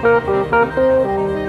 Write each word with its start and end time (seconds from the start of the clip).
Thank 0.00 0.76
you. 0.76 1.47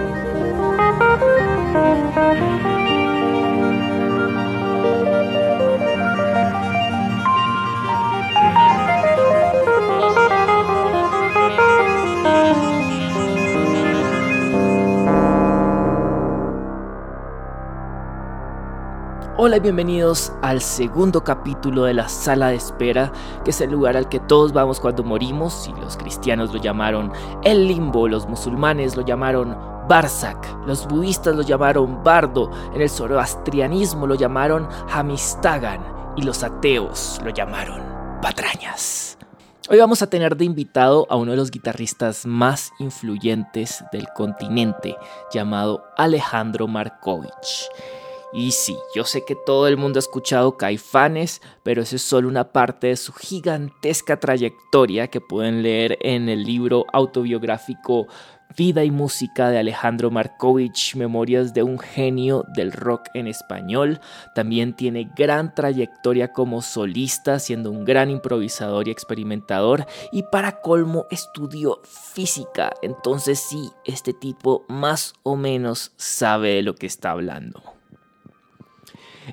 Hola 19.50 19.58
y 19.58 19.62
bienvenidos 19.62 20.32
al 20.44 20.62
segundo 20.62 21.24
capítulo 21.24 21.86
de 21.86 21.96
la 21.96 22.08
sala 22.08 22.50
de 22.50 22.56
espera, 22.58 23.12
que 23.44 23.50
es 23.50 23.60
el 23.62 23.72
lugar 23.72 23.98
al 23.98 24.08
que 24.08 24.20
todos 24.20 24.54
vamos 24.54 24.80
cuando 24.80 25.04
morimos, 25.04 25.68
y 25.68 25.82
los 25.82 25.98
cristianos 25.98 26.54
lo 26.54 26.62
llamaron 26.62 27.12
el 27.44 27.68
limbo, 27.68 28.08
los 28.08 28.28
musulmanes 28.28 28.96
lo 28.96 29.04
llamaron 29.04 29.58
Barzak, 29.88 30.68
los 30.68 30.88
budistas 30.88 31.36
lo 31.36 31.42
llamaron 31.42 32.04
Bardo, 32.04 32.52
en 32.76 32.82
el 32.84 32.92
zoroastrianismo 32.92 34.06
lo 34.06 34.14
llamaron 34.14 34.70
Hamistagan, 34.88 35.82
y 36.16 36.22
los 36.22 36.44
ateos 36.44 37.20
lo 37.24 37.32
llamaron 37.32 37.82
Patrañas. 38.22 39.18
Hoy 39.68 39.80
vamos 39.80 40.04
a 40.04 40.08
tener 40.12 40.38
de 40.38 40.46
invitado 40.46 41.08
a 41.10 41.16
uno 41.16 41.32
de 41.32 41.38
los 41.38 41.50
guitarristas 41.50 42.28
más 42.28 42.72
influyentes 42.78 43.84
del 43.92 44.10
continente, 44.16 44.96
llamado 45.34 45.86
Alejandro 45.98 46.68
Markovich. 46.68 47.68
Y 48.32 48.52
sí, 48.52 48.78
yo 48.94 49.06
sé 49.06 49.26
que 49.26 49.36
todo 49.36 49.68
el 49.68 49.76
mundo 49.76 49.98
ha 49.98 50.02
escuchado 50.02 50.56
Caifanes, 50.56 51.42
pero 51.64 51.82
eso 51.82 51.96
es 51.96 52.04
solo 52.04 52.28
una 52.28 52.52
parte 52.52 52.88
de 52.88 52.98
su 52.98 53.12
gigantesca 53.12 54.20
trayectoria 54.20 55.08
que 55.08 55.20
pueden 55.20 55.64
leer 55.64 55.98
en 56.02 56.30
el 56.30 56.44
libro 56.44 56.86
autobiográfico 56.94 58.08
Vida 58.56 58.84
y 58.84 58.92
Música 58.92 59.50
de 59.50 59.60
Alejandro 59.60 60.12
Markovich, 60.12 60.96
Memorias 60.96 61.54
de 61.54 61.64
un 61.64 61.80
genio 61.80 62.46
del 62.56 62.72
rock 62.72 63.08
en 63.14 63.28
español. 63.28 64.00
También 64.36 64.76
tiene 64.76 65.10
gran 65.16 65.54
trayectoria 65.54 66.32
como 66.32 66.62
solista, 66.62 67.40
siendo 67.40 67.72
un 67.72 67.86
gran 67.86 68.10
improvisador 68.10 68.88
y 68.88 68.92
experimentador. 68.92 69.86
Y 70.12 70.24
para 70.24 70.62
colmo 70.62 71.06
estudió 71.12 71.80
física. 71.84 72.74
Entonces 72.82 73.40
sí, 73.40 73.70
este 73.86 74.14
tipo 74.14 74.66
más 74.68 75.14
o 75.24 75.36
menos 75.36 75.94
sabe 75.98 76.56
de 76.56 76.64
lo 76.64 76.76
que 76.76 76.88
está 76.88 77.12
hablando. 77.12 77.79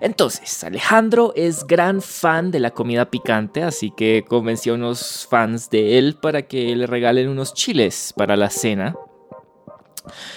Entonces, 0.00 0.64
Alejandro 0.64 1.32
es 1.36 1.66
gran 1.66 2.02
fan 2.02 2.50
de 2.50 2.60
la 2.60 2.72
comida 2.72 3.10
picante, 3.10 3.62
así 3.62 3.92
que 3.96 4.24
convenció 4.28 4.72
a 4.72 4.76
unos 4.76 5.26
fans 5.28 5.70
de 5.70 5.98
él 5.98 6.16
para 6.20 6.42
que 6.42 6.74
le 6.76 6.86
regalen 6.86 7.28
unos 7.28 7.54
chiles 7.54 8.12
para 8.16 8.36
la 8.36 8.50
cena. 8.50 8.94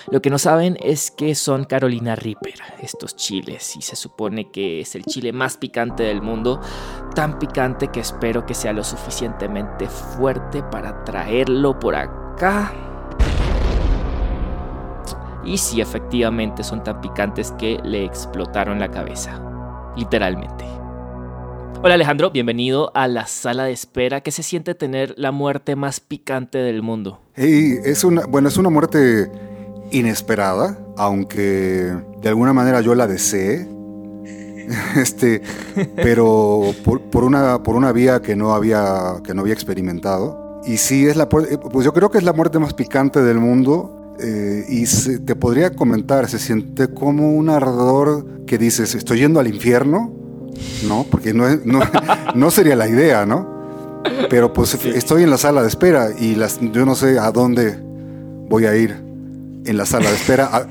Lo 0.09 0.21
que 0.21 0.29
no 0.29 0.39
saben 0.39 0.77
es 0.81 1.11
que 1.11 1.35
son 1.35 1.63
Carolina 1.63 2.15
Reaper, 2.15 2.59
estos 2.81 3.15
chiles, 3.15 3.75
y 3.75 3.81
se 3.81 3.95
supone 3.95 4.49
que 4.49 4.81
es 4.81 4.95
el 4.95 5.05
chile 5.05 5.31
más 5.31 5.57
picante 5.57 6.03
del 6.03 6.21
mundo, 6.21 6.59
tan 7.13 7.37
picante 7.37 7.89
que 7.89 7.99
espero 7.99 8.45
que 8.45 8.55
sea 8.55 8.73
lo 8.73 8.83
suficientemente 8.83 9.87
fuerte 9.87 10.63
para 10.63 11.03
traerlo 11.03 11.79
por 11.79 11.95
acá. 11.95 12.73
Y 15.43 15.57
si 15.57 15.81
efectivamente 15.81 16.63
son 16.63 16.83
tan 16.83 17.01
picantes 17.01 17.51
que 17.53 17.79
le 17.83 18.03
explotaron 18.03 18.79
la 18.79 18.91
cabeza 18.91 19.48
literalmente. 19.95 20.65
Hola 21.81 21.93
Alejandro, 21.93 22.29
bienvenido 22.31 22.91
a 22.93 23.07
la 23.07 23.25
sala 23.25 23.63
de 23.63 23.71
espera. 23.71 24.19
¿Qué 24.21 24.31
se 24.31 24.43
siente 24.43 24.75
tener 24.75 25.13
la 25.17 25.31
muerte 25.31 25.77
más 25.77 26.01
picante 26.01 26.57
del 26.57 26.81
mundo? 26.81 27.21
es 27.35 28.03
una, 28.03 28.25
bueno, 28.25 28.49
es 28.49 28.57
una 28.57 28.69
muerte 28.69 29.31
inesperada, 29.91 30.77
aunque 30.97 31.95
de 32.21 32.29
alguna 32.29 32.51
manera 32.51 32.81
yo 32.81 32.95
la 32.95 33.07
deseé. 33.07 33.67
Este, 34.95 35.41
pero 35.95 36.75
por, 36.83 37.23
una, 37.23 37.63
por 37.63 37.75
una 37.75 37.91
vía 37.91 38.21
que 38.21 38.35
no, 38.35 38.53
había, 38.53 39.15
que 39.23 39.33
no 39.33 39.41
había 39.41 39.53
experimentado. 39.53 40.61
Y 40.63 40.77
sí, 40.77 41.07
es 41.07 41.15
la, 41.15 41.27
pues 41.27 41.49
yo 41.83 41.91
creo 41.91 42.11
que 42.11 42.19
es 42.19 42.23
la 42.23 42.33
muerte 42.33 42.59
más 42.59 42.75
picante 42.75 43.23
del 43.23 43.39
mundo 43.39 43.98
eh, 44.21 44.65
y 44.67 44.85
te 45.19 45.35
podría 45.35 45.71
comentar, 45.71 46.29
se 46.29 46.39
siente 46.39 46.87
como 46.87 47.33
un 47.33 47.49
ardor 47.49 48.45
que 48.45 48.57
dices, 48.57 48.95
estoy 48.95 49.19
yendo 49.19 49.39
al 49.39 49.47
infierno, 49.47 50.13
¿no? 50.87 51.05
Porque 51.09 51.33
no, 51.33 51.45
no, 52.35 52.51
sería 52.51 52.75
la 52.75 52.87
idea, 52.87 53.25
¿no? 53.25 53.59
Pero 54.29 54.53
pues 54.53 54.73
estoy 54.85 55.23
en 55.23 55.29
la 55.29 55.37
sala 55.37 55.61
de 55.61 55.67
espera 55.67 56.09
y 56.17 56.35
las, 56.35 56.59
yo 56.59 56.85
no 56.85 56.95
sé 56.95 57.19
a 57.19 57.31
dónde 57.31 57.77
voy 58.49 58.65
a 58.65 58.75
ir 58.75 58.95
en 59.65 59.77
la 59.77 59.85
sala 59.85 60.09
de 60.09 60.15
espera, 60.15 60.49
a, 60.51 60.67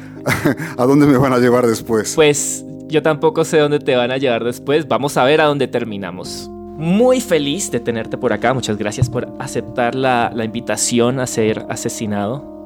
a 0.83 0.87
dónde 0.87 1.07
me 1.07 1.17
van 1.19 1.33
a 1.33 1.39
llevar 1.39 1.67
después. 1.67 2.15
Pues 2.15 2.65
yo 2.89 3.03
tampoco 3.03 3.45
sé 3.45 3.59
dónde 3.59 3.79
te 3.81 3.95
van 3.97 4.11
a 4.11 4.17
llevar 4.17 4.45
después, 4.45 4.89
vamos 4.89 5.17
a 5.17 5.25
ver 5.25 5.41
a 5.41 5.45
dónde 5.45 5.69
terminamos 5.69 6.51
muy 6.79 7.21
feliz 7.21 7.73
de 7.73 7.81
tenerte 7.81 8.17
por 8.17 8.33
acá. 8.33 8.55
Muchas 8.55 8.79
gracias 8.79 9.11
por 9.11 9.29
aceptar 9.41 9.97
la, 9.97 10.31
la, 10.33 10.45
invitación 10.45 11.19
a 11.19 11.27
ser 11.27 11.67
asesinado. 11.69 12.58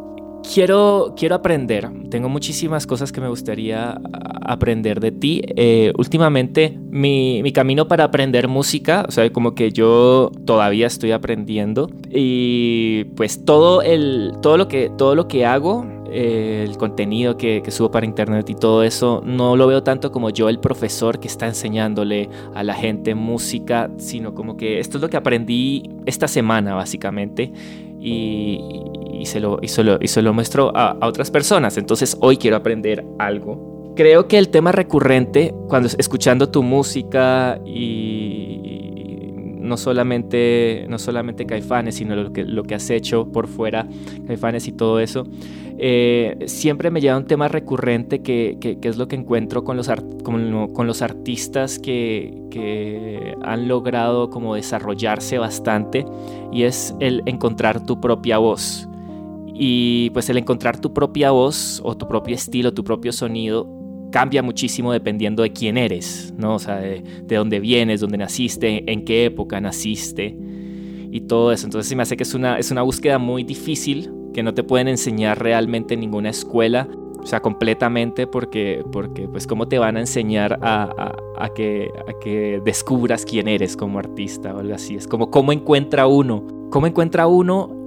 Quiero, 0.43 1.15
quiero 1.17 1.37
aprender. 1.37 1.89
Tengo 2.11 2.29
muchísimas 2.29 2.87
cosas 2.87 3.13
que 3.13 3.21
me 3.21 3.29
gustaría 3.29 4.01
aprender 4.45 5.01
de 5.01 5.13
ti. 5.13 5.41
Eh, 5.57 5.93
últimamente, 5.97 6.79
mi, 6.91 7.43
mi, 7.43 7.53
camino 7.53 7.89
para 7.89 8.05
aprender 8.05 8.49
música, 8.49 9.05
o 9.09 9.11
sea, 9.11 9.31
como 9.33 9.55
que 9.55 9.73
yo 9.73 10.31
todavía 10.45 10.87
estoy 10.87 11.13
aprendiendo. 11.13 11.91
Y 12.11 13.05
pues 13.17 13.45
todo, 13.45 13.83
el, 13.83 14.33
todo, 14.43 14.57
lo, 14.57 14.69
que, 14.69 14.91
todo 14.97 15.15
lo 15.15 15.29
que 15.29 15.47
hago, 15.47 15.87
eh, 16.11 16.67
el 16.69 16.77
contenido 16.77 17.39
que, 17.39 17.63
que, 17.63 17.71
subo 17.71 17.91
para 17.91 18.05
internet 18.05 18.51
y 18.51 18.55
todo 18.55 18.83
eso, 18.83 19.23
no 19.25 19.57
lo 19.57 19.67
veo 19.67 19.83
tanto 19.83 20.13
como 20.13 20.29
yo, 20.29 20.51
el 20.51 20.59
profesor 20.59 21.19
que 21.19 21.29
está 21.29 21.47
enseñándole 21.47 22.29
a 22.55 22.63
la 22.63 22.75
gente 22.75 23.15
música, 23.15 23.91
sino 23.97 24.35
como 24.35 24.59
que 24.59 24.79
esto 24.79 24.99
es 24.99 25.03
lo 25.03 25.09
que 25.09 25.17
aprendí 25.17 25.89
esta 26.05 26.29
semana, 26.29 26.75
básicamente. 26.75 27.53
Y, 28.05 28.59
y 29.23 29.27
se 29.27 29.39
lo, 29.39 29.59
y 29.63 29.69
se 29.69 30.23
lo, 30.23 30.35
muestro 30.35 30.73
a, 30.75 30.99
otras 31.07 31.31
personas. 31.31 31.77
Entonces 31.77 32.17
hoy 32.21 32.37
quiero 32.37 32.57
aprender 32.57 33.05
algo. 33.19 33.95
Creo 33.95 34.27
que 34.27 34.39
el 34.39 34.49
tema 34.49 34.73
recurrente 34.73 35.55
cuando 35.69 35.89
escuchando 35.97 36.49
tu 36.49 36.63
música 36.63 37.61
y 37.65 38.52
no 39.73 39.79
solamente, 39.79 40.85
no 40.91 40.99
solamente 40.99 41.47
Caifanes, 41.47 41.95
sino 41.95 42.15
lo 42.15 42.31
que, 42.31 42.45
lo 42.45 42.63
que 42.63 42.75
has 42.75 42.91
hecho 42.91 43.33
por 43.33 43.47
fuera, 43.49 43.87
Caifanes 44.27 44.69
y 44.69 44.73
todo 44.73 45.01
eso, 45.01 45.27
eh, 45.79 46.37
siempre 46.45 46.91
me 46.91 47.01
lleva 47.01 47.17
un 47.17 47.25
tema 47.25 47.49
recurrente 47.49 48.21
que, 48.21 48.59
que, 48.61 48.87
es 48.87 48.99
lo 48.99 49.09
que 49.09 49.17
encuentro 49.17 49.65
con 49.65 49.79
los, 49.79 49.89
con 50.23 50.87
los 50.87 51.01
artistas 51.01 51.79
que, 51.79 52.39
que, 52.51 53.35
han 53.41 53.67
logrado 53.67 54.29
como 54.29 54.57
desarrollarse 54.57 55.39
bastante 55.39 56.05
y 56.53 56.65
es 56.65 56.95
el 57.01 57.23
encontrar 57.25 57.87
tu 57.87 57.99
propia 57.99 58.37
voz. 58.37 58.87
Y 59.55 60.11
pues 60.11 60.29
el 60.29 60.37
encontrar 60.37 60.83
tu 60.83 60.93
propia 60.93 61.31
voz 61.31 61.81
o 61.83 61.97
tu 61.97 62.07
propio 62.07 62.35
estilo, 62.35 62.75
tu 62.75 62.85
propio 62.85 63.11
sonido, 63.11 63.67
cambia 64.13 64.43
muchísimo 64.43 64.93
dependiendo 64.93 65.43
de 65.43 65.53
quién 65.53 65.77
eres, 65.77 66.33
¿no? 66.37 66.55
O 66.55 66.59
sea, 66.61 66.77
de, 66.77 67.03
dónde 67.27 67.59
vienes, 67.59 68.01
dónde 68.01 68.19
naciste, 68.19 68.85
en 68.87 69.05
qué 69.05 69.25
época 69.25 69.61
naciste 69.61 70.37
y 71.11 71.23
todo 71.23 71.51
eso. 71.51 71.67
Entonces 71.67 71.89
se 71.89 71.97
me 71.97 72.03
hace 72.03 72.17
que 72.17 72.23
es 72.23 72.35
una, 72.35 72.59
es 72.59 72.71
una 72.71 72.83
búsqueda 72.83 73.19
muy 73.19 73.43
difícil 73.43 74.13
que 74.33 74.45
no 74.45 74.55
te 74.55 74.63
pueden 74.63 74.87
enseñar 74.87 75.43
realmente 75.43 75.95
en 75.95 76.01
ninguna 76.01 76.31
escuela, 76.31 76.89
o 77.21 77.27
sea, 77.27 77.41
completamente 77.41 78.27
porque, 78.27 78.85
porque 78.93 79.29
pues 79.29 79.47
cómo 79.47 79.67
te 79.67 79.79
van 79.79 79.97
a 79.97 80.01
enseñar 80.01 80.59
a, 80.63 81.15
a, 81.39 81.49
que, 81.55 81.91
a 82.07 82.19
que 82.21 82.61
descubras 82.65 83.25
quién 83.25 83.49
eres 83.49 83.77
como 83.77 83.99
artista 83.99 84.55
o 84.55 84.59
algo 84.59 84.75
así. 84.75 84.95
Es 84.95 85.09
como 85.09 85.31
cómo 85.31 85.53
encuentra 85.53 86.07
uno, 86.07 86.47
cómo 86.71 86.87
encuentra 86.87 87.27
uno 87.27 87.83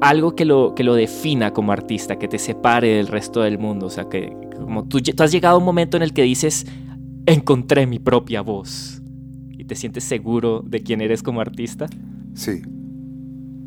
algo 0.00 0.34
que 0.34 0.44
lo, 0.44 0.74
que 0.74 0.84
lo 0.84 0.94
defina 0.94 1.52
como 1.52 1.72
artista, 1.72 2.18
que 2.18 2.28
te 2.28 2.38
separe 2.38 2.88
del 2.88 3.08
resto 3.08 3.40
del 3.40 3.58
mundo. 3.58 3.86
O 3.86 3.90
sea, 3.90 4.08
que 4.08 4.32
como 4.60 4.86
tú, 4.86 5.00
tú 5.00 5.22
has 5.22 5.32
llegado 5.32 5.56
a 5.56 5.58
un 5.58 5.64
momento 5.64 5.96
en 5.96 6.02
el 6.02 6.12
que 6.12 6.22
dices, 6.22 6.66
encontré 7.26 7.86
mi 7.86 7.98
propia 7.98 8.42
voz. 8.42 9.02
¿Y 9.50 9.64
te 9.64 9.74
sientes 9.74 10.04
seguro 10.04 10.62
de 10.64 10.82
quién 10.82 11.00
eres 11.00 11.22
como 11.22 11.40
artista? 11.40 11.86
Sí. 12.34 12.62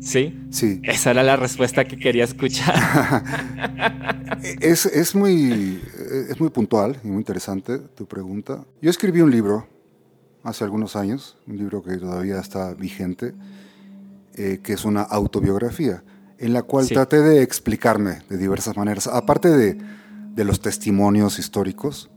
¿Sí? 0.00 0.36
Sí. 0.50 0.80
Esa 0.82 1.12
era 1.12 1.22
la 1.22 1.36
respuesta 1.36 1.84
que 1.84 1.96
quería 1.96 2.24
escuchar. 2.24 3.22
es, 4.60 4.86
es, 4.86 5.14
muy, 5.14 5.80
es 6.28 6.40
muy 6.40 6.50
puntual 6.50 6.98
y 7.04 7.08
muy 7.08 7.18
interesante 7.18 7.78
tu 7.78 8.06
pregunta. 8.06 8.64
Yo 8.80 8.90
escribí 8.90 9.20
un 9.20 9.30
libro 9.30 9.68
hace 10.42 10.64
algunos 10.64 10.96
años, 10.96 11.36
un 11.46 11.56
libro 11.56 11.82
que 11.82 11.96
todavía 11.98 12.40
está 12.40 12.74
vigente, 12.74 13.32
eh, 14.34 14.60
que 14.62 14.72
es 14.72 14.84
una 14.84 15.02
autobiografía 15.02 16.02
en 16.38 16.52
la 16.52 16.62
cual 16.62 16.88
traté 16.88 17.20
de 17.20 17.42
explicarme 17.42 18.22
de 18.28 18.36
diversas 18.36 18.76
maneras, 18.76 19.06
aparte 19.06 19.48
de, 19.48 19.78
de 20.34 20.44
los 20.44 20.60
testimonios 20.60 21.38
históricos, 21.38 22.10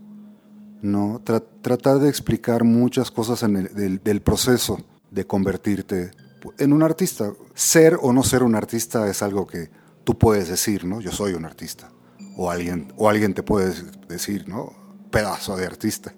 ¿no? 0.81 1.21
tratar 1.62 2.00
de 2.00 2.09
explicar 2.09 2.63
muchas 2.63 3.12
cosas 3.12 3.44
en 3.44 3.57
el, 3.57 4.03
del, 4.03 4.21
proceso 4.21 4.79
de 5.12 5.25
convertirte 5.25 6.12
en 6.59 6.73
un 6.73 6.83
artista. 6.83 7.31
Ser 7.53 7.97
o 8.01 8.13
no 8.13 8.23
ser 8.23 8.44
un 8.44 8.56
artista 8.56 9.09
es 9.09 9.21
algo 9.21 9.47
que 9.47 9.69
tú 10.03 10.17
puedes 10.17 10.47
decir, 10.47 10.85
¿no? 10.85 11.01
Yo 11.01 11.12
soy 11.12 11.33
un 11.33 11.45
artista. 11.45 11.89
O 12.38 12.51
alguien, 12.51 12.94
o 12.97 13.09
alguien 13.09 13.33
te 13.33 13.44
puede 13.44 13.73
decir, 14.07 14.47
¿no? 14.47 14.73
Pedazo 15.09 15.56
de 15.56 15.65
artista. 15.65 16.13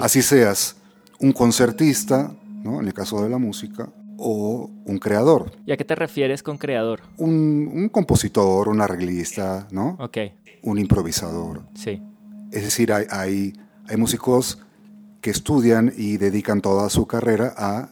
Así 0.00 0.22
seas 0.22 0.76
un 1.20 1.32
concertista, 1.32 2.34
¿no? 2.62 2.80
En 2.80 2.86
el 2.86 2.94
caso 2.94 3.22
de 3.22 3.28
la 3.28 3.38
música, 3.38 3.88
o 4.18 4.70
un 4.84 4.98
creador. 4.98 5.52
¿Y 5.66 5.72
a 5.72 5.76
qué 5.76 5.84
te 5.84 5.94
refieres 5.94 6.42
con 6.42 6.56
creador? 6.58 7.00
Un, 7.18 7.88
compositor, 7.90 8.68
un 8.68 8.80
arreglista, 8.80 9.66
¿no? 9.70 9.96
Ok. 9.98 10.18
Un 10.62 10.78
improvisador. 10.78 11.62
Sí. 11.74 12.02
Es 12.50 12.62
decir, 12.62 12.92
hay, 12.92 13.06
hay, 13.10 13.52
hay 13.88 13.96
músicos 13.96 14.58
que 15.20 15.30
estudian 15.30 15.92
y 15.96 16.16
dedican 16.16 16.60
toda 16.60 16.88
su 16.90 17.06
carrera 17.06 17.54
a, 17.56 17.90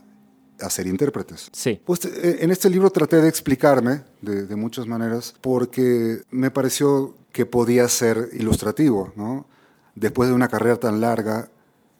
a 0.60 0.70
ser 0.70 0.86
intérpretes. 0.86 1.48
Sí. 1.52 1.80
Pues 1.84 2.04
eh, 2.04 2.38
en 2.40 2.50
este 2.50 2.68
libro 2.68 2.90
traté 2.90 3.20
de 3.20 3.28
explicarme 3.28 4.02
de, 4.20 4.46
de, 4.46 4.56
muchas 4.56 4.86
maneras 4.86 5.34
porque 5.40 6.22
me 6.30 6.50
pareció 6.50 7.14
que 7.32 7.46
podía 7.46 7.88
ser 7.88 8.28
ilustrativo, 8.32 9.12
¿no? 9.16 9.46
Después 9.94 10.28
de 10.28 10.34
una 10.34 10.48
carrera 10.48 10.76
tan 10.76 11.00
larga, 11.00 11.50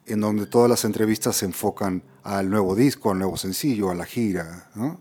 en 0.07 0.21
donde 0.21 0.47
todas 0.47 0.69
las 0.69 0.85
entrevistas 0.85 1.37
se 1.37 1.47
enfocan 1.47 2.03
al 2.23 2.51
nuevo 2.51 2.75
disco, 2.75 3.11
al 3.11 3.19
nuevo 3.19 3.37
sencillo, 3.37 3.91
a 3.91 3.95
la 3.95 4.05
gira, 4.05 4.71
¿no? 4.75 5.01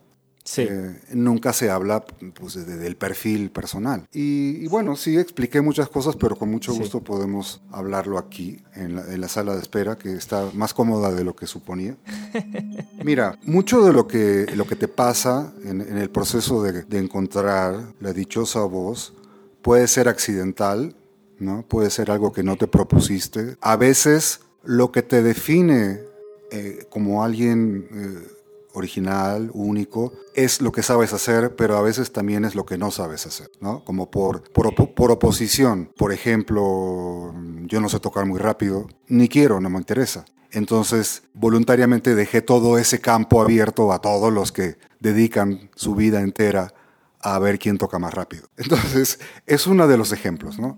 Sí. 0.49 0.63
Eh, 0.67 0.99
nunca 1.13 1.53
se 1.53 1.69
habla 1.69 2.03
pues, 2.03 2.65
del 2.65 2.95
perfil 2.95 3.51
personal. 3.51 4.07
Y, 4.11 4.65
bueno, 4.67 4.95
sí 4.95 5.15
expliqué 5.15 5.61
muchas 5.61 5.89
cosas, 5.89 6.15
pero 6.15 6.35
con 6.35 6.49
mucho 6.49 6.73
gusto 6.73 7.03
podemos 7.03 7.61
hablarlo 7.71 8.17
aquí, 8.17 8.59
en 8.73 9.21
la, 9.21 9.27
sala 9.27 9.53
de 9.53 9.61
espera, 9.61 9.95
que 9.95 10.13
está 10.13 10.49
más 10.55 10.73
cómoda 10.73 11.11
de 11.11 11.23
lo 11.23 11.35
que 11.35 11.45
suponía. 11.45 11.97
Mira, 13.03 13.37
mucho 13.43 13.85
de 13.85 13.93
lo 13.93 14.07
que, 14.07 14.47
lo 14.55 14.65
que 14.65 14.75
te 14.75 14.87
pasa 14.87 15.53
en, 15.63 15.81
el 15.81 16.09
proceso 16.09 16.63
de, 16.63 16.81
de 16.81 16.97
encontrar 16.97 17.93
la 17.99 18.11
dichosa 18.11 18.61
voz 18.61 19.13
puede 19.61 19.87
ser 19.87 20.07
accidental, 20.07 20.95
¿no? 21.37 21.61
puede 21.61 21.91
ser 21.91 22.09
algo 22.09 22.33
que 22.33 22.41
no 22.41 22.55
te 22.55 22.65
propusiste. 22.65 23.55
A 23.61 23.75
veces 23.75 24.39
lo 24.63 24.91
que 24.91 25.03
te 25.03 25.21
define 25.21 26.09
eh, 26.51 26.87
como 26.89 27.23
alguien 27.23 27.87
eh, 27.91 28.38
original, 28.73 29.49
único, 29.53 30.13
es 30.35 30.61
lo 30.61 30.71
que 30.71 30.83
sabes 30.83 31.13
hacer, 31.13 31.55
pero 31.55 31.77
a 31.77 31.81
veces 31.81 32.11
también 32.11 32.45
es 32.45 32.55
lo 32.55 32.65
que 32.65 32.77
no 32.77 32.91
sabes 32.91 33.25
hacer, 33.25 33.49
¿no? 33.59 33.83
Como 33.83 34.09
por, 34.11 34.43
por, 34.51 35.11
oposición. 35.11 35.91
Por 35.97 36.13
ejemplo, 36.13 37.33
yo 37.65 37.81
no 37.81 37.89
sé 37.89 37.99
tocar 37.99 38.25
muy 38.25 38.39
rápido, 38.39 38.87
ni 39.07 39.27
quiero, 39.27 39.59
no 39.59 39.69
me 39.69 39.77
interesa. 39.77 40.25
Entonces, 40.51 41.23
voluntariamente 41.33 42.15
dejé 42.15 42.41
todo 42.41 42.77
ese 42.77 42.99
campo 42.99 43.41
abierto 43.41 43.91
a 43.91 43.99
todos 43.99 44.33
los 44.33 44.51
que 44.51 44.77
dedican 44.99 45.69
su 45.75 45.95
vida 45.95 46.21
entera 46.21 46.73
a 47.21 47.37
ver 47.39 47.59
quién 47.59 47.77
toca 47.77 47.99
más 47.99 48.13
rápido. 48.13 48.47
Entonces, 48.57 49.19
es 49.45 49.67
uno 49.67 49.87
de 49.87 49.97
los 49.97 50.11
ejemplos, 50.11 50.59
¿no? 50.59 50.77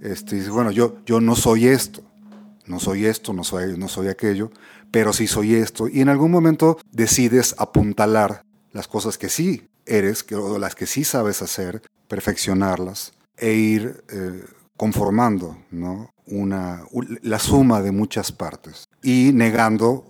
Este, 0.00 0.48
bueno, 0.50 0.72
yo, 0.72 0.96
yo 1.06 1.20
no 1.20 1.36
soy 1.36 1.68
esto, 1.68 2.02
no 2.66 2.80
soy 2.80 3.06
esto, 3.06 3.32
no 3.32 3.44
soy, 3.44 3.76
no 3.78 3.88
soy 3.88 4.08
aquello, 4.08 4.50
pero 4.90 5.12
sí 5.12 5.26
soy 5.26 5.54
esto. 5.54 5.88
Y 5.88 6.00
en 6.00 6.08
algún 6.08 6.30
momento 6.30 6.78
decides 6.90 7.54
apuntalar 7.58 8.44
las 8.72 8.88
cosas 8.88 9.18
que 9.18 9.28
sí 9.28 9.68
eres, 9.86 10.22
que, 10.22 10.34
o 10.34 10.58
las 10.58 10.74
que 10.74 10.86
sí 10.86 11.04
sabes 11.04 11.42
hacer, 11.42 11.82
perfeccionarlas 12.08 13.12
e 13.36 13.52
ir 13.54 14.04
eh, 14.10 14.44
conformando 14.76 15.56
¿no? 15.70 16.10
Una, 16.26 16.84
la 17.22 17.38
suma 17.38 17.82
de 17.82 17.90
muchas 17.90 18.32
partes 18.32 18.88
y 19.02 19.32
negando 19.32 20.04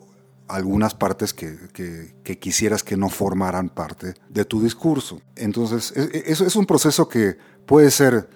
algunas 0.48 0.94
partes 0.94 1.32
que, 1.32 1.56
que, 1.72 2.38
quisieras 2.38 2.82
que 2.82 2.96
no 2.96 3.08
formaran 3.08 3.70
parte 3.70 4.14
de 4.28 4.44
tu 4.44 4.62
discurso. 4.62 5.22
Entonces, 5.36 5.92
e, 5.96 6.18
e, 6.18 6.24
eso 6.26 6.46
es 6.46 6.56
un 6.56 6.66
proceso 6.66 7.08
que 7.08 7.38
puede 7.64 7.90
ser 7.90 8.28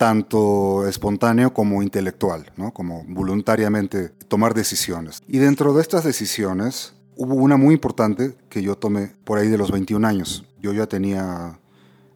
tanto 0.00 0.88
espontáneo 0.88 1.52
como 1.52 1.82
intelectual, 1.82 2.50
¿no? 2.56 2.72
como 2.72 3.04
voluntariamente 3.06 4.08
tomar 4.28 4.54
decisiones. 4.54 5.22
Y 5.28 5.36
dentro 5.36 5.74
de 5.74 5.82
estas 5.82 6.04
decisiones 6.04 6.94
hubo 7.16 7.34
una 7.34 7.58
muy 7.58 7.74
importante 7.74 8.34
que 8.48 8.62
yo 8.62 8.76
tomé 8.76 9.12
por 9.24 9.36
ahí 9.36 9.48
de 9.48 9.58
los 9.58 9.70
21 9.70 10.08
años. 10.08 10.46
Yo 10.58 10.72
ya 10.72 10.86
tenía, 10.86 11.60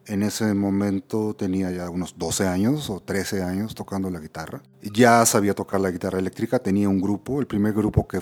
en 0.07 0.23
ese 0.23 0.55
momento 0.55 1.35
tenía 1.35 1.69
ya 1.69 1.91
unos 1.91 2.17
12 2.17 2.47
años 2.47 2.89
o 2.89 3.01
13 3.01 3.43
años 3.43 3.75
tocando 3.75 4.09
la 4.09 4.19
guitarra. 4.19 4.63
Ya 4.81 5.23
sabía 5.27 5.53
tocar 5.53 5.79
la 5.79 5.91
guitarra 5.91 6.17
eléctrica, 6.17 6.57
tenía 6.57 6.89
un 6.89 6.99
grupo, 6.99 7.39
el 7.39 7.45
primer 7.45 7.73
grupo 7.73 8.07
que, 8.07 8.17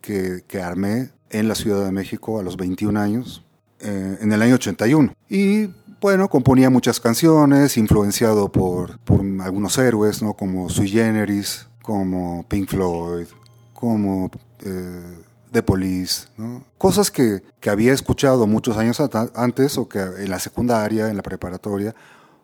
que, 0.00 0.44
que 0.48 0.62
armé 0.62 1.10
en 1.28 1.46
la 1.46 1.54
Ciudad 1.54 1.84
de 1.84 1.92
México 1.92 2.40
a 2.40 2.42
los 2.42 2.56
21 2.56 2.98
años, 2.98 3.44
eh, 3.80 4.16
en 4.18 4.32
el 4.32 4.40
año 4.40 4.54
81. 4.54 5.12
Y 5.28 5.68
bueno, 6.02 6.28
componía 6.28 6.68
muchas 6.68 6.98
canciones, 6.98 7.76
influenciado 7.76 8.50
por, 8.50 8.98
por 8.98 9.20
algunos 9.40 9.78
héroes, 9.78 10.20
¿no? 10.20 10.34
Como 10.34 10.68
Sui 10.68 10.88
Generis, 10.88 11.68
como 11.80 12.44
Pink 12.48 12.68
Floyd, 12.68 13.26
como 13.72 14.28
eh, 14.64 15.18
The 15.52 15.62
Police, 15.62 16.26
¿no? 16.36 16.64
Cosas 16.76 17.12
que, 17.12 17.44
que, 17.60 17.70
había 17.70 17.92
escuchado 17.92 18.48
muchos 18.48 18.76
años 18.76 19.00
antes 19.36 19.78
o 19.78 19.88
que 19.88 20.00
en 20.00 20.28
la 20.28 20.40
secundaria, 20.40 21.08
en 21.08 21.16
la 21.16 21.22
preparatoria, 21.22 21.94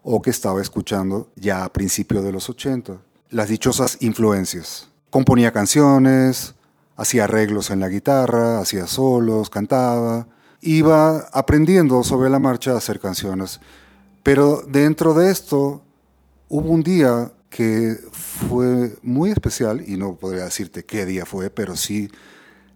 o 0.04 0.22
que 0.22 0.30
estaba 0.30 0.62
escuchando 0.62 1.28
ya 1.34 1.64
a 1.64 1.72
principios 1.72 2.22
de 2.22 2.30
los 2.30 2.48
80. 2.48 2.98
Las 3.30 3.48
dichosas 3.48 3.98
influencias. 4.00 4.88
Componía 5.10 5.52
canciones, 5.52 6.54
hacía 6.96 7.24
arreglos 7.24 7.70
en 7.70 7.80
la 7.80 7.88
guitarra, 7.88 8.60
hacía 8.60 8.86
solos, 8.86 9.50
cantaba 9.50 10.28
iba 10.60 11.28
aprendiendo 11.32 12.02
sobre 12.02 12.30
la 12.30 12.38
marcha 12.38 12.72
a 12.72 12.78
hacer 12.78 13.00
canciones. 13.00 13.60
Pero 14.22 14.62
dentro 14.66 15.14
de 15.14 15.30
esto 15.30 15.82
hubo 16.48 16.70
un 16.70 16.82
día 16.82 17.32
que 17.50 17.96
fue 18.12 18.96
muy 19.02 19.30
especial, 19.30 19.82
y 19.86 19.96
no 19.96 20.16
podría 20.16 20.44
decirte 20.44 20.84
qué 20.84 21.06
día 21.06 21.24
fue, 21.24 21.50
pero 21.50 21.76
sí 21.76 22.10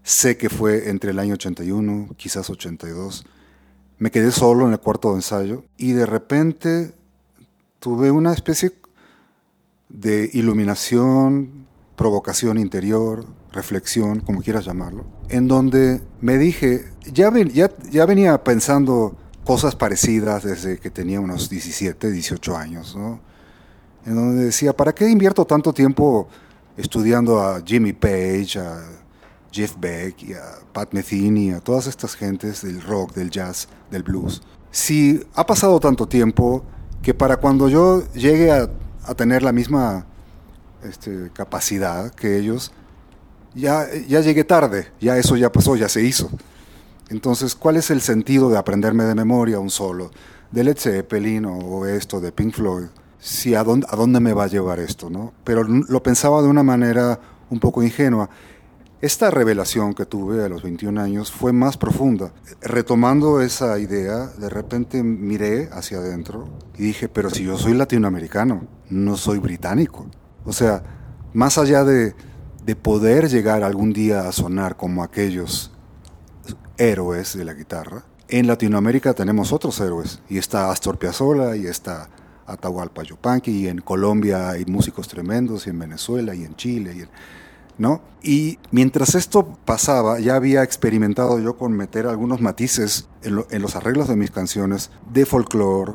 sé 0.02 0.36
que 0.36 0.48
fue 0.48 0.88
entre 0.88 1.10
el 1.10 1.18
año 1.18 1.34
81, 1.34 2.10
quizás 2.16 2.48
82. 2.50 3.24
Me 3.98 4.10
quedé 4.10 4.32
solo 4.32 4.66
en 4.66 4.72
el 4.72 4.80
cuarto 4.80 5.10
de 5.10 5.16
ensayo 5.16 5.64
y 5.76 5.92
de 5.92 6.06
repente 6.06 6.94
tuve 7.78 8.10
una 8.10 8.32
especie 8.32 8.72
de 9.88 10.30
iluminación, 10.32 11.66
provocación 11.96 12.58
interior, 12.58 13.24
reflexión, 13.52 14.20
como 14.20 14.42
quieras 14.42 14.64
llamarlo, 14.64 15.04
en 15.32 15.48
donde 15.48 16.02
me 16.20 16.36
dije, 16.36 16.84
ya, 17.10 17.32
ya, 17.52 17.70
ya 17.90 18.06
venía 18.06 18.44
pensando 18.44 19.16
cosas 19.44 19.74
parecidas 19.74 20.44
desde 20.44 20.78
que 20.78 20.90
tenía 20.90 21.20
unos 21.20 21.48
17, 21.48 22.10
18 22.10 22.56
años, 22.56 22.94
¿no? 22.94 23.18
En 24.04 24.14
donde 24.14 24.44
decía, 24.44 24.76
¿para 24.76 24.94
qué 24.94 25.08
invierto 25.08 25.46
tanto 25.46 25.72
tiempo 25.72 26.28
estudiando 26.76 27.40
a 27.40 27.62
Jimmy 27.64 27.94
Page, 27.94 28.58
a 28.58 28.82
Jeff 29.50 29.74
Beck 29.78 30.22
y 30.22 30.34
a 30.34 30.58
Pat 30.70 30.92
Metheny, 30.92 31.52
a 31.52 31.60
todas 31.60 31.86
estas 31.86 32.14
gentes 32.14 32.62
del 32.62 32.82
rock, 32.82 33.14
del 33.14 33.30
jazz, 33.30 33.68
del 33.90 34.02
blues? 34.02 34.42
Si 34.70 35.24
ha 35.34 35.46
pasado 35.46 35.80
tanto 35.80 36.06
tiempo 36.06 36.62
que 37.00 37.14
para 37.14 37.38
cuando 37.38 37.70
yo 37.70 38.04
llegue 38.12 38.50
a, 38.52 38.68
a 39.04 39.14
tener 39.14 39.42
la 39.42 39.52
misma 39.52 40.04
este, 40.84 41.30
capacidad 41.32 42.12
que 42.12 42.36
ellos, 42.36 42.70
ya, 43.54 43.86
ya 44.08 44.20
llegué 44.20 44.44
tarde, 44.44 44.88
ya 45.00 45.16
eso 45.16 45.36
ya 45.36 45.50
pasó, 45.50 45.76
ya 45.76 45.88
se 45.88 46.02
hizo. 46.02 46.30
Entonces, 47.08 47.54
¿cuál 47.54 47.76
es 47.76 47.90
el 47.90 48.00
sentido 48.00 48.48
de 48.50 48.58
aprenderme 48.58 49.04
de 49.04 49.14
memoria 49.14 49.60
un 49.60 49.70
solo? 49.70 50.10
De 50.50 50.64
Led 50.64 50.78
Zeppelin 50.78 51.44
o 51.44 51.86
esto, 51.86 52.20
de 52.20 52.32
Pink 52.32 52.54
Floyd. 52.54 52.86
Si 53.18 53.54
a 53.54 53.62
dónde, 53.62 53.86
a 53.90 53.96
dónde 53.96 54.20
me 54.20 54.32
va 54.32 54.44
a 54.44 54.48
llevar 54.48 54.80
esto, 54.80 55.10
¿no? 55.10 55.32
Pero 55.44 55.62
lo 55.64 56.02
pensaba 56.02 56.42
de 56.42 56.48
una 56.48 56.62
manera 56.62 57.20
un 57.50 57.60
poco 57.60 57.82
ingenua. 57.82 58.28
Esta 59.02 59.30
revelación 59.30 59.94
que 59.94 60.06
tuve 60.06 60.44
a 60.44 60.48
los 60.48 60.62
21 60.62 61.00
años 61.00 61.32
fue 61.32 61.52
más 61.52 61.76
profunda. 61.76 62.32
Retomando 62.60 63.40
esa 63.40 63.78
idea, 63.78 64.28
de 64.38 64.48
repente 64.48 65.02
miré 65.02 65.68
hacia 65.72 65.98
adentro 65.98 66.48
y 66.78 66.84
dije, 66.84 67.08
pero 67.08 67.28
si 67.28 67.44
yo 67.44 67.58
soy 67.58 67.74
latinoamericano, 67.74 68.66
no 68.90 69.16
soy 69.16 69.38
británico. 69.38 70.06
O 70.44 70.52
sea, 70.52 70.82
más 71.32 71.58
allá 71.58 71.82
de, 71.84 72.14
de 72.64 72.76
poder 72.76 73.28
llegar 73.28 73.64
algún 73.64 73.92
día 73.92 74.28
a 74.28 74.32
sonar 74.32 74.76
como 74.76 75.02
aquellos 75.02 75.72
héroes 76.78 77.36
de 77.36 77.44
la 77.44 77.54
guitarra, 77.54 78.04
en 78.28 78.46
Latinoamérica 78.46 79.12
tenemos 79.12 79.52
otros 79.52 79.78
héroes, 79.80 80.22
y 80.28 80.38
está 80.38 80.70
Astor 80.70 80.98
Piazzolla, 80.98 81.54
y 81.54 81.66
está 81.66 82.08
Atahualpa 82.46 83.02
Yupanqui, 83.02 83.50
y 83.50 83.68
en 83.68 83.82
Colombia 83.82 84.48
hay 84.48 84.64
músicos 84.64 85.06
tremendos, 85.06 85.66
y 85.66 85.70
en 85.70 85.78
Venezuela, 85.78 86.34
y 86.34 86.44
en 86.44 86.56
Chile, 86.56 86.94
y 86.96 87.04
¿no? 87.78 88.00
Y 88.22 88.58
mientras 88.70 89.14
esto 89.14 89.58
pasaba, 89.64 90.20
ya 90.20 90.36
había 90.36 90.62
experimentado 90.62 91.38
yo 91.40 91.56
con 91.56 91.72
meter 91.72 92.06
algunos 92.06 92.40
matices 92.40 93.08
en, 93.22 93.60
los 93.60 93.76
arreglos 93.76 94.08
de 94.08 94.16
mis 94.16 94.30
canciones 94.30 94.90
de 95.12 95.26
folclore 95.26 95.92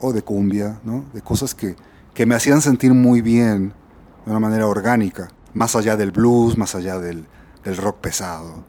o 0.00 0.12
de 0.12 0.22
cumbia, 0.22 0.80
¿no? 0.84 1.04
De 1.12 1.22
cosas 1.22 1.54
que, 1.54 1.76
que 2.14 2.26
me 2.26 2.34
hacían 2.34 2.60
sentir 2.60 2.94
muy 2.94 3.22
bien 3.22 3.72
de 4.24 4.30
una 4.30 4.40
manera 4.40 4.66
orgánica, 4.66 5.30
más 5.54 5.76
allá 5.76 5.96
del 5.96 6.10
blues, 6.10 6.56
más 6.56 6.74
allá 6.74 6.98
del, 6.98 7.26
del 7.64 7.76
rock 7.76 7.98
pesado 8.00 8.64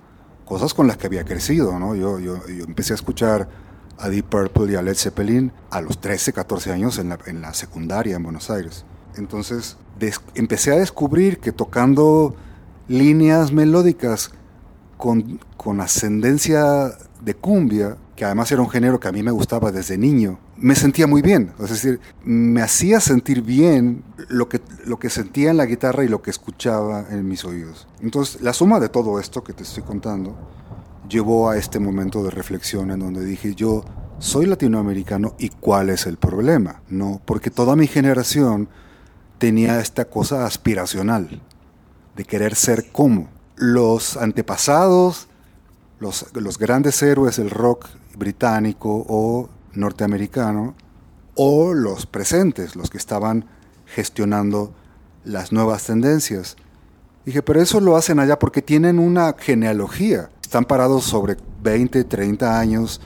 cosas 0.51 0.73
con 0.73 0.85
las 0.85 0.97
que 0.97 1.07
había 1.07 1.23
crecido, 1.23 1.79
¿no? 1.79 1.95
Yo, 1.95 2.19
yo, 2.19 2.35
empecé 2.67 2.91
a 2.91 2.95
escuchar 2.95 3.47
a 3.97 4.09
Deep 4.09 4.25
Purple 4.25 4.73
y 4.73 4.75
a 4.75 4.81
Led 4.81 4.95
Zeppelin 4.95 5.53
a 5.69 5.79
los 5.79 6.01
13, 6.01 6.33
14 6.33 6.73
años 6.73 6.97
en 6.97 7.07
la, 7.07 7.17
en 7.25 7.39
la 7.39 7.53
secundaria 7.53 8.17
en 8.17 8.23
Buenos 8.23 8.50
Aires. 8.50 8.83
Entonces 9.15 9.77
empecé 10.35 10.73
a 10.73 10.75
descubrir 10.75 11.39
que 11.39 11.53
tocando 11.53 12.35
líneas 12.89 13.53
melódicas 13.53 14.31
con, 14.97 15.39
con 15.55 15.79
ascendencia 15.79 16.97
de 17.21 17.33
cumbia, 17.33 17.95
que 18.17 18.25
además 18.25 18.51
era 18.51 18.61
un 18.61 18.69
género 18.69 19.00
que 19.00 19.07
a 19.07 19.13
mí 19.13 19.23
me 19.23 19.31
gustaba 19.31 19.71
desde 19.71 19.97
niño, 19.97 20.38
me 20.62 20.75
sentía 20.75 21.08
muy 21.08 21.22
bien. 21.22 21.53
Es 21.60 21.72
decir, 21.72 22.00
me 22.24 22.62
hacía 22.62 23.00
sentir 23.00 23.41
bien 23.41 24.03
lo 24.30 24.48
que, 24.48 24.62
lo 24.86 25.00
que 25.00 25.10
sentía 25.10 25.50
en 25.50 25.58
la 25.58 25.65
guitarra 25.65 26.03
y 26.03 26.08
lo 26.08 26.22
que 26.22 26.30
escuchaba 26.30 27.06
en 27.10 27.27
mis 27.27 27.44
oídos. 27.44 27.88
Entonces, 28.01 28.41
la 28.41 28.53
suma 28.53 28.80
de 28.80 28.89
todo 28.89 29.20
esto 29.20 29.44
que 29.44 29.53
te 29.53 29.63
estoy 29.63 29.84
contando 29.84 30.36
llevó 31.10 31.50
a 31.50 31.58
este 31.58 31.80
momento 31.80 32.24
de 32.24 32.32
reflexión 32.32 32.91
en 32.91 33.00
donde 33.00 33.25
dije, 33.25 33.56
yo 33.56 33.84
soy 34.20 34.46
latinoamericano 34.46 35.36
y 35.39 35.50
cuál 35.50 35.89
es 35.89 36.06
el 36.06 36.18
problema, 36.18 36.82
¿no? 36.89 37.22
Porque 37.25 37.50
toda 37.50 37.75
mi 37.75 37.88
generación 37.88 38.70
tenía 39.39 39.80
esta 39.80 40.06
cosa 40.06 40.46
aspiracional 40.46 41.41
de 42.15 42.24
querer 42.24 42.56
ser 42.56 42.91
como 42.91 43.30
los 43.56 44.15
antepasados, 44.15 45.27
los, 46.00 46.27
los 46.36 46.58
grandes 46.60 47.01
héroes 47.01 47.38
del 47.38 47.50
rock 47.50 47.88
británico 48.15 49.06
o 49.08 49.50
norteamericano, 49.74 50.75
o 51.36 51.74
los 51.74 52.06
presentes, 52.06 52.75
los 52.75 52.90
que 52.90 52.98
estaban 52.98 53.46
gestionando 53.86 54.74
las 55.24 55.51
nuevas 55.51 55.86
tendencias. 55.86 56.58
Dije, 57.25 57.42
pero 57.42 57.62
eso 57.62 57.80
lo 57.80 57.96
hacen 57.96 58.20
allá 58.20 58.40
porque 58.40 58.62
tienen 58.62 59.00
una 59.00 59.36
genealogía. 59.38 60.30
Están 60.42 60.66
parados 60.66 61.04
sobre 61.04 61.38
20, 61.62 62.04
30 62.04 62.60
años, 62.60 63.00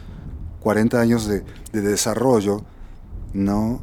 40 0.61 0.99
años 0.99 1.27
de, 1.27 1.43
desarrollo, 1.73 2.63
¿no? 3.33 3.81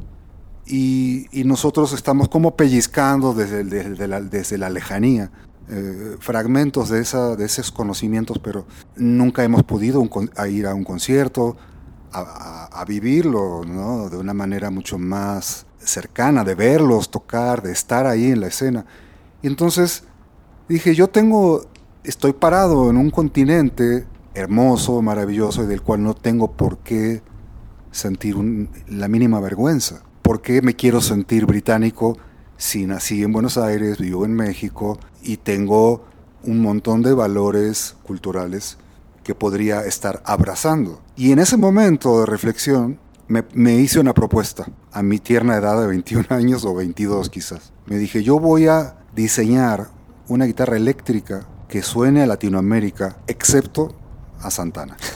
Y, 0.67 1.29
nosotros 1.45 1.93
estamos 1.93 2.29
como 2.29 2.57
pellizcando 2.57 3.35
desde, 3.35 3.65
desde, 3.65 4.09
la, 4.09 4.21
desde 4.21 4.57
la 4.59 4.71
lejanía. 4.71 5.31
Eh, 5.69 6.17
fragmentos 6.19 6.89
de, 6.89 7.01
esa, 7.01 7.37
de 7.37 7.45
esos 7.45 7.71
conocimientos, 7.71 8.39
pero 8.39 8.67
nunca 8.97 9.45
hemos 9.45 9.63
podido 9.63 10.03
ir 10.49 10.67
a 10.67 10.75
un 10.75 10.85
concierto, 10.85 11.57
a, 12.13 12.85
vivirlo 12.87 13.63
de 14.11 14.17
una 14.17 14.35
manera 14.35 14.71
mucho 14.71 14.99
más 14.99 15.67
cercana, 15.79 16.45
de 16.45 16.55
verlos 16.55 17.11
tocar, 17.11 17.63
de 17.63 17.73
estar 17.73 18.07
ahí 18.07 18.31
en 18.31 18.41
la 18.41 18.49
escena. 18.49 18.85
Y 19.41 19.47
entonces 19.47 20.05
dije, 20.69 20.95
yo 20.95 21.09
tengo, 21.09 21.67
estoy 22.05 22.33
parado 22.33 22.91
en 22.91 22.97
un 22.97 23.11
continente 23.11 24.07
hermoso, 24.35 25.01
maravilloso, 25.03 25.65
y 25.65 25.67
del 25.67 25.83
cual 25.83 26.03
no 26.03 26.15
tengo 26.15 26.53
por 26.53 26.79
qué 26.79 27.23
sentir 27.91 28.37
la 28.89 29.09
mínima 29.09 29.41
vergüenza. 29.41 30.03
¿Por 30.23 30.41
qué 30.41 30.63
me 30.63 30.75
quiero 30.75 31.01
sentir 31.01 31.47
británico 31.47 32.17
si 32.57 32.87
nací 32.87 33.23
en 33.23 33.33
Buenos 33.33 33.59
Aires, 33.59 33.99
vivo 33.99 34.25
en 34.25 34.35
México 34.35 34.99
y 35.23 35.39
tengo 35.39 36.05
un 36.45 36.61
montón 36.61 37.03
de 37.03 37.13
valores 37.13 37.97
culturales 38.03 38.79
que 39.23 39.35
podría 39.35 39.85
estar 39.85 40.23
abrazando. 40.25 41.01
Y 41.17 41.33
en 41.33 41.39
ese 41.39 41.57
momento 41.57 42.21
de 42.21 42.27
reflexión 42.27 42.99
me, 43.29 43.75
hice 43.75 43.99
una 43.99 44.13
propuesta 44.13 44.67
a 44.91 45.03
mi 45.03 45.19
tierna 45.19 45.57
edad 45.57 45.81
de 45.81 45.87
21 45.87 46.27
años 46.31 46.65
o 46.65 46.75
22 46.75 47.31
quizás. 47.31 47.73
Me 47.87 47.99
dije, 47.99 48.23
yo 48.23 48.39
voy 48.39 48.67
a 48.67 48.97
diseñar 49.15 49.89
una 50.29 50.45
guitarra 50.45 50.77
eléctrica 50.77 51.47
que 51.69 51.83
suene 51.83 52.23
a 52.23 52.27
Latinoamérica, 52.27 53.19
excepto 53.27 53.95
a 54.41 54.51
Santana. 54.51 54.97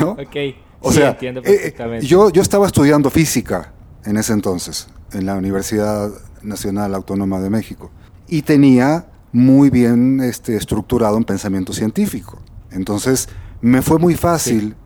Ok. 0.00 0.36
O 0.80 0.92
sea, 0.92 1.10
entiendo 1.10 1.40
eh, 1.40 1.44
eh, 1.44 1.56
perfectamente. 1.56 2.06
yo, 2.06 2.30
yo 2.30 2.42
estaba 2.42 2.66
estudiando 2.66 3.08
física 3.10 3.72
en 4.04 4.16
ese 4.16 4.32
entonces, 4.32 4.88
en 5.12 5.24
la 5.24 5.34
Universidad 5.36 6.10
Nacional 6.42 6.94
Autónoma 6.94 7.40
de 7.40 7.48
México, 7.48 7.90
y 8.28 8.42
tenía 8.42 9.06
muy 9.32 9.70
bien 9.70 10.20
este, 10.20 10.56
estructurado 10.56 11.16
un 11.16 11.24
pensamiento 11.24 11.72
científico. 11.72 12.38
Entonces, 12.74 13.28
me 13.60 13.82
fue 13.82 13.98
muy 13.98 14.14
fácil 14.14 14.76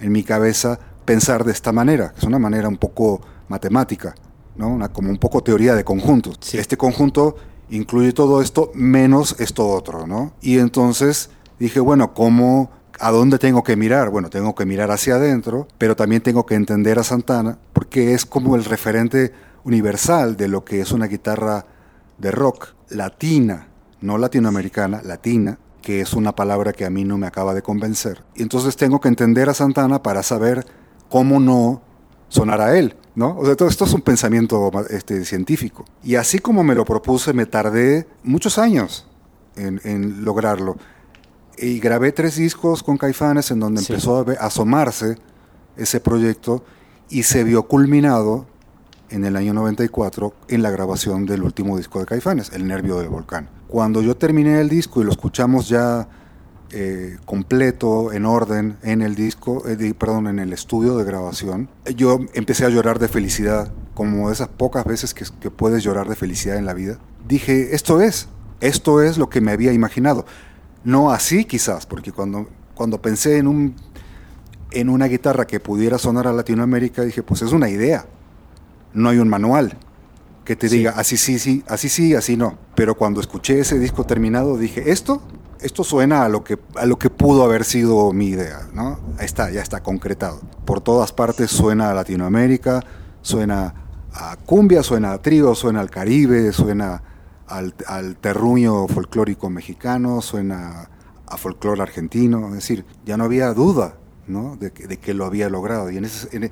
en 0.00 0.12
mi 0.12 0.22
cabeza 0.22 0.78
pensar 1.04 1.44
de 1.44 1.52
esta 1.52 1.72
manera, 1.72 2.12
que 2.12 2.20
es 2.20 2.24
una 2.24 2.38
manera 2.38 2.68
un 2.68 2.78
poco 2.78 3.20
matemática, 3.48 4.14
¿no? 4.56 4.68
Una, 4.68 4.88
como 4.90 5.10
un 5.10 5.18
poco 5.18 5.42
teoría 5.42 5.74
de 5.74 5.84
conjuntos. 5.84 6.54
Este 6.54 6.76
conjunto 6.76 7.36
incluye 7.70 8.12
todo 8.12 8.40
esto 8.40 8.70
menos 8.74 9.36
esto 9.38 9.68
otro, 9.68 10.06
¿no? 10.06 10.32
Y 10.40 10.58
entonces 10.58 11.30
dije, 11.58 11.80
bueno, 11.80 12.14
¿cómo, 12.14 12.70
a 13.00 13.10
dónde 13.10 13.38
tengo 13.38 13.62
que 13.62 13.76
mirar? 13.76 14.10
Bueno, 14.10 14.30
tengo 14.30 14.54
que 14.54 14.64
mirar 14.64 14.90
hacia 14.90 15.16
adentro, 15.16 15.66
pero 15.78 15.96
también 15.96 16.22
tengo 16.22 16.46
que 16.46 16.54
entender 16.54 16.98
a 16.98 17.04
Santana, 17.04 17.58
porque 17.72 18.14
es 18.14 18.24
como 18.24 18.56
el 18.56 18.64
referente 18.64 19.32
universal 19.64 20.36
de 20.36 20.48
lo 20.48 20.64
que 20.64 20.80
es 20.80 20.92
una 20.92 21.06
guitarra 21.06 21.66
de 22.18 22.30
rock 22.30 22.68
latina, 22.88 23.68
no 24.00 24.18
latinoamericana, 24.18 25.00
latina, 25.02 25.58
que 25.82 26.00
es 26.00 26.14
una 26.14 26.34
palabra 26.34 26.72
que 26.72 26.86
a 26.86 26.90
mí 26.90 27.04
no 27.04 27.18
me 27.18 27.26
acaba 27.26 27.52
de 27.52 27.62
convencer. 27.62 28.24
Y 28.34 28.42
entonces 28.42 28.76
tengo 28.76 29.00
que 29.00 29.08
entender 29.08 29.48
a 29.48 29.54
Santana 29.54 30.02
para 30.02 30.22
saber 30.22 30.64
cómo 31.10 31.40
no 31.40 31.82
sonar 32.28 32.62
a 32.62 32.78
él, 32.78 32.96
¿no? 33.14 33.36
O 33.36 33.44
sea, 33.44 33.56
todo 33.56 33.68
esto 33.68 33.84
es 33.84 33.92
un 33.92 34.00
pensamiento 34.00 34.70
este, 34.88 35.24
científico. 35.26 35.84
Y 36.02 36.14
así 36.14 36.38
como 36.38 36.64
me 36.64 36.74
lo 36.74 36.86
propuse, 36.86 37.34
me 37.34 37.44
tardé 37.44 38.06
muchos 38.22 38.56
años 38.56 39.06
en, 39.56 40.24
lograrlo. 40.24 40.78
Y 41.58 41.78
grabé 41.80 42.12
tres 42.12 42.36
discos 42.36 42.82
con 42.82 42.96
Caifanes 42.96 43.50
en 43.50 43.60
donde 43.60 43.82
empezó 43.82 44.24
a 44.26 44.46
asomarse 44.46 45.18
ese 45.76 46.00
proyecto 46.00 46.64
y 47.10 47.24
se 47.24 47.44
vio 47.44 47.64
culminado 47.64 48.46
en 49.10 49.26
el 49.26 49.36
año 49.36 49.52
94 49.52 50.34
en 50.48 50.62
la 50.62 50.70
grabación 50.70 51.26
del 51.26 51.42
último 51.42 51.76
disco 51.76 52.00
de 52.00 52.06
Caifanes, 52.06 52.50
El 52.54 52.66
Nervio 52.66 52.98
del 52.98 53.10
Volcán. 53.10 53.50
Cuando 53.72 54.02
yo 54.02 54.14
terminé 54.14 54.60
el 54.60 54.68
disco 54.68 55.00
y 55.00 55.04
lo 55.04 55.12
escuchamos 55.12 55.66
ya 55.66 56.06
eh, 56.72 57.16
completo, 57.24 58.12
en 58.12 58.26
orden, 58.26 58.76
en 58.82 59.00
el 59.00 59.14
disco, 59.14 59.66
eh, 59.66 59.94
perdón, 59.98 60.26
en 60.26 60.40
el 60.40 60.52
estudio 60.52 60.98
de 60.98 61.04
grabación, 61.04 61.70
yo 61.96 62.20
empecé 62.34 62.66
a 62.66 62.68
llorar 62.68 62.98
de 62.98 63.08
felicidad, 63.08 63.72
como 63.94 64.30
esas 64.30 64.48
pocas 64.48 64.84
veces 64.84 65.14
que, 65.14 65.24
que 65.40 65.50
puedes 65.50 65.82
llorar 65.82 66.06
de 66.06 66.16
felicidad 66.16 66.58
en 66.58 66.66
la 66.66 66.74
vida. 66.74 66.98
Dije, 67.26 67.74
esto 67.74 68.02
es, 68.02 68.28
esto 68.60 69.00
es 69.00 69.16
lo 69.16 69.30
que 69.30 69.40
me 69.40 69.52
había 69.52 69.72
imaginado. 69.72 70.26
No 70.84 71.10
así 71.10 71.46
quizás, 71.46 71.86
porque 71.86 72.12
cuando, 72.12 72.50
cuando 72.74 73.00
pensé 73.00 73.38
en, 73.38 73.46
un, 73.46 73.74
en 74.72 74.90
una 74.90 75.06
guitarra 75.06 75.46
que 75.46 75.60
pudiera 75.60 75.96
sonar 75.96 76.26
a 76.26 76.34
Latinoamérica, 76.34 77.04
dije, 77.04 77.22
pues 77.22 77.40
es 77.40 77.52
una 77.52 77.70
idea 77.70 78.04
no 78.94 79.08
hay 79.08 79.18
un 79.18 79.28
manual 79.28 79.76
que 80.44 80.56
te 80.56 80.68
diga 80.68 80.92
así 80.96 81.16
sí, 81.16 81.38
sí, 81.38 81.64
así 81.68 81.88
sí, 81.88 82.14
así 82.14 82.36
no. 82.36 82.58
Pero 82.74 82.96
cuando 82.96 83.20
escuché 83.20 83.60
ese 83.60 83.78
disco 83.78 84.04
terminado 84.04 84.56
dije, 84.56 84.90
esto, 84.90 85.22
esto 85.60 85.84
suena 85.84 86.24
a 86.24 86.28
lo 86.28 86.42
que, 86.44 86.58
a 86.76 86.86
lo 86.86 86.98
que 86.98 87.10
pudo 87.10 87.44
haber 87.44 87.64
sido 87.64 88.12
mi 88.12 88.28
idea, 88.28 88.68
¿no? 88.72 88.98
Ahí 89.18 89.26
está, 89.26 89.50
ya 89.50 89.62
está 89.62 89.82
concretado. 89.82 90.40
Por 90.64 90.80
todas 90.80 91.12
partes 91.12 91.50
suena 91.50 91.90
a 91.90 91.94
Latinoamérica, 91.94 92.84
suena 93.20 93.74
a 94.12 94.36
cumbia, 94.36 94.82
suena 94.82 95.12
a 95.12 95.22
trío, 95.22 95.54
suena 95.54 95.80
al 95.80 95.90
Caribe, 95.90 96.52
suena 96.52 97.02
al, 97.46 98.16
terruño 98.20 98.88
folclórico 98.88 99.50
mexicano, 99.50 100.20
suena 100.22 100.88
a 101.26 101.36
folclore 101.36 101.82
argentino, 101.82 102.48
es 102.48 102.54
decir, 102.54 102.84
ya 103.04 103.16
no 103.16 103.24
había 103.24 103.52
duda 103.54 103.94
¿no? 104.26 104.56
de, 104.56 104.70
que, 104.70 104.86
de 104.86 104.98
que 104.98 105.14
lo 105.14 105.24
había 105.24 105.48
logrado. 105.48 105.90
Y 105.90 105.96
en 105.98 106.04
ese, 106.04 106.50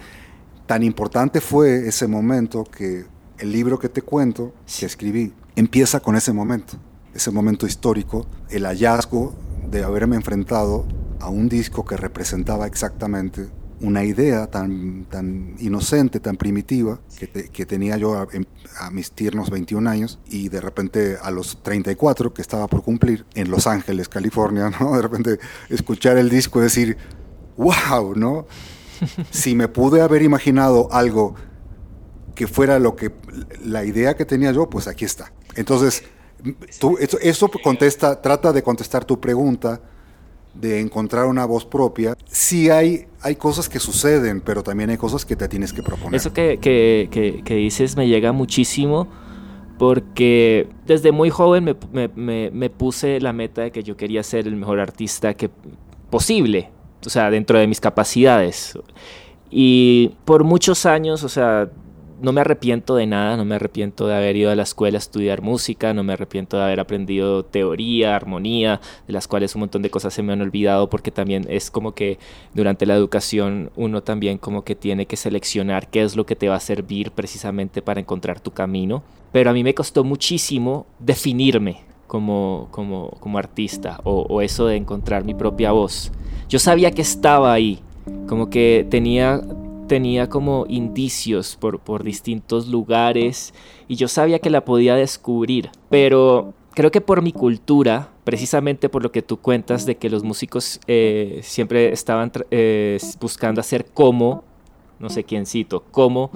Tan 0.71 0.85
importante 0.85 1.41
fue 1.41 1.89
ese 1.89 2.07
momento 2.07 2.63
que 2.63 3.05
el 3.41 3.53
libro 3.53 3.79
que 3.79 3.89
te 3.89 4.03
cuento, 4.03 4.55
que 4.79 4.87
escribí, 4.87 5.33
empieza 5.57 6.01
con 6.01 6.17
ese 6.17 6.33
momento, 6.33 6.75
ese 7.15 7.31
momento 7.31 7.67
histórico, 7.67 8.27
el 8.51 8.65
hallazgo 8.65 9.35
de 9.71 9.83
haberme 9.83 10.17
enfrentado 10.17 10.87
a 11.21 11.29
un 11.29 11.49
disco 11.49 11.85
que 11.85 11.97
representaba 11.97 12.67
exactamente 12.67 13.49
una 13.81 14.05
idea 14.05 14.47
tan, 14.47 15.07
tan 15.07 15.55
inocente, 15.59 16.21
tan 16.21 16.37
primitiva, 16.37 17.01
que, 17.19 17.67
tenía 17.67 17.97
yo 17.97 18.15
a, 18.15 18.27
a, 18.79 18.91
mis 18.91 19.13
tiernos 19.13 19.49
21 19.49 19.89
años 19.89 20.19
y 20.29 20.51
de 20.51 20.61
repente 20.61 21.17
a 21.23 21.31
los 21.31 21.63
34 21.63 22.35
que 22.35 22.43
estaba 22.43 22.67
por 22.69 22.83
cumplir 22.83 23.25
en 23.35 23.51
Los 23.51 23.67
Ángeles, 23.67 24.09
California, 24.09 24.71
¿no? 24.81 24.95
De 24.97 25.03
repente 25.03 25.39
escuchar 25.71 26.19
el 26.19 26.29
disco 26.29 26.61
y 26.61 26.65
decir, 26.65 26.99
wow, 27.57 28.15
¿no? 28.15 28.47
si 29.31 29.55
me 29.55 29.69
pude 29.69 30.03
haber 30.03 30.23
imaginado 30.23 30.93
algo 30.93 31.35
que 32.41 32.47
fuera 32.47 32.79
lo 32.79 32.97
que 32.97 33.13
la 33.67 33.85
idea 33.85 34.17
que 34.17 34.25
tenía 34.25 34.51
yo, 34.51 34.71
pues 34.71 34.89
aquí 34.89 35.05
está. 35.05 35.31
Entonces, 35.57 36.05
eso, 37.21 37.51
contesta, 37.63 38.23
trata 38.23 38.51
de 38.51 38.63
contestar 38.63 39.05
tu 39.05 39.21
pregunta 39.21 39.79
de 40.55 40.81
encontrar 40.81 41.27
una 41.27 41.45
voz 41.45 41.67
propia. 41.67 42.17
Sí 42.25 42.71
hay, 42.71 43.09
hay 43.21 43.37
cosas 43.37 43.69
que 43.69 43.79
suceden, 43.79 44.41
pero 44.41 44.63
también 44.63 44.89
hay 44.89 44.97
cosas 44.97 45.27
que 45.27 45.37
te 45.37 45.47
tienes 45.49 45.75
que 45.75 45.83
proponer. 45.83 46.15
Eso 46.15 46.33
que, 46.33 46.59
que, 46.59 47.43
que, 47.45 47.55
dices 47.55 47.95
me 47.95 48.09
llega 48.09 48.33
muchísimo 48.33 49.07
porque 49.79 50.67
desde 50.87 51.13
muy 51.13 51.29
joven 51.29 51.77
me, 51.93 52.71
puse 52.71 53.21
la 53.21 53.35
meta 53.35 53.61
de 53.65 53.71
que 53.71 53.83
yo 53.83 53.99
quería 53.99 54.23
ser 54.23 54.47
el 54.47 54.57
mejor 54.57 54.81
artista 54.81 55.35
que 55.35 55.51
posible, 56.09 56.71
o 57.05 57.11
sea, 57.11 57.31
dentro 57.31 57.59
de 57.59 57.67
mis 57.67 57.81
capacidades. 57.83 58.79
Y 59.51 60.13
por 60.25 60.45
muchos 60.45 60.87
años, 60.87 61.23
o 61.23 61.29
sea, 61.29 61.69
no 62.21 62.33
me 62.33 62.41
arrepiento 62.41 62.97
de 62.97 63.07
nada, 63.07 63.37
no 63.37 63.45
me 63.45 63.55
arrepiento 63.55 64.07
de 64.07 64.15
haber 64.15 64.37
ido 64.37 64.51
a 64.51 64.55
la 64.55 64.63
escuela 64.63 64.97
a 64.97 65.01
estudiar 65.01 65.43
música, 65.43 65.95
no 65.95 66.03
me 66.03 66.13
arrepiento 66.13 66.57
de 66.57 66.65
haber 66.65 66.81
aprendido 66.81 67.45
teoría, 67.45 68.17
armonía, 68.17 68.81
de 69.07 69.13
las 69.13 69.29
cuales 69.29 69.55
un 69.55 69.61
montón 69.61 69.83
de 69.83 69.91
cosas 69.91 70.15
se 70.15 70.23
me 70.23 70.33
han 70.33 70.43
olvidado 70.43 70.91
porque 70.91 71.11
también 71.11 71.47
es 71.49 71.71
como 71.71 71.93
que 71.93 72.19
durante 72.55 72.87
la 72.87 72.95
educación 72.95 73.71
uno 73.77 74.03
también 74.03 74.39
como 74.39 74.65
que 74.65 74.75
tiene 74.75 75.07
que 75.07 75.17
seleccionar 75.17 75.89
qué 75.89 76.03
es 76.03 76.17
lo 76.17 76.27
que 76.27 76.37
te 76.37 76.49
va 76.49 76.57
a 76.57 76.61
servir 76.61 77.11
precisamente 77.13 77.83
para 77.83 78.01
encontrar 78.01 78.41
tu 78.41 78.51
camino. 78.51 79.03
Pero 79.33 79.51
a 79.51 79.53
mí 79.53 79.63
me 79.63 79.75
costó 79.75 80.05
muchísimo 80.05 80.87
definirme 80.99 81.83
como, 82.07 82.69
como, 82.73 83.11
como 83.21 83.39
artista 83.39 84.01
o, 84.05 84.23
o 84.29 84.41
eso 84.43 84.67
de 84.67 84.77
encontrar 84.77 85.25
mi 85.25 85.35
propia 85.35 85.73
voz. 85.73 86.11
Yo 86.49 86.59
sabía 86.59 86.91
que 86.91 87.03
estaba 87.03 87.53
ahí, 87.53 87.79
como 88.27 88.51
que 88.51 88.85
tenía 88.91 89.41
tenía 89.91 90.29
como 90.29 90.67
indicios 90.69 91.57
por, 91.57 91.81
por 91.81 92.05
distintos 92.05 92.69
lugares 92.69 93.53
y 93.89 93.97
yo 93.97 94.07
sabía 94.07 94.39
que 94.39 94.49
la 94.49 94.65
podía 94.65 94.95
descubrir, 94.95 95.69
pero 95.89 96.55
creo 96.75 96.93
que 96.93 97.01
por 97.01 97.23
mi 97.23 97.33
cultura, 97.33 98.09
precisamente 98.23 98.89
por 98.89 99.03
lo 99.03 99.11
que 99.11 99.21
tú 99.21 99.39
cuentas 99.39 99.87
de 99.87 99.97
que 99.97 100.09
los 100.09 100.23
músicos 100.23 100.79
eh, 100.87 101.41
siempre 101.43 101.93
estaban 101.93 102.31
eh, 102.53 103.01
buscando 103.21 103.61
hacer 103.61 103.85
como, 103.85 104.45
no 105.01 105.11
sé 105.11 105.25
quién 105.25 105.45
cito, 105.45 105.83
como 105.91 106.31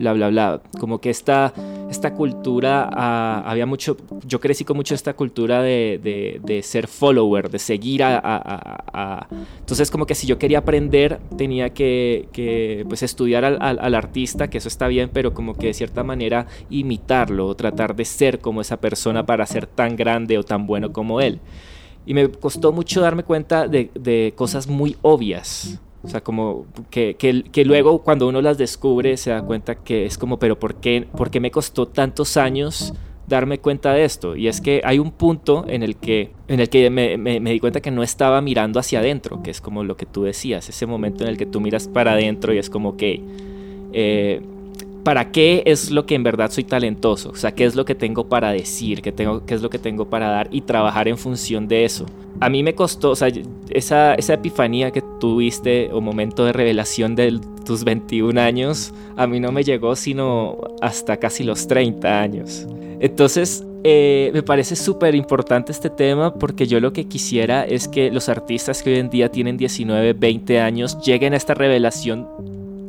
bla, 0.00 0.12
bla, 0.14 0.28
bla. 0.28 0.60
Como 0.78 1.00
que 1.00 1.10
esta, 1.10 1.52
esta 1.90 2.14
cultura, 2.14 2.88
ah, 2.92 3.42
había 3.46 3.66
mucho, 3.66 3.96
yo 4.26 4.40
crecí 4.40 4.64
con 4.64 4.76
mucho 4.76 4.94
esta 4.94 5.14
cultura 5.14 5.62
de, 5.62 6.40
de, 6.42 6.62
ser 6.62 6.88
follower, 6.88 7.50
de 7.50 7.58
seguir 7.58 8.02
a, 8.02 9.28
Entonces 9.58 9.90
como 9.90 10.06
que 10.06 10.14
si 10.14 10.26
yo 10.26 10.38
quería 10.38 10.58
aprender 10.58 11.20
tenía 11.36 11.70
que, 11.70 12.84
pues 12.88 13.02
estudiar 13.02 13.44
al, 13.44 13.94
artista, 13.94 14.48
que 14.48 14.58
eso 14.58 14.68
está 14.68 14.88
bien, 14.88 15.10
pero 15.12 15.34
como 15.34 15.54
que 15.54 15.68
de 15.68 15.74
cierta 15.74 16.02
manera 16.02 16.46
imitarlo, 16.70 17.46
o 17.46 17.54
tratar 17.54 17.94
de 17.94 18.04
ser 18.04 18.40
como 18.40 18.60
esa 18.60 18.78
persona 18.78 19.24
para 19.24 19.46
ser 19.46 19.66
tan 19.66 19.96
grande 19.96 20.38
o 20.38 20.42
tan 20.42 20.66
bueno 20.66 20.92
como 20.92 21.20
él. 21.20 21.40
Y 22.06 22.14
me 22.14 22.28
costó 22.28 22.72
mucho 22.72 23.02
darme 23.02 23.22
cuenta 23.24 23.68
de 23.68 24.32
cosas 24.36 24.66
muy 24.66 24.96
obvias 25.02 25.80
o 26.02 26.08
sea, 26.08 26.22
como 26.22 26.66
que, 26.90 27.16
que, 27.16 27.64
luego 27.64 28.02
cuando 28.02 28.26
uno 28.26 28.40
las 28.40 28.56
descubre 28.56 29.16
se 29.16 29.30
da 29.30 29.42
cuenta 29.42 29.74
que 29.74 30.06
es 30.06 30.16
como, 30.16 30.38
pero 30.38 30.58
¿por 30.58 30.76
qué, 30.76 31.06
por 31.16 31.30
qué 31.30 31.40
me 31.40 31.50
costó 31.50 31.86
tantos 31.86 32.36
años 32.36 32.94
darme 33.26 33.58
cuenta 33.58 33.92
de 33.92 34.04
esto? 34.04 34.34
Y 34.34 34.48
es 34.48 34.60
que 34.62 34.80
hay 34.84 34.98
un 34.98 35.10
punto 35.12 35.66
en 35.68 35.82
el 35.82 35.96
que, 35.96 36.32
en 36.48 36.60
el 36.60 36.70
que 36.70 36.88
me, 36.88 37.18
me, 37.18 37.38
di 37.38 37.60
cuenta 37.60 37.82
que 37.82 37.90
no 37.90 38.02
estaba 38.02 38.40
mirando 38.40 38.80
hacia 38.80 39.00
adentro, 39.00 39.42
que 39.42 39.50
es 39.50 39.60
como 39.60 39.84
lo 39.84 39.96
que 39.96 40.06
tú 40.06 40.22
decías, 40.22 40.68
ese 40.68 40.86
momento 40.86 41.24
en 41.24 41.30
el 41.30 41.36
que 41.36 41.46
tú 41.46 41.60
miras 41.60 41.86
para 41.86 42.12
adentro 42.12 42.54
y 42.54 42.58
es 42.58 42.70
como 42.70 42.96
que... 42.96 43.22
Eh, 43.92 44.40
para 45.02 45.32
qué 45.32 45.62
es 45.66 45.90
lo 45.90 46.06
que 46.06 46.14
en 46.14 46.22
verdad 46.22 46.50
soy 46.50 46.64
talentoso, 46.64 47.30
o 47.30 47.36
sea, 47.36 47.52
qué 47.52 47.64
es 47.64 47.74
lo 47.74 47.84
que 47.84 47.94
tengo 47.94 48.28
para 48.28 48.52
decir, 48.52 49.02
qué, 49.02 49.12
tengo, 49.12 49.44
qué 49.46 49.54
es 49.54 49.62
lo 49.62 49.70
que 49.70 49.78
tengo 49.78 50.08
para 50.08 50.28
dar 50.28 50.48
y 50.50 50.62
trabajar 50.62 51.08
en 51.08 51.16
función 51.16 51.68
de 51.68 51.84
eso. 51.84 52.06
A 52.40 52.48
mí 52.48 52.62
me 52.62 52.74
costó, 52.74 53.10
o 53.10 53.16
sea, 53.16 53.30
esa, 53.70 54.14
esa 54.14 54.34
epifanía 54.34 54.90
que 54.90 55.02
tuviste 55.20 55.90
o 55.92 56.00
momento 56.00 56.44
de 56.44 56.52
revelación 56.52 57.14
de 57.14 57.40
tus 57.64 57.84
21 57.84 58.40
años, 58.40 58.92
a 59.16 59.26
mí 59.26 59.40
no 59.40 59.52
me 59.52 59.62
llegó 59.62 59.96
sino 59.96 60.58
hasta 60.80 61.16
casi 61.18 61.44
los 61.44 61.66
30 61.66 62.20
años. 62.20 62.66
Entonces, 63.00 63.64
eh, 63.82 64.30
me 64.34 64.42
parece 64.42 64.76
súper 64.76 65.14
importante 65.14 65.72
este 65.72 65.88
tema 65.88 66.34
porque 66.34 66.66
yo 66.66 66.80
lo 66.80 66.92
que 66.92 67.08
quisiera 67.08 67.64
es 67.64 67.88
que 67.88 68.10
los 68.10 68.28
artistas 68.28 68.82
que 68.82 68.92
hoy 68.92 68.98
en 68.98 69.08
día 69.08 69.30
tienen 69.30 69.56
19, 69.56 70.12
20 70.12 70.60
años 70.60 70.98
lleguen 71.00 71.32
a 71.32 71.38
esta 71.38 71.54
revelación 71.54 72.28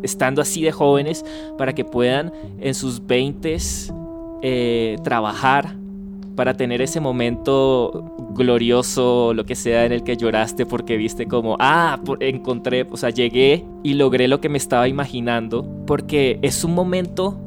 estando 0.03 0.41
así 0.41 0.61
de 0.61 0.71
jóvenes 0.71 1.25
para 1.57 1.73
que 1.73 1.85
puedan 1.85 2.31
en 2.59 2.73
sus 2.73 3.05
20 3.05 3.57
eh, 4.41 4.97
trabajar 5.03 5.75
para 6.35 6.55
tener 6.55 6.81
ese 6.81 6.99
momento 6.99 8.15
glorioso, 8.33 9.33
lo 9.33 9.45
que 9.45 9.55
sea, 9.55 9.85
en 9.85 9.91
el 9.91 10.03
que 10.03 10.17
lloraste 10.17 10.65
porque 10.65 10.97
viste 10.97 11.27
como, 11.27 11.57
ah, 11.59 11.99
encontré, 12.19 12.87
o 12.89 12.97
sea, 12.97 13.09
llegué 13.09 13.65
y 13.83 13.93
logré 13.93 14.27
lo 14.27 14.41
que 14.41 14.49
me 14.49 14.57
estaba 14.57 14.87
imaginando, 14.87 15.67
porque 15.85 16.39
es 16.41 16.63
un 16.63 16.73
momento 16.73 17.37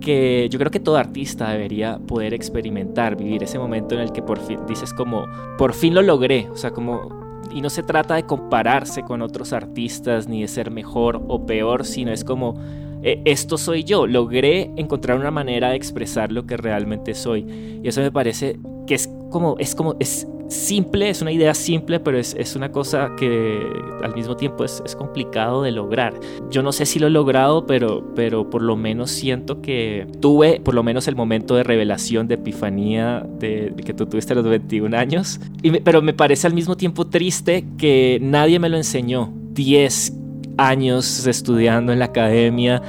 que 0.00 0.48
yo 0.50 0.58
creo 0.58 0.70
que 0.70 0.80
todo 0.80 0.96
artista 0.96 1.50
debería 1.50 1.98
poder 1.98 2.34
experimentar, 2.34 3.16
vivir 3.16 3.42
ese 3.42 3.58
momento 3.58 3.94
en 3.94 4.00
el 4.00 4.12
que 4.12 4.22
por 4.22 4.38
fin 4.38 4.58
dices 4.66 4.92
como, 4.92 5.26
por 5.58 5.74
fin 5.74 5.94
lo 5.94 6.02
logré, 6.02 6.48
o 6.50 6.56
sea, 6.56 6.70
como 6.70 7.31
y 7.54 7.60
no 7.60 7.70
se 7.70 7.82
trata 7.82 8.14
de 8.14 8.24
compararse 8.24 9.02
con 9.02 9.22
otros 9.22 9.52
artistas 9.52 10.28
ni 10.28 10.42
de 10.42 10.48
ser 10.48 10.70
mejor 10.70 11.22
o 11.28 11.46
peor, 11.46 11.84
sino 11.84 12.12
es 12.12 12.24
como 12.24 12.54
eh, 13.02 13.20
esto 13.24 13.58
soy 13.58 13.82
yo, 13.82 14.06
logré 14.06 14.70
encontrar 14.76 15.18
una 15.18 15.32
manera 15.32 15.70
de 15.70 15.76
expresar 15.76 16.30
lo 16.30 16.46
que 16.46 16.56
realmente 16.56 17.14
soy. 17.14 17.80
Y 17.82 17.88
eso 17.88 18.00
me 18.00 18.12
parece 18.12 18.60
que 18.86 18.94
es 18.94 19.08
como, 19.30 19.56
es 19.58 19.74
como, 19.74 19.96
es 19.98 20.26
simple, 20.52 21.08
es 21.10 21.22
una 21.22 21.32
idea 21.32 21.54
simple, 21.54 22.00
pero 22.00 22.18
es, 22.18 22.34
es 22.38 22.54
una 22.56 22.70
cosa 22.70 23.10
que 23.18 23.62
al 24.02 24.14
mismo 24.14 24.36
tiempo 24.36 24.64
es, 24.64 24.82
es, 24.84 24.94
complicado 24.94 25.62
de 25.62 25.72
lograr. 25.72 26.14
Yo 26.50 26.62
no 26.62 26.72
sé 26.72 26.86
si 26.86 26.98
lo 26.98 27.06
he 27.06 27.10
logrado, 27.10 27.66
pero, 27.66 28.04
pero 28.14 28.48
por 28.48 28.62
lo 28.62 28.76
menos 28.76 29.10
siento 29.10 29.60
que 29.60 30.06
tuve 30.20 30.60
por 30.60 30.74
lo 30.74 30.82
menos 30.82 31.08
el 31.08 31.16
momento 31.16 31.56
de 31.56 31.62
revelación, 31.62 32.28
de 32.28 32.34
epifanía 32.34 33.26
de, 33.38 33.74
que 33.84 33.94
tú 33.94 34.06
tuviste 34.06 34.32
a 34.32 34.36
los 34.36 34.44
21 34.44 34.96
años. 34.96 35.40
Y 35.62 35.70
pero 35.80 36.02
me 36.02 36.12
parece 36.12 36.46
al 36.46 36.54
mismo 36.54 36.76
tiempo 36.76 37.06
triste 37.06 37.64
que 37.78 38.18
nadie 38.20 38.58
me 38.58 38.68
lo 38.68 38.76
enseñó. 38.76 39.32
10 39.52 40.14
años 40.56 41.26
estudiando 41.26 41.92
en 41.92 41.98
la 41.98 42.06
academia, 42.06 42.82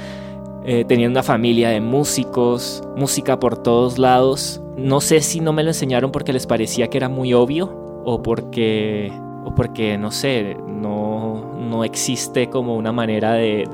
eh, 0.64 0.84
teniendo 0.86 1.18
una 1.18 1.22
familia 1.22 1.70
de 1.70 1.80
músicos, 1.80 2.82
música 2.96 3.38
por 3.38 3.62
todos 3.62 3.98
lados 3.98 4.60
no 4.76 5.00
sé 5.00 5.20
si 5.20 5.40
no 5.40 5.52
me 5.52 5.62
lo 5.62 5.70
enseñaron 5.70 6.10
porque 6.10 6.32
les 6.32 6.46
parecía 6.46 6.88
que 6.88 6.98
era 6.98 7.08
muy 7.08 7.32
obvio 7.32 8.02
o 8.04 8.22
porque, 8.22 9.12
o 9.44 9.54
porque 9.54 9.96
no 9.98 10.10
sé, 10.10 10.56
no, 10.66 11.54
no 11.58 11.84
existe 11.84 12.50
como 12.50 12.76
una 12.76 12.92
manera 12.92 13.34
de, 13.34 13.68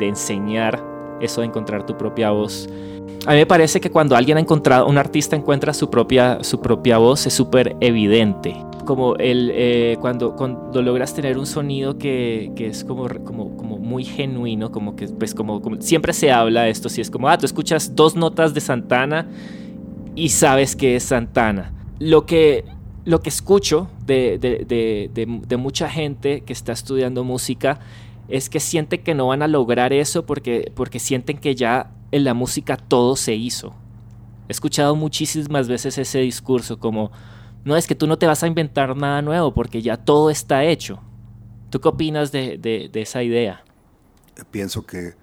enseñar 0.00 0.82
eso 1.20 1.40
de 1.40 1.48
encontrar 1.48 1.84
tu 1.84 1.96
propia 1.96 2.30
voz. 2.30 2.68
A 3.26 3.32
mí 3.32 3.38
me 3.38 3.46
parece 3.46 3.80
que 3.80 3.90
cuando 3.90 4.16
alguien 4.16 4.38
ha 4.38 4.40
encontrado, 4.40 4.86
un 4.86 4.96
artista 4.96 5.36
encuentra 5.36 5.74
su 5.74 5.90
propia, 5.90 6.38
su 6.42 6.60
propia 6.60 6.98
voz, 6.98 7.26
es 7.26 7.34
súper 7.34 7.76
evidente. 7.80 8.56
Como 8.86 9.16
el, 9.16 9.50
eh, 9.52 9.98
cuando, 10.00 10.34
cuando 10.34 10.80
logras 10.80 11.12
tener 11.12 11.36
un 11.36 11.44
sonido 11.44 11.98
que, 11.98 12.52
es 12.56 12.84
como, 12.84 13.06
como, 13.24 13.54
como 13.56 13.78
muy 13.78 14.04
genuino, 14.04 14.70
como 14.70 14.96
que 14.96 15.08
pues 15.08 15.34
como, 15.34 15.60
siempre 15.80 16.14
se 16.14 16.30
habla 16.30 16.68
esto, 16.68 16.88
si 16.88 17.02
es 17.02 17.10
como, 17.10 17.28
ah, 17.28 17.36
tú 17.36 17.44
escuchas 17.44 17.94
dos 17.94 18.16
notas 18.16 18.54
de 18.54 18.60
Santana 18.62 19.28
y 20.18 20.30
sabes 20.30 20.74
que 20.74 20.96
es 20.96 21.04
Santana. 21.04 21.72
Lo 22.00 22.26
que, 22.26 22.64
lo 23.04 23.20
que 23.20 23.28
escucho 23.28 23.88
de, 24.04 25.56
mucha 25.58 25.88
gente 25.88 26.40
que 26.40 26.52
está 26.52 26.72
estudiando 26.72 27.22
música 27.22 27.78
es 28.28 28.50
que 28.50 28.58
sienten 28.58 29.04
que 29.04 29.14
no 29.14 29.28
van 29.28 29.42
a 29.42 29.48
lograr 29.48 29.92
eso 29.92 30.26
porque, 30.26 30.72
porque 30.74 30.98
sienten 30.98 31.38
que 31.38 31.54
ya 31.54 31.92
en 32.10 32.24
la 32.24 32.34
música 32.34 32.76
todo 32.76 33.14
se 33.14 33.36
hizo. 33.36 33.74
He 34.48 34.52
escuchado 34.52 34.96
muchísimas 34.96 35.68
veces 35.68 35.96
ese 35.98 36.18
discurso 36.18 36.80
como, 36.80 37.12
no 37.64 37.76
es 37.76 37.86
que 37.86 37.94
tú 37.94 38.08
no 38.08 38.18
te 38.18 38.26
vas 38.26 38.42
a 38.42 38.48
inventar 38.48 38.96
nada 38.96 39.22
nuevo 39.22 39.54
porque 39.54 39.82
ya 39.82 39.96
todo 39.96 40.30
está 40.30 40.64
hecho. 40.64 41.00
¿Tú 41.70 41.80
qué 41.80 41.88
opinas 41.88 42.32
de, 42.32 42.90
esa 42.92 43.22
idea? 43.22 43.62
Pienso 44.50 44.84
que, 44.84 45.14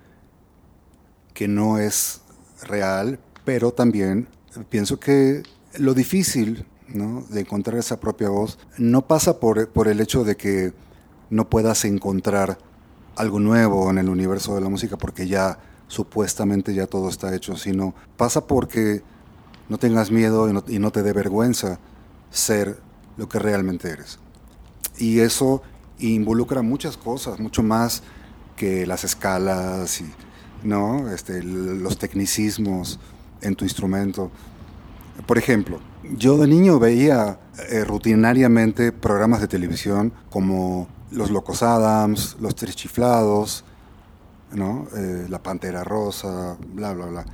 que 1.34 1.50
no 1.50 1.80
es 1.80 2.22
real, 2.66 3.20
pero 3.44 3.72
también 3.72 4.28
pienso 4.70 5.00
que 5.00 5.44
lo 5.78 5.94
difícil 5.94 6.66
de 6.88 7.42
encontrar 7.42 7.78
esa 7.78 8.00
propia 8.00 8.30
voz 8.30 8.60
no 8.78 9.08
pasa 9.08 9.40
por, 9.40 9.70
por 9.70 9.88
el 9.88 10.00
hecho 10.00 10.24
de 10.24 10.38
que 10.38 10.74
no 11.30 11.50
puedas 11.50 11.84
encontrar 11.86 12.58
algo 13.16 13.40
nuevo 13.40 13.90
en 13.90 13.98
el 13.98 14.10
universo 14.10 14.56
de 14.56 14.62
la 14.62 14.70
música 14.70 14.98
porque 14.98 15.28
ya 15.28 15.58
supuestamente 15.88 16.74
ya 16.74 16.88
todo 16.88 17.10
está 17.10 17.34
hecho, 17.36 17.56
sino 17.56 17.94
pasa 18.18 18.46
porque 18.48 19.02
no 19.70 19.78
tengas 19.78 20.12
miedo 20.12 20.50
y 20.68 20.80
no, 20.80 20.92
te 20.92 21.04
dé 21.04 21.14
vergüenza 21.14 21.80
ser 22.30 22.80
lo 23.18 23.28
que 23.28 23.40
realmente 23.40 23.90
eres. 23.90 24.20
Y 24.98 25.20
eso 25.20 25.62
involucra 26.00 26.62
muchas 26.62 26.98
cosas, 26.98 27.40
mucho 27.40 27.64
más 27.64 28.04
que 28.56 28.86
las 28.86 29.04
escalas 29.04 30.02
y 30.02 30.12
¿no? 30.64 31.12
este, 31.12 31.44
los 31.44 31.98
tecnicismos 31.98 33.00
en 33.42 33.56
tu 33.56 33.66
instrumento. 33.66 34.32
Por 35.26 35.38
ejemplo, 35.38 35.80
yo 36.18 36.38
de 36.38 36.48
niño 36.48 36.80
veía 36.80 37.40
eh, 37.70 37.84
rutinariamente 37.84 38.92
programas 38.92 39.42
de 39.42 39.48
televisión 39.48 40.12
como 40.30 40.88
Los 41.12 41.32
Locos 41.32 41.64
Adams, 41.64 42.38
Los 42.40 42.56
Tres 42.56 42.76
Chiflados, 42.76 43.64
¿no? 44.52 44.88
Eh, 44.96 45.28
la 45.30 45.42
Pantera 45.42 45.84
Rosa, 45.84 46.58
bla, 46.74 46.94
bla, 46.94 47.06
bla. 47.08 47.26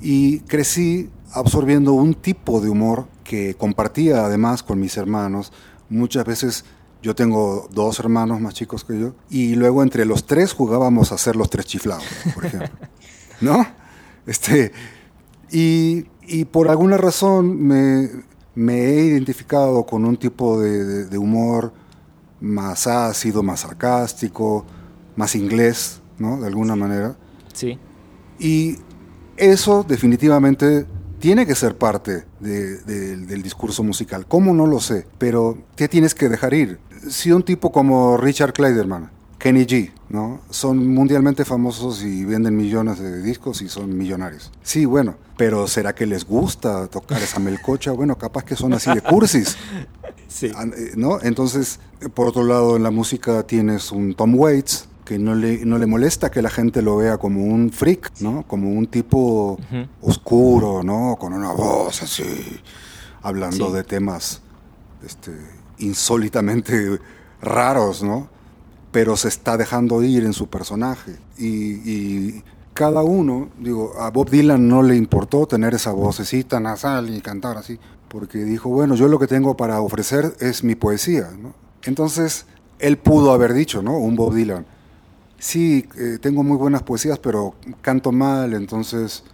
Y 0.00 0.40
crecí 0.40 1.10
absorbiendo 1.32 1.92
un 1.92 2.14
tipo 2.14 2.60
de 2.60 2.68
humor 2.68 3.06
que 3.24 3.54
compartía 3.54 4.24
además 4.24 4.62
con 4.62 4.80
mis 4.80 4.96
hermanos. 4.96 5.52
Muchas 5.88 6.24
veces 6.24 6.64
yo 7.02 7.14
tengo 7.14 7.68
dos 7.72 7.98
hermanos 8.00 8.40
más 8.40 8.54
chicos 8.54 8.84
que 8.84 8.98
yo 8.98 9.14
y 9.30 9.54
luego 9.54 9.82
entre 9.82 10.04
los 10.04 10.26
tres 10.26 10.52
jugábamos 10.52 11.12
a 11.12 11.18
ser 11.18 11.36
los 11.36 11.50
tres 11.50 11.66
chiflados, 11.66 12.04
por 12.34 12.46
ejemplo. 12.46 12.70
¿No? 13.40 13.66
Este, 14.26 14.72
y, 15.50 16.06
y 16.26 16.44
por 16.46 16.68
alguna 16.68 16.96
razón 16.96 17.62
me, 17.62 18.10
me, 18.54 18.84
he 18.84 19.04
identificado 19.06 19.84
con 19.84 20.04
un 20.04 20.16
tipo 20.16 20.60
de, 20.60 21.04
de, 21.06 21.18
humor 21.18 21.72
más 22.40 22.86
ácido, 22.86 23.42
más 23.42 23.60
sarcástico, 23.60 24.64
más 25.16 25.34
inglés, 25.34 26.00
¿no? 26.18 26.40
De 26.40 26.46
alguna 26.46 26.76
manera. 26.76 27.16
Sí. 27.52 27.78
Y 28.38 28.76
eso 29.36 29.84
definitivamente 29.86 30.86
tiene 31.18 31.46
que 31.46 31.54
ser 31.54 31.76
parte 31.76 32.24
del 32.40 33.42
discurso 33.42 33.82
musical. 33.82 34.26
¿Cómo 34.26 34.52
no 34.52 34.66
lo 34.66 34.80
sé? 34.80 35.06
Pero 35.18 35.58
¿qué 35.74 35.88
tienes 35.88 36.14
que 36.14 36.28
dejar 36.28 36.54
ir? 36.54 36.78
Si 37.08 37.32
un 37.32 37.42
tipo 37.42 37.72
como 37.72 38.16
Richard 38.16 38.52
Kleiderman, 38.52 39.10
Kenny 39.38 39.66
G, 39.66 39.92
¿no? 40.08 40.40
Son 40.50 40.86
mundialmente 40.94 41.44
famosos 41.44 42.02
y 42.02 42.24
venden 42.24 42.56
millones 42.56 42.98
de 42.98 43.22
discos 43.22 43.62
y 43.62 43.68
son 43.68 43.96
millonarios. 43.96 44.50
Sí, 44.62 44.84
bueno, 44.84 45.16
pero 45.36 45.66
¿será 45.68 45.94
que 45.94 46.06
les 46.06 46.24
gusta 46.24 46.86
tocar 46.88 47.22
esa 47.22 47.38
melcocha? 47.38 47.92
Bueno, 47.92 48.16
capaz 48.16 48.44
que 48.44 48.56
son 48.56 48.72
así 48.72 48.92
de 48.92 49.00
cursis. 49.00 49.56
Sí. 50.28 50.50
Ah, 50.56 50.64
eh, 50.76 50.92
¿No? 50.96 51.20
Entonces, 51.22 51.78
por 52.12 52.26
otro 52.26 52.42
lado, 52.42 52.76
en 52.76 52.82
la 52.82 52.90
música 52.90 53.44
tienes 53.44 53.92
un 53.92 54.14
Tom 54.14 54.34
Waits, 54.34 54.88
que 55.04 55.20
no 55.20 55.36
le, 55.36 55.64
no 55.64 55.78
le 55.78 55.86
molesta 55.86 56.30
que 56.32 56.42
la 56.42 56.50
gente 56.50 56.82
lo 56.82 56.96
vea 56.96 57.16
como 57.16 57.44
un 57.44 57.70
freak, 57.70 58.20
¿no? 58.20 58.42
Como 58.46 58.70
un 58.70 58.88
tipo 58.88 59.56
oscuro, 60.02 60.82
¿no? 60.82 61.16
Con 61.18 61.32
una 61.32 61.52
voz 61.52 62.02
así, 62.02 62.24
hablando 63.22 63.70
de 63.70 63.84
temas 63.84 64.42
este, 65.04 65.30
insólitamente 65.78 66.98
raros, 67.40 68.02
¿no? 68.02 68.28
Pero 68.96 69.14
se 69.18 69.28
está 69.28 69.58
dejando 69.58 70.02
ir 70.02 70.24
en 70.24 70.32
su 70.32 70.48
personaje. 70.48 71.18
Y, 71.36 72.42
cada 72.72 73.02
uno, 73.02 73.50
digo, 73.58 73.92
a 73.98 74.10
Bob 74.10 74.30
Dylan 74.30 74.68
no 74.68 74.82
le 74.82 74.96
importó 74.96 75.46
tener 75.46 75.74
esa 75.74 75.92
vocecita 75.92 76.60
nasal 76.60 77.08
y 77.08 77.20
cantar 77.20 77.58
así, 77.58 77.78
porque 78.08 78.38
dijo, 78.38 78.70
bueno, 78.70 78.94
yo 78.94 79.08
lo 79.08 79.18
que 79.18 79.26
tengo 79.26 79.56
para 79.56 79.80
ofrecer 79.80 80.34
es 80.40 80.62
mi 80.62 80.74
poesía, 80.74 81.30
¿no? 81.38 81.54
Entonces, 81.84 82.46
él 82.78 82.96
pudo 82.98 83.32
haber 83.32 83.52
dicho, 83.52 83.82
¿no? 83.82 83.96
Un 83.98 84.16
Bob 84.16 84.34
Dylan 84.34 84.66
sí, 85.38 85.86
eh, 85.98 86.18
tengo 86.20 86.42
muy 86.42 86.56
buenas 86.56 86.82
poesías, 86.82 87.18
pero 87.18 87.54
canto 87.82 88.12
mal, 88.12 88.54
entonces 88.54 89.24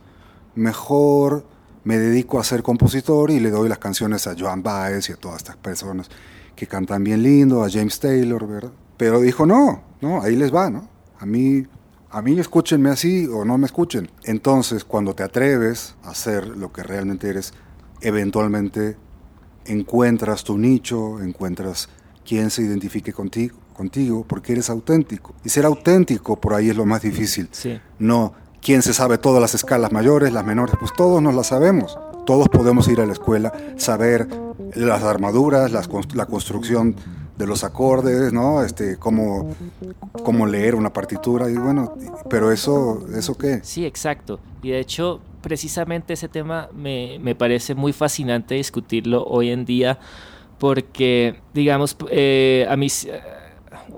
mejor 0.54 1.46
me 1.84 1.98
dedico 1.98 2.38
a 2.38 2.44
ser 2.44 2.62
compositor 2.62 3.30
y 3.30 3.40
le 3.40 3.50
doy 3.50 3.68
las 3.68 3.78
canciones 3.78 4.26
a 4.26 4.34
Joan 4.38 4.62
Baez 4.62 5.08
y 5.08 5.12
a 5.12 5.16
todas 5.16 5.38
estas 5.38 5.56
personas 5.56 6.08
que 6.54 6.66
cantan 6.66 7.02
bien 7.02 7.22
lindo, 7.22 7.64
a 7.64 7.70
James 7.70 7.98
Taylor, 7.98 8.46
¿verdad? 8.46 8.72
Pero 8.96 9.20
dijo, 9.20 9.46
no, 9.46 9.82
no, 10.00 10.22
ahí 10.22 10.36
les 10.36 10.54
va, 10.54 10.70
¿no? 10.70 10.88
A 11.18 11.26
mí, 11.26 11.66
a 12.10 12.22
mí 12.22 12.38
escúchenme 12.38 12.90
así 12.90 13.26
o 13.26 13.44
no 13.44 13.58
me 13.58 13.66
escuchen. 13.66 14.10
Entonces, 14.24 14.84
cuando 14.84 15.14
te 15.14 15.22
atreves 15.22 15.96
a 16.02 16.10
hacer 16.10 16.46
lo 16.46 16.72
que 16.72 16.82
realmente 16.82 17.28
eres, 17.28 17.54
eventualmente 18.00 18.96
encuentras 19.64 20.44
tu 20.44 20.58
nicho, 20.58 21.20
encuentras 21.20 21.88
quien 22.24 22.50
se 22.50 22.62
identifique 22.62 23.12
contigo 23.12 23.62
contigo 23.72 24.24
porque 24.26 24.52
eres 24.52 24.70
auténtico. 24.70 25.34
Y 25.44 25.48
ser 25.48 25.64
auténtico 25.64 26.40
por 26.40 26.54
ahí 26.54 26.70
es 26.70 26.76
lo 26.76 26.86
más 26.86 27.02
difícil. 27.02 27.48
No, 27.98 28.34
¿quién 28.60 28.82
se 28.82 28.94
sabe 28.94 29.18
todas 29.18 29.40
las 29.40 29.54
escalas 29.54 29.92
mayores, 29.92 30.32
las 30.32 30.44
menores? 30.44 30.74
Pues 30.78 30.92
todos 30.92 31.22
nos 31.22 31.34
las 31.34 31.48
sabemos. 31.48 31.98
Todos 32.24 32.48
podemos 32.48 32.86
ir 32.88 33.00
a 33.00 33.06
la 33.06 33.12
escuela, 33.12 33.52
saber 33.76 34.28
las 34.74 35.02
armaduras, 35.02 35.72
la 35.72 36.26
construcción 36.26 36.94
de 37.36 37.46
los 37.46 37.64
acordes, 37.64 38.32
¿no? 38.32 38.62
Este, 38.62 38.96
cómo, 38.96 39.54
cómo 40.22 40.46
leer 40.46 40.74
una 40.74 40.92
partitura 40.92 41.50
y 41.50 41.56
bueno, 41.56 41.94
pero 42.28 42.52
eso, 42.52 43.06
¿eso 43.14 43.36
qué? 43.36 43.60
Sí, 43.62 43.86
exacto. 43.86 44.38
Y 44.62 44.70
de 44.70 44.80
hecho, 44.80 45.20
precisamente 45.40 46.12
ese 46.12 46.28
tema 46.28 46.68
me, 46.74 47.18
me 47.20 47.34
parece 47.34 47.74
muy 47.74 47.92
fascinante 47.92 48.54
discutirlo 48.54 49.24
hoy 49.24 49.50
en 49.50 49.64
día 49.64 49.98
porque, 50.58 51.40
digamos, 51.54 51.96
eh, 52.10 52.66
a 52.68 52.76
mis 52.76 53.08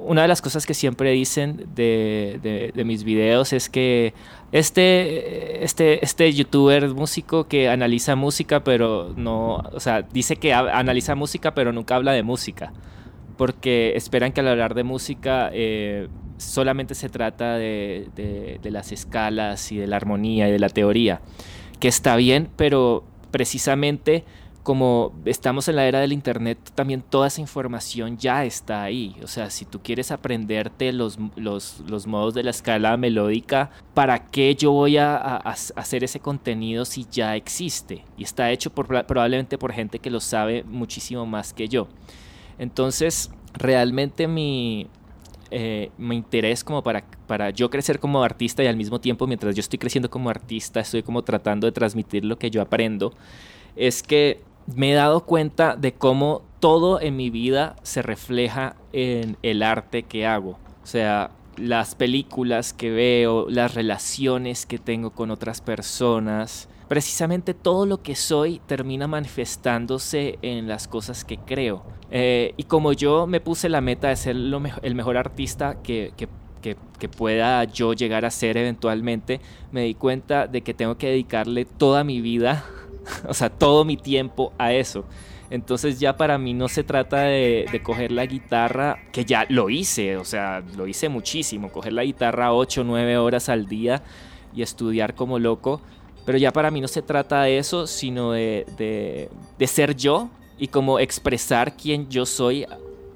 una 0.04 0.22
de 0.22 0.28
las 0.28 0.42
cosas 0.42 0.66
que 0.66 0.74
siempre 0.74 1.10
dicen 1.12 1.66
de, 1.74 2.72
mis 2.84 3.04
videos 3.04 3.52
es 3.52 3.68
que 3.68 4.14
este, 4.52 5.64
este, 5.64 6.04
este 6.04 6.32
youtuber 6.32 6.88
músico 6.90 7.44
que 7.44 7.68
analiza 7.68 8.14
música, 8.14 8.62
pero 8.62 9.12
no, 9.16 9.56
o 9.56 9.80
sea, 9.80 10.02
dice 10.02 10.36
que 10.36 10.52
analiza 10.52 11.14
música, 11.14 11.54
pero 11.54 11.72
nunca 11.72 11.96
habla 11.96 12.12
de 12.12 12.22
música. 12.22 12.72
Porque 13.36 13.92
esperan 13.96 14.32
que 14.32 14.40
al 14.40 14.48
hablar 14.48 14.74
de 14.74 14.84
música 14.84 15.50
eh, 15.52 16.08
solamente 16.38 16.94
se 16.94 17.08
trata 17.08 17.56
de, 17.56 18.08
de 18.62 18.70
las 18.70 18.92
escalas 18.92 19.72
y 19.72 19.76
de 19.76 19.86
la 19.86 19.96
armonía 19.96 20.48
y 20.48 20.52
de 20.52 20.58
la 20.58 20.68
teoría. 20.68 21.20
Que 21.80 21.88
está 21.88 22.16
bien, 22.16 22.48
pero 22.56 23.04
precisamente 23.30 24.24
como 24.64 25.12
estamos 25.26 25.68
en 25.68 25.76
la 25.76 25.86
era 25.86 26.00
del 26.00 26.12
Internet, 26.12 26.58
también 26.74 27.02
toda 27.02 27.28
esa 27.28 27.42
información 27.42 28.16
ya 28.16 28.46
está 28.46 28.82
ahí. 28.82 29.14
O 29.22 29.26
sea, 29.26 29.50
si 29.50 29.66
tú 29.66 29.80
quieres 29.82 30.10
aprenderte 30.10 30.90
los, 30.92 31.18
los, 31.36 32.06
modos 32.06 32.32
de 32.32 32.42
la 32.42 32.50
escala 32.50 32.96
melódica, 32.96 33.70
¿para 33.92 34.30
qué 34.30 34.56
yo 34.56 34.72
voy 34.72 34.96
a, 34.96 35.36
hacer 35.36 36.02
ese 36.02 36.18
contenido 36.18 36.86
si 36.86 37.06
ya 37.10 37.36
existe? 37.36 38.04
Y 38.16 38.24
está 38.24 38.50
hecho 38.50 38.70
por, 38.70 38.86
probablemente 39.04 39.58
por 39.58 39.70
gente 39.70 39.98
que 39.98 40.10
lo 40.10 40.20
sabe 40.20 40.64
muchísimo 40.64 41.26
más 41.26 41.52
que 41.52 41.68
yo. 41.68 41.86
Entonces, 42.58 43.30
realmente 43.54 44.28
mi, 44.28 44.88
eh, 45.50 45.90
mi 45.98 46.16
interés 46.16 46.64
como 46.64 46.82
para, 46.82 47.04
para 47.26 47.50
yo 47.50 47.70
crecer 47.70 47.98
como 48.00 48.22
artista 48.22 48.62
y 48.62 48.66
al 48.66 48.76
mismo 48.76 49.00
tiempo 49.00 49.26
mientras 49.26 49.54
yo 49.54 49.60
estoy 49.60 49.78
creciendo 49.78 50.10
como 50.10 50.28
artista 50.30 50.80
estoy 50.80 51.02
como 51.02 51.22
tratando 51.22 51.66
de 51.66 51.72
transmitir 51.72 52.24
lo 52.24 52.38
que 52.38 52.50
yo 52.50 52.60
aprendo 52.60 53.12
es 53.76 54.02
que 54.02 54.42
me 54.74 54.92
he 54.92 54.94
dado 54.94 55.24
cuenta 55.24 55.76
de 55.76 55.92
cómo 55.92 56.42
todo 56.60 57.00
en 57.00 57.16
mi 57.16 57.30
vida 57.30 57.76
se 57.82 58.02
refleja 58.02 58.76
en 58.92 59.36
el 59.42 59.62
arte 59.62 60.04
que 60.04 60.26
hago. 60.26 60.58
O 60.82 60.86
sea, 60.86 61.30
las 61.56 61.94
películas 61.94 62.72
que 62.72 62.90
veo, 62.90 63.46
las 63.48 63.74
relaciones 63.74 64.66
que 64.66 64.78
tengo 64.78 65.10
con 65.10 65.30
otras 65.30 65.60
personas. 65.60 66.68
Precisamente 66.88 67.54
todo 67.54 67.86
lo 67.86 68.02
que 68.02 68.14
soy 68.14 68.60
termina 68.66 69.06
manifestándose 69.06 70.38
en 70.42 70.68
las 70.68 70.86
cosas 70.86 71.24
que 71.24 71.38
creo. 71.38 71.82
Eh, 72.10 72.54
y 72.56 72.64
como 72.64 72.92
yo 72.92 73.26
me 73.26 73.40
puse 73.40 73.68
la 73.68 73.80
meta 73.80 74.08
de 74.08 74.16
ser 74.16 74.36
el 74.36 74.94
mejor 74.94 75.16
artista 75.16 75.82
que, 75.82 76.12
que 76.16 77.08
pueda 77.08 77.64
yo 77.64 77.92
llegar 77.92 78.24
a 78.24 78.30
ser 78.30 78.56
eventualmente, 78.56 79.40
me 79.72 79.82
di 79.82 79.94
cuenta 79.94 80.46
de 80.46 80.62
que 80.62 80.72
tengo 80.72 80.96
que 80.96 81.08
dedicarle 81.08 81.64
toda 81.64 82.04
mi 82.04 82.20
vida 82.20 82.64
o 83.28 83.34
sea, 83.34 83.50
todo 83.50 83.84
mi 83.84 83.96
tiempo 83.96 84.52
a 84.58 84.72
eso. 84.72 85.04
Entonces 85.50 86.00
ya 86.00 86.16
para 86.16 86.38
mí 86.38 86.54
no 86.54 86.68
se 86.68 86.84
trata 86.84 87.22
de, 87.22 87.80
coger 87.82 88.12
la 88.12 88.26
guitarra, 88.26 88.98
que 89.12 89.24
ya 89.24 89.46
lo 89.48 89.70
hice, 89.70 90.16
o 90.16 90.24
sea, 90.24 90.62
lo 90.76 90.86
hice 90.86 91.08
muchísimo, 91.08 91.70
coger 91.70 91.92
la 91.92 92.04
guitarra 92.04 92.52
8 92.52 92.80
o 92.80 92.84
9 92.84 93.18
horas 93.18 93.48
al 93.48 93.66
día 93.66 94.02
y 94.54 94.62
estudiar 94.62 95.14
como 95.14 95.38
loco. 95.38 95.80
Pero 96.24 96.38
ya 96.38 96.52
para 96.52 96.70
mí 96.70 96.80
no 96.80 96.88
se 96.88 97.02
trata 97.02 97.42
de 97.42 97.58
eso, 97.58 97.86
sino 97.86 98.32
de, 98.32 99.28
de 99.58 99.66
ser 99.66 99.94
yo 99.94 100.30
y 100.58 100.68
como 100.68 100.98
expresar 100.98 101.76
quién 101.76 102.08
yo 102.08 102.24
soy 102.24 102.66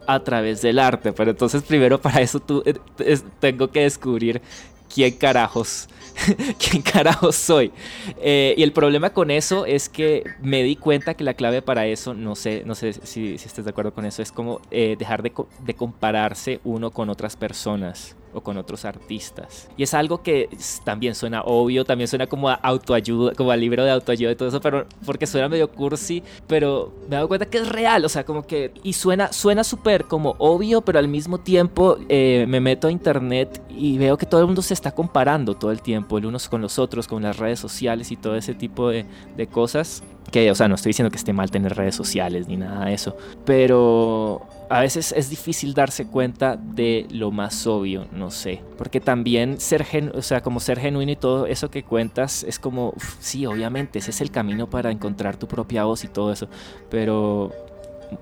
a 0.09 0.21
través 0.21 0.63
del 0.63 0.79
arte. 0.79 1.13
Pero 1.13 1.31
entonces 1.31 1.63
primero 1.63 2.01
para 2.01 2.21
eso 2.21 2.41
tú, 2.41 2.63
eh, 2.65 3.19
tengo 3.39 3.69
que 3.69 3.83
descubrir 3.83 4.41
quién 4.89 5.13
carajos 5.13 5.89
¿quién 6.59 6.83
carajo 6.83 7.33
soy? 7.33 7.73
Eh, 8.21 8.55
y 8.57 8.63
el 8.63 8.73
problema 8.73 9.11
con 9.11 9.31
eso 9.31 9.67
es 9.67 9.89
que 9.89 10.25
me 10.41 10.63
di 10.63 10.77
cuenta 10.77 11.15
que 11.15 11.25
la 11.25 11.35
clave 11.35 11.63
para 11.63 11.87
eso, 11.87 12.15
no 12.15 12.35
sé, 12.35 12.63
no 12.65 12.75
sé 12.75 12.93
si, 12.93 13.39
si 13.39 13.47
estás 13.47 13.65
de 13.65 13.71
acuerdo 13.71 13.93
con 13.93 14.05
eso, 14.05 14.23
es 14.23 14.33
como 14.33 14.61
eh, 14.71 14.97
dejar 14.99 15.23
de, 15.23 15.33
de 15.65 15.75
compararse 15.75 16.61
uno 16.65 16.91
con 16.91 17.09
otras 17.11 17.37
personas 17.37 18.17
o 18.33 18.41
con 18.41 18.57
otros 18.57 18.85
artistas. 18.85 19.69
Y 19.77 19.83
es 19.83 19.95
algo 19.95 20.23
que 20.23 20.49
también 20.85 21.15
suena 21.15 21.43
obvio, 21.43 21.85
también 21.85 22.09
suena 22.09 22.27
como 22.27 22.49
a 22.49 22.55
autoayuda, 22.55 23.35
como 23.35 23.51
a 23.51 23.57
libro 23.57 23.85
de 23.85 23.91
autoayuda 23.91 24.33
y 24.33 24.37
todo 24.37 24.49
eso, 24.49 24.61
pero 24.61 24.87
porque 25.05 25.27
suena 25.27 25.49
medio 25.49 25.71
cursi, 25.71 26.23
pero 26.47 26.93
me 27.09 27.21
he 27.21 27.27
cuenta 27.27 27.47
que 27.47 27.59
es 27.59 27.69
real, 27.69 28.05
o 28.05 28.09
sea, 28.09 28.25
como 28.25 28.47
que, 28.47 28.73
y 28.83 28.93
suena 28.93 29.33
suena 29.33 29.65
súper 29.65 30.05
como 30.05 30.35
obvio, 30.39 30.83
pero 30.83 30.99
al 30.99 31.09
mismo 31.09 31.39
tiempo 31.39 31.99
eh, 32.09 32.47
me 32.49 32.61
meto 32.61 32.89
a 32.89 32.91
internet 32.91 33.63
y 33.69 33.99
veo 33.99 34.17
que 34.17 34.27
todo 34.27 34.41
el 34.41 34.47
mundo 34.47 34.63
se 34.63 34.75
está 34.75 34.93
comparando 34.93 35.55
todo 35.55 35.71
el 35.71 35.83
tiempo, 35.83 36.19
el 36.19 36.27
unos 36.27 36.49
con 36.49 36.61
los 36.61 36.79
otros, 36.79 37.07
con 37.07 37.23
las 37.23 37.37
redes 37.37 37.59
sociales 37.59 38.11
y 38.11 38.17
todo 38.17 38.37
ese 38.37 38.55
tipo 38.55 38.89
de, 38.89 39.07
de 39.37 39.47
cosas. 39.47 40.03
Que, 40.31 40.51
o 40.51 40.55
sea, 40.55 40.69
no 40.69 40.75
estoy 40.75 40.91
diciendo 40.91 41.11
que 41.11 41.17
esté 41.17 41.33
mal 41.33 41.51
tener 41.51 41.75
redes 41.75 41.95
sociales 41.95 42.49
ni 42.49 42.59
nada 42.59 42.85
de 42.85 42.93
eso, 42.93 43.17
pero 43.47 44.43
a 44.71 44.81
veces 44.81 45.13
es 45.17 45.31
difícil 45.31 45.73
darse 45.73 46.07
cuenta 46.07 46.57
de 46.57 47.07
lo 47.11 47.31
más 47.31 47.67
obvio, 47.67 48.07
no 48.13 48.31
sé. 48.31 48.63
Porque 48.77 49.01
también 49.01 49.61
ser, 49.61 49.85
gen, 49.85 50.13
o 50.15 50.23
sea, 50.23 50.43
como 50.43 50.61
ser 50.61 50.79
genuino 50.79 51.13
y 51.13 51.17
todo 51.17 51.47
eso 51.47 51.71
que 51.71 51.83
cuentas 51.83 52.45
es 52.45 52.59
como, 52.59 52.93
sí, 53.19 53.47
obviamente, 53.47 53.99
ese 53.99 54.11
es 54.11 54.21
el 54.21 54.31
camino 54.31 54.69
para 54.69 54.91
encontrar 54.91 55.37
tu 55.37 55.49
propia 55.49 55.85
voz 55.85 56.05
y 56.05 56.09
todo 56.09 56.33
eso. 56.33 56.49
Pero 56.91 57.53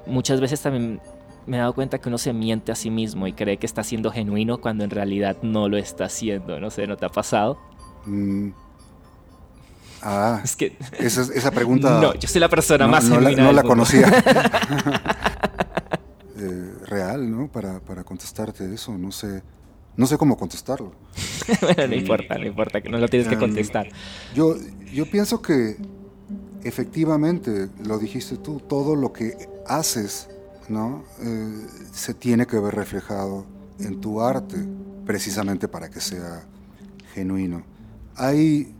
muchas 0.06 0.40
veces 0.40 0.60
también 0.60 1.00
me 1.46 1.56
he 1.56 1.60
dado 1.60 1.74
cuenta 1.74 1.98
que 1.98 2.08
uno 2.08 2.18
se 2.18 2.32
miente 2.32 2.70
a 2.70 2.74
sí 2.74 2.90
mismo 2.90 3.26
y 3.26 3.32
cree 3.32 3.56
que 3.56 3.66
está 3.66 3.82
siendo 3.82 4.10
genuino 4.12 4.58
cuando 4.58 4.84
en 4.84 4.90
realidad 4.90 5.36
no 5.42 5.68
lo 5.68 5.76
está 5.76 6.04
haciendo. 6.04 6.60
No 6.60 6.70
sé, 6.70 6.86
¿no 6.86 6.96
te 6.96 7.06
ha 7.06 7.10
pasado? 7.10 7.58
Mm. 8.04 8.50
Ah, 10.02 10.40
es 10.44 10.54
que 10.54 10.76
esa, 10.98 11.50
pregunta. 11.50 12.00
No, 12.02 12.14
yo 12.14 12.28
soy 12.28 12.40
la 12.40 12.48
persona 12.48 12.86
más 12.86 13.04
no 13.08 13.20
no 13.20 13.52
la 13.52 13.62
conocía. 13.64 14.06
Eh, 16.38 16.74
real, 16.86 17.30
¿no? 17.30 17.48
Para, 17.48 17.80
para 17.80 18.04
contestarte 18.04 18.72
eso, 18.72 18.96
no 18.98 19.10
sé. 19.10 19.42
No 19.96 20.06
sé 20.06 20.18
cómo 20.18 20.36
contestarlo. 20.36 20.92
bueno, 21.62 21.86
no 21.86 21.94
importa, 21.94 22.36
no 22.36 22.46
importa, 22.46 22.80
que 22.82 22.90
no 22.90 22.98
lo 22.98 23.08
tienes 23.08 23.28
que 23.28 23.34
em, 23.34 23.40
contestar. 23.40 23.88
Yo, 24.34 24.56
yo 24.92 25.10
pienso 25.10 25.40
que 25.40 25.76
efectivamente, 26.64 27.68
lo 27.84 27.98
dijiste 27.98 28.36
tú, 28.36 28.60
todo 28.60 28.96
lo 28.96 29.12
que 29.12 29.48
haces, 29.66 30.28
¿no? 30.68 31.04
Eh, 31.22 31.66
se 31.92 32.12
tiene 32.12 32.46
que 32.46 32.58
ver 32.58 32.74
reflejado 32.74 33.46
en 33.78 34.00
tu 34.00 34.20
arte, 34.20 34.56
precisamente 35.06 35.68
para 35.68 35.88
que 35.88 36.00
sea 36.00 36.44
genuino. 37.14 37.62
Hay 38.16 38.74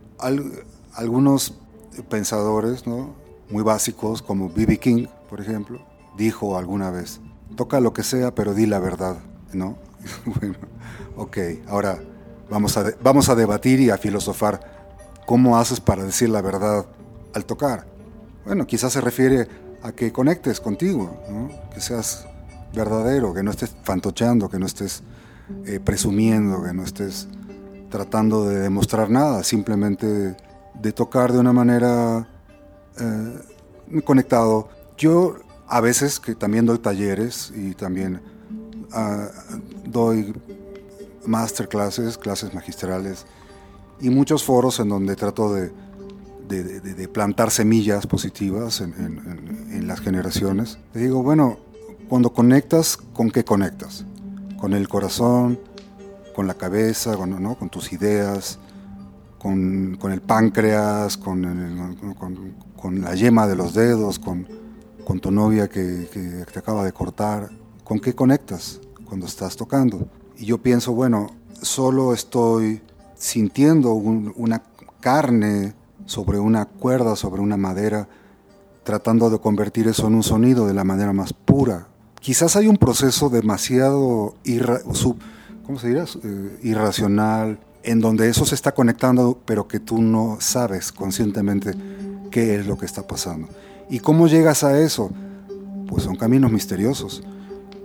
algunos 0.93 1.55
pensadores, 2.11 2.87
¿no? 2.87 3.15
Muy 3.51 3.63
básicos, 3.63 4.21
como 4.21 4.51
B.B. 4.51 4.79
King, 4.79 5.07
por 5.31 5.41
ejemplo, 5.41 5.81
dijo 6.17 6.59
alguna 6.59 6.91
vez, 6.91 7.21
toca 7.55 7.81
lo 7.81 7.93
que 7.93 8.03
sea, 8.03 8.35
pero 8.35 8.55
di 8.55 8.67
la 8.67 8.79
verdad, 8.79 9.19
¿no? 9.53 9.77
bueno, 10.25 10.57
ok, 11.17 11.39
ahora 11.69 11.99
vamos 12.51 12.77
a, 12.77 12.93
vamos 13.03 13.29
a 13.29 13.35
debatir 13.35 13.81
y 13.81 13.91
a 13.91 13.99
filosofar. 13.99 14.75
¿Cómo 15.27 15.59
haces 15.59 15.81
para 15.81 16.05
decir 16.05 16.29
la 16.29 16.41
verdad 16.41 16.87
al 17.35 17.45
tocar? 17.45 17.87
Bueno, 18.45 18.67
quizás 18.67 18.93
se 18.93 19.01
refiere 19.01 19.49
a 19.83 19.93
que 19.93 20.13
conectes 20.13 20.61
contigo, 20.61 21.21
¿no? 21.29 21.51
que 21.73 21.81
seas 21.81 22.27
verdadero, 22.75 23.35
que 23.35 23.43
no 23.43 23.51
estés 23.51 23.75
fantocheando, 23.83 24.49
que 24.49 24.59
no 24.59 24.67
estés 24.67 25.03
eh, 25.65 25.81
presumiendo, 25.81 26.63
que 26.63 26.73
no 26.73 26.85
estés 26.85 27.29
tratando 27.91 28.47
de 28.47 28.61
demostrar 28.61 29.11
nada, 29.11 29.43
simplemente 29.43 30.37
de, 30.75 30.93
tocar 30.93 31.33
de 31.33 31.39
una 31.39 31.53
manera 31.53 32.29
eh, 32.99 34.01
conectado. 34.05 34.69
Yo 34.97 35.37
a 35.69 35.81
veces 35.81 36.21
que 36.21 36.35
también 36.35 36.67
doy 36.67 36.79
talleres 36.79 37.53
y 37.55 37.75
también 37.75 38.21
ah, 38.93 39.29
doy 39.85 40.35
masterclasses, 41.27 42.19
clases 42.19 42.55
magistrales 42.55 43.27
y 44.01 44.11
muchos 44.11 44.45
foros 44.45 44.79
en 44.81 44.89
donde 44.89 45.17
trato 45.17 45.53
de, 45.53 45.73
plantar 47.13 47.51
semillas 47.51 48.07
positivas 48.07 48.81
en, 48.81 49.89
las 49.89 50.01
generaciones. 50.01 50.79
Te 50.93 51.01
digo, 51.01 51.23
bueno, 51.23 51.59
cuando 52.09 52.33
conectas, 52.33 52.97
¿con 52.97 53.31
qué 53.31 53.45
conectas? 53.45 54.05
Con 54.61 54.73
el 54.73 54.89
corazón, 54.89 55.59
con 56.35 56.47
la 56.47 56.55
cabeza, 56.55 57.17
con, 57.17 57.43
¿no? 57.43 57.57
con 57.57 57.69
tus 57.69 57.93
ideas, 57.93 58.59
con, 59.39 59.99
el 60.13 60.21
páncreas, 60.21 61.17
con, 61.17 62.55
con 62.77 63.01
la 63.01 63.15
yema 63.15 63.47
de 63.47 63.57
los 63.57 63.75
dedos, 63.75 64.19
con 64.19 64.47
con 65.07 65.21
tu 65.21 65.31
novia 65.31 65.69
que, 65.69 66.09
te 66.53 66.59
acaba 66.59 66.85
de 66.85 66.93
cortar, 66.93 67.49
¿con 67.85 68.01
qué 68.01 68.13
conectas 68.13 68.81
cuando 69.05 69.27
estás 69.27 69.55
tocando? 69.55 70.09
Y 70.37 70.47
yo 70.47 70.59
pienso, 70.59 70.93
bueno, 70.95 71.29
solo 71.63 72.13
estoy 72.13 72.83
sintiendo 73.15 73.93
una 73.93 74.65
carne 74.99 75.75
sobre 76.07 76.41
una 76.41 76.65
cuerda, 76.65 77.15
sobre 77.15 77.41
una 77.41 77.57
madera, 77.57 78.09
tratando 78.83 79.31
de 79.31 79.39
convertir 79.39 79.87
eso 79.87 80.09
en 80.09 80.17
un 80.17 80.25
sonido 80.25 80.67
de 80.67 80.75
la 80.75 80.83
manera 80.83 81.13
más 81.13 81.33
pura. 81.33 81.87
Quizás 82.21 82.57
hay 82.57 82.67
un 82.67 82.77
proceso 82.77 83.29
demasiado 83.31 84.35
¿cómo 85.65 85.79
se 85.79 85.93
eh, 85.93 86.59
irracional, 86.65 87.61
en 87.85 88.01
donde 88.01 88.29
eso 88.29 88.45
se 88.45 88.57
está 88.57 88.73
conectando, 88.73 89.39
pero 89.47 89.69
que 89.69 89.79
tú 89.79 90.03
no 90.03 90.39
sabes 90.41 90.91
conscientemente 90.91 91.75
qué 92.33 92.57
es 92.57 92.67
lo 92.67 92.77
que 92.77 92.87
está 92.87 93.07
pasando. 93.07 93.47
¿Y 93.89 94.01
cómo 94.01 94.27
llegas 94.27 94.65
a 94.65 94.79
eso? 94.81 95.11
Pues 95.89 96.03
son 96.03 96.17
caminos 96.17 96.51
misteriosos. 96.51 97.23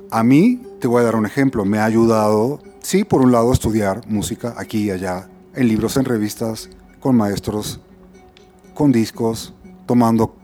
A 0.09 0.23
mí, 0.23 0.61
te 0.79 0.87
voy 0.87 1.01
a 1.01 1.05
dar 1.05 1.15
un 1.15 1.25
ejemplo, 1.25 1.63
me 1.63 1.77
ha 1.77 1.85
ayudado, 1.85 2.59
sí, 2.81 3.03
por 3.03 3.21
un 3.21 3.31
lado, 3.31 3.53
estudiar 3.53 4.01
música 4.07 4.55
aquí 4.57 4.85
y 4.85 4.91
allá, 4.91 5.29
en 5.53 5.67
libros, 5.67 5.97
en 5.97 6.05
revistas, 6.05 6.69
con 6.99 7.15
maestros, 7.15 7.79
con 8.73 8.91
discos, 8.91 9.53
tomando 9.85 10.35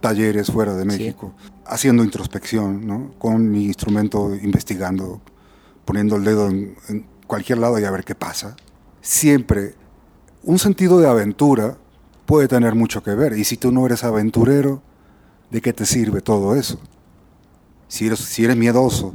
talleres 0.00 0.50
fuera 0.50 0.74
de 0.74 0.84
México, 0.86 1.34
haciendo 1.66 2.02
introspección, 2.02 2.86
¿no? 2.86 3.12
con 3.18 3.50
mi 3.50 3.66
instrumento, 3.66 4.34
investigando, 4.34 5.20
poniendo 5.84 6.16
el 6.16 6.24
dedo 6.24 6.48
en, 6.48 6.74
en 6.88 7.06
cualquier 7.26 7.58
lado 7.58 7.78
y 7.78 7.84
a 7.84 7.90
ver 7.90 8.04
qué 8.04 8.14
pasa. 8.14 8.56
Siempre 9.02 9.74
un 10.42 10.58
sentido 10.58 10.98
de 10.98 11.06
aventura 11.06 11.76
puede 12.30 12.46
tener 12.46 12.76
mucho 12.76 13.02
que 13.02 13.12
ver. 13.16 13.36
Y 13.36 13.42
si 13.42 13.56
tú 13.56 13.72
no 13.72 13.84
eres 13.84 14.04
aventurero, 14.04 14.82
¿de 15.50 15.60
qué 15.60 15.72
te 15.72 15.84
sirve 15.84 16.20
todo 16.20 16.54
eso? 16.54 16.78
Si 17.88 18.06
eres, 18.06 18.20
si 18.20 18.44
eres 18.44 18.56
miedoso, 18.56 19.14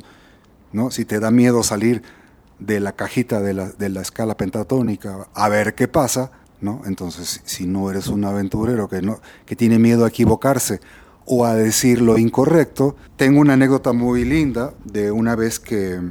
¿no? 0.73 0.91
si 0.91 1.05
te 1.05 1.21
da 1.21 1.31
miedo 1.31 1.63
salir 1.63 2.03
de 2.59 2.81
la 2.81 2.91
cajita 2.91 3.39
de 3.39 3.53
la, 3.53 3.69
de 3.69 3.87
la 3.87 4.01
escala 4.01 4.35
pentatónica 4.35 5.29
a 5.33 5.47
ver 5.47 5.75
qué 5.75 5.87
pasa, 5.87 6.31
¿no? 6.59 6.81
entonces 6.87 7.39
si 7.45 7.65
no 7.67 7.89
eres 7.89 8.07
un 8.07 8.25
aventurero 8.25 8.89
que, 8.89 9.01
no, 9.01 9.21
que 9.45 9.55
tiene 9.55 9.79
miedo 9.79 10.03
a 10.03 10.09
equivocarse 10.09 10.81
o 11.25 11.45
a 11.45 11.55
decir 11.55 12.01
lo 12.01 12.17
incorrecto, 12.17 12.97
tengo 13.15 13.39
una 13.39 13.53
anécdota 13.53 13.93
muy 13.93 14.25
linda 14.25 14.73
de 14.83 15.11
una 15.11 15.37
vez 15.37 15.61
que, 15.61 16.01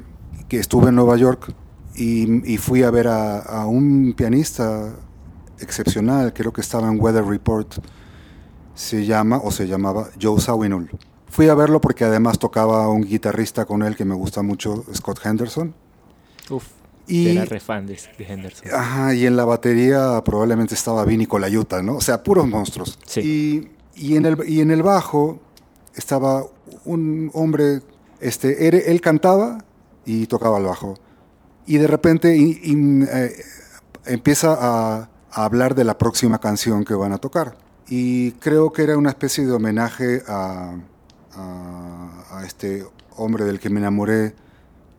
que 0.49 0.59
estuve 0.59 0.89
en 0.89 0.95
Nueva 0.95 1.19
York 1.19 1.53
y, 1.97 2.57
fui 2.57 2.83
a 2.83 2.91
ver 2.91 3.09
a 3.09 3.67
un 3.67 4.15
pianista 4.17 4.97
excepcional, 5.65 6.33
creo 6.33 6.53
que 6.53 6.61
estaba 6.61 6.89
en 6.89 7.01
Weather 7.01 7.25
Report, 7.25 7.75
se 8.75 9.05
llama 9.05 9.41
o 9.43 9.51
se 9.51 9.67
llamaba 9.67 10.09
Joe 10.21 10.41
Sawinul. 10.41 10.91
Fui 11.29 11.49
a 11.49 11.55
verlo 11.55 11.81
porque 11.81 12.05
además 12.05 12.39
tocaba 12.39 12.89
un 12.89 13.03
guitarrista 13.03 13.65
con 13.65 13.83
él 13.83 13.97
que 13.97 14.05
me 14.05 14.15
gusta 14.15 14.43
mucho, 14.43 14.85
Scott 14.95 15.21
Henderson. 15.25 15.75
Uf, 16.51 16.65
y, 17.07 17.29
era 17.29 17.45
re 17.45 17.61
fan 17.61 17.87
de, 17.87 17.99
Henderson. 18.19 18.71
Ajá, 18.73 19.15
y 19.15 19.27
en 19.27 19.37
la 19.37 19.45
batería 19.45 20.23
probablemente 20.25 20.75
estaba 20.75 21.05
Vinny 21.05 21.27
Colaiuta, 21.27 21.83
¿no? 21.83 21.97
O 21.97 22.01
sea, 22.01 22.23
puros 22.23 22.47
monstruos. 22.47 22.99
Sí. 23.07 23.69
Y, 23.97 24.07
y, 24.07 24.17
en 24.17 24.27
el, 24.27 24.39
y 24.49 24.61
en 24.61 24.71
el 24.71 24.83
bajo 24.83 25.41
estaba 25.95 26.45
un 26.85 27.31
hombre, 27.35 27.81
este, 28.21 28.69
él, 28.69 28.83
él 28.87 29.01
cantaba 29.01 29.65
y 30.05 30.27
tocaba 30.27 30.59
el 30.59 30.65
bajo. 30.65 30.95
Y 31.67 31.79
de 31.79 31.87
repente 31.87 32.37
eh, 32.37 33.45
empieza 34.07 34.57
a 34.59 35.11
a 35.35 35.45
hablar 35.45 35.75
de 35.75 35.85
la 35.85 35.99
próxima 35.99 36.39
canción 36.39 36.85
que 36.85 36.95
van 36.95 37.13
a 37.13 37.19
tocar. 37.19 37.57
Y 37.89 38.33
creo 38.33 38.73
que 38.73 38.83
era 38.83 38.97
una 38.97 39.11
especie 39.11 39.45
de 39.45 39.53
homenaje 39.53 40.23
a, 40.27 40.75
a, 41.37 42.45
este 42.47 42.85
hombre 43.17 43.45
del 43.45 43.59
que 43.59 43.69
me 43.69 43.81
enamoré 43.81 44.35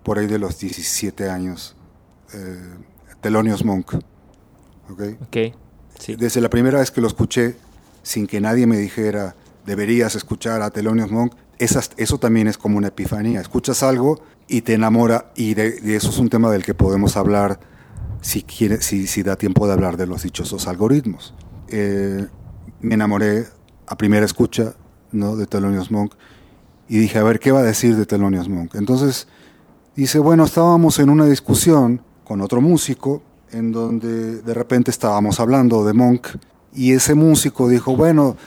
por 0.03 0.19
ahí 0.19 0.27
de 0.27 0.37
los 0.37 0.59
17 0.59 1.29
años, 1.29 1.75
eh, 2.33 2.59
Thelonious 3.21 3.63
Monk. 3.63 3.95
¿Okay? 4.89 5.17
Okay, 5.27 5.53
sí. 5.99 6.15
Desde 6.15 6.41
la 6.41 6.49
primera 6.49 6.79
vez 6.79 6.91
que 6.91 7.01
lo 7.01 7.07
escuché, 7.07 7.55
sin 8.03 8.27
que 8.27 8.39
nadie 8.39 8.67
me 8.67 8.77
dijera, 8.77 9.35
deberías 9.65 10.15
escuchar 10.15 10.61
a 10.61 10.69
Thelonious 10.69 11.11
Monk, 11.11 11.33
esas, 11.57 11.91
eso 11.97 12.19
también 12.19 12.47
es 12.47 12.57
como 12.57 12.77
una 12.77 12.89
epifanía. 12.89 13.41
Escuchas 13.41 13.81
algo 13.81 14.21
y 14.47 14.61
te 14.61 14.73
enamora, 14.73 15.31
y 15.35 15.53
de, 15.55 15.71
de 15.71 15.95
eso 15.95 16.09
es 16.09 16.17
un 16.19 16.29
tema 16.29 16.51
del 16.51 16.63
que 16.63 16.73
podemos 16.73 17.17
hablar 17.17 17.59
si, 18.25 18.41
quiere, 18.41 18.81
si, 18.81 19.05
si 19.05 19.21
da 19.21 19.35
tiempo 19.35 19.67
de 19.67 19.73
hablar 19.73 19.97
de 19.97 20.07
los 20.07 20.23
dichosos 20.23 20.67
algoritmos. 20.67 21.35
Eh, 21.67 22.25
me 22.81 22.95
enamoré 22.95 23.45
a 23.85 23.95
primera 23.95 24.25
escucha 24.25 24.73
¿no? 25.11 25.35
de 25.35 25.45
Thelonious 25.45 25.91
Monk 25.91 26.15
y 26.89 26.97
dije, 26.97 27.19
a 27.19 27.23
ver, 27.23 27.39
¿qué 27.39 27.51
va 27.51 27.59
a 27.59 27.63
decir 27.63 27.95
de 27.95 28.07
Thelonious 28.07 28.49
Monk? 28.49 28.73
Entonces 28.73 29.27
dice, 29.95 30.17
bueno, 30.17 30.43
estábamos 30.45 30.97
en 30.97 31.11
una 31.11 31.27
discusión 31.27 32.01
con 32.23 32.41
otro 32.41 32.61
músico 32.61 33.21
en 33.51 33.71
donde 33.71 34.41
de 34.41 34.53
repente 34.55 34.89
estábamos 34.89 35.39
hablando 35.39 35.85
de 35.85 35.93
Monk 35.93 36.29
y 36.73 36.93
ese 36.93 37.13
músico 37.13 37.69
dijo, 37.69 37.95
bueno, 37.95 38.37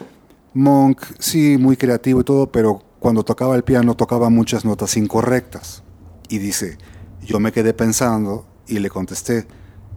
Monk 0.55 1.03
sí, 1.21 1.57
muy 1.57 1.77
creativo 1.77 2.23
y 2.23 2.25
todo, 2.25 2.51
pero 2.51 2.83
cuando 2.99 3.23
tocaba 3.23 3.55
el 3.55 3.63
piano 3.63 3.95
tocaba 3.95 4.29
muchas 4.29 4.65
notas 4.65 4.97
incorrectas. 4.97 5.85
Y 6.29 6.39
dice, 6.39 6.79
yo 7.25 7.39
me 7.39 7.53
quedé 7.53 7.75
pensando 7.75 8.45
y 8.67 8.81
le 8.81 8.91
contesté, 8.91 9.47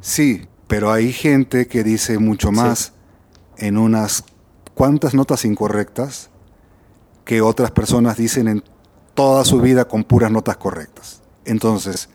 Sí, 0.01 0.47
pero 0.67 0.91
hay 0.91 1.13
gente 1.13 1.67
que 1.67 1.83
dice 1.83 2.17
mucho 2.17 2.51
más 2.51 2.93
en 3.57 3.77
unas 3.77 4.23
cuantas 4.73 5.13
notas 5.13 5.45
incorrectas 5.45 6.29
que 7.23 7.41
otras 7.41 7.71
personas 7.71 8.17
dicen 8.17 8.47
en 8.47 8.63
toda 9.13 9.45
su 9.45 9.61
vida 9.61 9.85
con 9.85 10.03
puras 10.03 10.31
notas 10.31 10.57
correctas. 10.57 11.21
Entonces, 11.45 12.09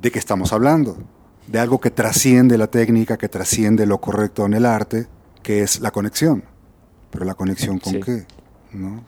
¿de 0.00 0.10
qué 0.10 0.18
estamos 0.18 0.52
hablando? 0.52 0.98
De 1.46 1.60
algo 1.60 1.80
que 1.80 1.90
trasciende 1.90 2.58
la 2.58 2.66
técnica, 2.66 3.16
que 3.16 3.28
trasciende 3.28 3.86
lo 3.86 4.00
correcto 4.00 4.44
en 4.44 4.54
el 4.54 4.66
arte, 4.66 5.06
que 5.42 5.62
es 5.62 5.80
la 5.80 5.92
conexión. 5.92 6.42
Pero 7.10 7.24
la 7.24 7.34
conexión 7.34 7.78
con 7.78 8.00
qué? 8.00 8.26
¿No? 8.72 9.04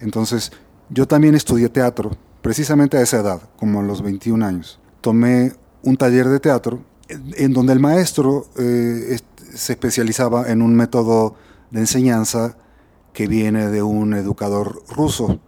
Entonces, 0.00 0.52
yo 0.88 1.06
también 1.06 1.34
estudié 1.34 1.68
teatro, 1.68 2.16
precisamente 2.42 2.96
a 2.96 3.00
esa 3.00 3.18
edad, 3.20 3.42
como 3.56 3.80
a 3.80 3.82
los 3.82 4.02
21 4.02 4.44
años. 4.44 4.78
Tomé 5.00 5.52
un 5.82 5.96
taller 5.96 6.28
de 6.28 6.40
teatro 6.40 6.80
en 7.08 7.52
donde 7.52 7.72
el 7.72 7.80
maestro 7.80 8.46
eh, 8.58 9.18
se 9.54 9.72
especializaba 9.72 10.50
en 10.50 10.62
un 10.62 10.74
método 10.74 11.36
de 11.70 11.80
enseñanza 11.80 12.56
que 13.12 13.26
viene 13.26 13.68
de 13.68 13.82
un 13.82 14.14
educador 14.14 14.82
ruso 14.88 15.40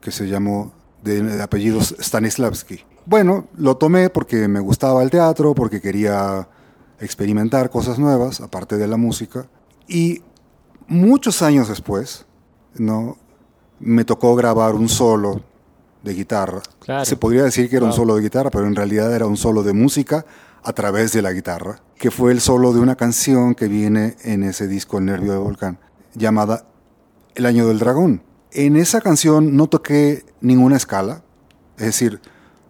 que 0.00 0.10
se 0.10 0.28
llamó 0.28 0.72
de, 1.02 1.40
apellidos 1.42 1.94
Stanislavski. 2.00 2.80
Bueno, 3.06 3.48
lo 3.56 3.76
tomé 3.76 4.10
porque 4.10 4.48
me 4.48 4.60
gustaba 4.60 5.02
el 5.02 5.10
teatro, 5.10 5.54
porque 5.54 5.80
quería 5.80 6.48
experimentar 7.00 7.70
cosas 7.70 7.98
nuevas, 7.98 8.40
aparte 8.40 8.76
de 8.76 8.86
la 8.86 8.96
música. 8.96 9.48
Y 9.88 10.22
muchos 10.86 11.42
años 11.42 11.68
después, 11.68 12.26
¿no? 12.76 13.16
me 13.82 14.04
tocó 14.04 14.34
grabar 14.36 14.74
un 14.74 14.88
solo 14.88 15.42
de 16.02 16.14
guitarra. 16.14 16.62
Se 17.04 17.16
podría 17.16 17.44
decir 17.44 17.68
que 17.68 17.76
era 17.76 17.86
un 17.86 17.92
solo 17.92 18.16
de 18.16 18.22
guitarra, 18.22 18.50
pero 18.50 18.66
en 18.66 18.74
realidad 18.74 19.14
era 19.14 19.26
un 19.26 19.36
solo 19.36 19.62
de 19.62 19.72
música 19.72 20.24
a 20.62 20.72
través 20.72 21.12
de 21.12 21.22
la 21.22 21.32
guitarra, 21.32 21.80
que 21.96 22.10
fue 22.10 22.32
el 22.32 22.40
solo 22.40 22.72
de 22.72 22.80
una 22.80 22.96
canción 22.96 23.54
que 23.54 23.68
viene 23.68 24.16
en 24.24 24.42
ese 24.42 24.68
disco 24.68 24.98
El 24.98 25.06
Nervio 25.06 25.32
de 25.32 25.38
Volcán, 25.38 25.78
llamada 26.14 26.66
El 27.34 27.46
Año 27.46 27.66
del 27.66 27.78
Dragón. 27.78 28.22
En 28.52 28.76
esa 28.76 29.00
canción 29.00 29.56
no 29.56 29.68
toqué 29.68 30.24
ninguna 30.40 30.76
escala, 30.76 31.22
es 31.78 31.86
decir, 31.86 32.20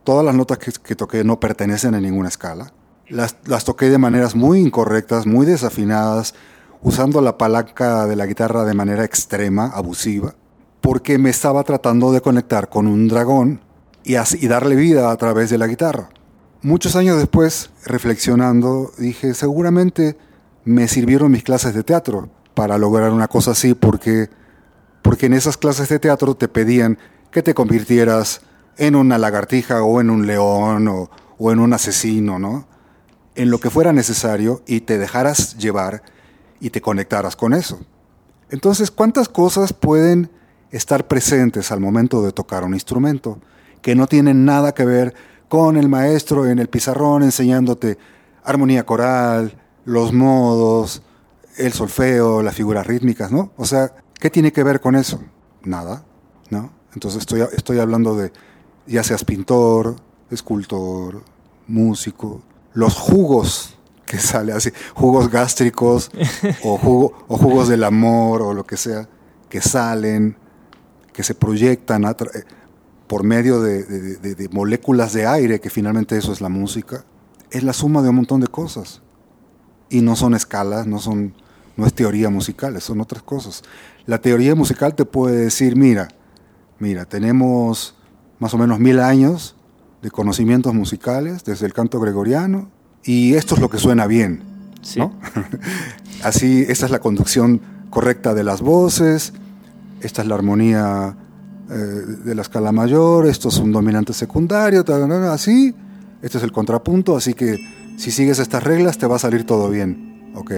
todas 0.05 0.24
las 0.24 0.35
notas 0.35 0.59
que, 0.59 0.94
toqué 0.94 1.24
no 1.24 1.40
pertenecen 1.40 1.94
a 1.94 2.00
ninguna 2.00 2.28
escala. 2.28 2.72
Las, 3.09 3.37
las 3.46 3.64
toqué 3.64 3.90
de 3.90 3.98
maneras 3.98 4.35
muy 4.35 4.61
incorrectas, 4.61 5.26
muy 5.26 5.44
desafinadas, 5.44 6.35
usando 6.83 7.20
la 7.20 7.37
palanca 7.37 8.07
de 8.07 8.16
la 8.16 8.26
guitarra 8.26 8.64
de 8.64 8.74
manera 8.74 9.05
extrema, 9.05 9.66
abusiva, 9.66 10.35
porque 10.81 11.18
me 11.18 11.31
estaba 11.31 11.62
tratando 11.62 12.12
de 12.12 12.20
conectar 12.20 12.68
con 12.68 12.87
un 12.87 13.09
dragón 13.09 13.61
y, 14.05 14.14
y 14.14 14.48
darle 14.48 14.76
vida 14.76 15.11
a 15.11 15.16
través 15.16 15.50
de 15.50 15.59
la 15.59 15.66
guitarra. 15.66 16.09
Muchos 16.64 16.94
años 16.94 17.18
después, 17.18 17.70
reflexionando, 17.85 18.92
dije, 18.96 19.35
seguramente 19.35 20.16
me 20.64 20.87
sirvieron 20.87 21.33
mis 21.33 21.42
clases 21.42 21.75
de 21.75 21.83
teatro 21.83 22.31
para 22.55 22.79
lograr 22.79 23.11
una 23.11 23.27
cosa 23.27 23.51
así, 23.51 23.75
porque, 23.75 24.31
porque 25.03 25.27
en 25.27 25.33
esas 25.33 25.57
clases 25.57 25.88
de 25.88 25.98
teatro 25.98 26.37
te 26.37 26.46
pedían 26.46 26.98
que 27.33 27.42
te 27.42 27.53
convirtieras 27.53 28.42
en 28.77 28.94
una 28.94 29.18
lagartija 29.18 29.83
o 29.83 30.01
en 30.01 30.09
un 30.09 30.29
león 30.29 30.87
o, 30.87 31.11
o 31.37 31.51
en 31.51 31.59
un 31.59 31.72
asesino, 31.72 32.38
¿no? 32.38 32.68
En 33.35 33.51
lo 33.51 33.59
que 33.59 33.68
fuera 33.68 33.92
necesario 33.92 34.62
y 34.64 34.83
te 34.83 34.98
dejaras 34.98 35.59
llevar 35.59 36.05
y 36.61 36.70
te 36.70 36.81
conectaras 36.81 37.35
con 37.35 37.55
eso. 37.55 37.81
Entonces, 38.51 38.92
¿cuántas 38.92 39.29
cosas 39.29 39.72
pueden 39.72 40.31
estar 40.70 41.09
presentes 41.09 41.72
al 41.72 41.81
momento 41.81 42.22
de 42.22 42.31
tocar 42.31 42.62
un 42.62 42.75
instrumento 42.75 43.40
que 43.81 43.96
no 43.96 44.07
tienen 44.07 44.44
nada 44.44 44.72
que 44.72 44.85
ver 44.85 45.14
con 45.52 45.76
el 45.76 45.86
maestro 45.86 46.46
en 46.46 46.58
el 46.58 46.68
pizarrón 46.68 47.22
enseñándote 47.22 47.98
armonía 48.42 48.86
coral, 48.86 49.60
los 49.84 50.10
modos, 50.14 51.02
el 51.58 51.74
solfeo, 51.74 52.40
las 52.40 52.54
figuras 52.54 52.86
rítmicas, 52.86 53.30
¿no? 53.30 53.52
O 53.58 53.66
sea, 53.66 53.94
¿qué 54.18 54.30
tiene 54.30 54.50
que 54.50 54.62
ver 54.62 54.80
con 54.80 54.96
eso? 54.96 55.22
Nada, 55.62 56.06
¿no? 56.48 56.72
Entonces 56.94 57.20
estoy, 57.20 57.42
estoy 57.54 57.80
hablando 57.80 58.16
de, 58.16 58.32
ya 58.86 59.02
seas 59.02 59.26
pintor, 59.26 59.96
escultor, 60.30 61.22
músico, 61.66 62.40
los 62.72 62.96
jugos 62.96 63.76
que 64.06 64.16
sale 64.20 64.54
así, 64.54 64.70
jugos 64.94 65.30
gástricos 65.30 66.10
o, 66.64 66.78
jugo, 66.78 67.26
o 67.28 67.36
jugos 67.36 67.68
del 67.68 67.84
amor 67.84 68.40
o 68.40 68.54
lo 68.54 68.64
que 68.64 68.78
sea, 68.78 69.06
que 69.50 69.60
salen, 69.60 70.34
que 71.12 71.22
se 71.22 71.34
proyectan 71.34 72.06
a 72.06 72.16
por 73.12 73.25
medio 73.25 73.61
de, 73.61 74.48
moléculas 74.53 75.12
de 75.12 75.27
aire, 75.27 75.61
que 75.61 75.68
finalmente 75.68 76.16
eso 76.16 76.33
es 76.33 76.40
la 76.40 76.48
música, 76.48 77.05
es 77.51 77.62
la 77.62 77.75
suma 77.75 78.01
de 78.01 78.09
un 78.09 78.16
montón 78.16 78.40
de 78.40 78.46
cosas. 78.46 79.03
Y 79.90 80.01
no 80.01 80.16
son 80.16 80.33
escalas, 80.33 80.87
no, 80.87 80.98
son, 80.98 81.35
no 81.77 81.85
es 81.85 81.92
teoría 81.92 82.31
musical, 82.31 82.81
son 82.81 83.03
otras 83.03 83.22
cosas. 83.22 83.64
La 84.07 84.22
teoría 84.22 84.55
musical 84.55 84.94
te 84.94 85.05
puede 85.05 85.37
decir, 85.37 85.77
mira, 85.77 86.09
mira, 86.79 87.05
tenemos 87.05 87.94
más 88.38 88.55
o 88.55 88.57
menos 88.57 88.81
mil 88.81 88.98
años 88.98 89.57
de 90.01 90.11
conocimientos 90.11 90.72
musicales 90.72 91.44
desde 91.44 91.66
el 91.66 91.75
canto 91.75 92.01
gregoriano 92.01 92.70
y 93.05 93.35
esto 93.35 93.57
es 93.57 93.61
lo 93.61 93.68
que 93.68 93.77
suena 93.77 94.07
bien. 94.07 94.42
Así, 96.25 96.64
esta 96.66 96.87
es 96.87 96.90
la 96.90 97.01
conducción 97.01 97.61
correcta 97.90 98.33
de 98.33 98.42
las 98.42 98.62
voces, 98.62 99.35
esta 100.01 100.22
es 100.22 100.29
la 100.29 100.35
armonía 100.35 101.18
eh, 101.72 101.76
de 102.24 102.35
la 102.35 102.42
escala 102.42 102.70
mayor, 102.70 103.26
esto 103.26 103.48
es 103.48 103.56
un 103.56 103.72
dominante 103.72 104.12
secundario, 104.12 104.85
así, 105.30 105.74
este 106.20 106.37
es 106.37 106.44
el 106.44 106.52
contrapunto, 106.52 107.16
así 107.16 107.32
que 107.32 107.58
si 107.96 108.11
sigues 108.11 108.38
estas 108.38 108.62
reglas 108.62 108.98
te 108.98 109.06
va 109.06 109.16
a 109.16 109.18
salir 109.18 109.44
todo 109.44 109.70
bien, 109.70 110.30
¿ok? 110.35 110.52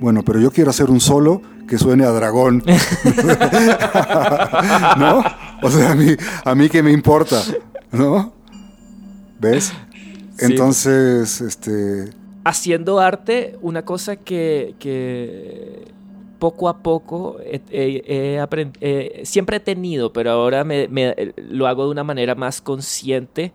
Bueno, 0.00 0.22
pero 0.22 0.38
yo 0.38 0.50
quiero 0.50 0.68
hacer 0.68 0.90
un 0.90 1.00
solo 1.00 1.40
que 1.66 1.78
suene 1.78 2.04
a 2.04 2.10
dragón. 2.10 2.62
¿No? 4.98 5.24
O 5.62 5.70
sea, 5.70 5.92
a 5.92 5.94
mí, 5.94 6.14
a 6.44 6.54
mí 6.54 6.68
qué 6.68 6.82
me 6.82 6.92
importa, 6.92 7.40
¿no? 7.92 8.34
¿Ves? 9.40 9.72
Entonces, 10.38 11.40
este... 11.40 12.10
Haciendo 12.44 13.00
arte, 13.00 13.56
una 13.62 13.86
cosa 13.86 14.16
que, 14.16 14.74
que 14.78 15.90
poco 16.42 16.68
a 16.68 16.82
poco 16.82 17.36
siempre 19.22 19.58
he 19.58 19.60
tenido, 19.60 20.12
pero 20.12 20.32
ahora 20.32 20.64
me, 20.64 20.88
lo 21.36 21.68
hago 21.68 21.84
de 21.84 21.92
una 21.92 22.02
manera 22.02 22.34
más 22.34 22.60
consciente 22.60 23.52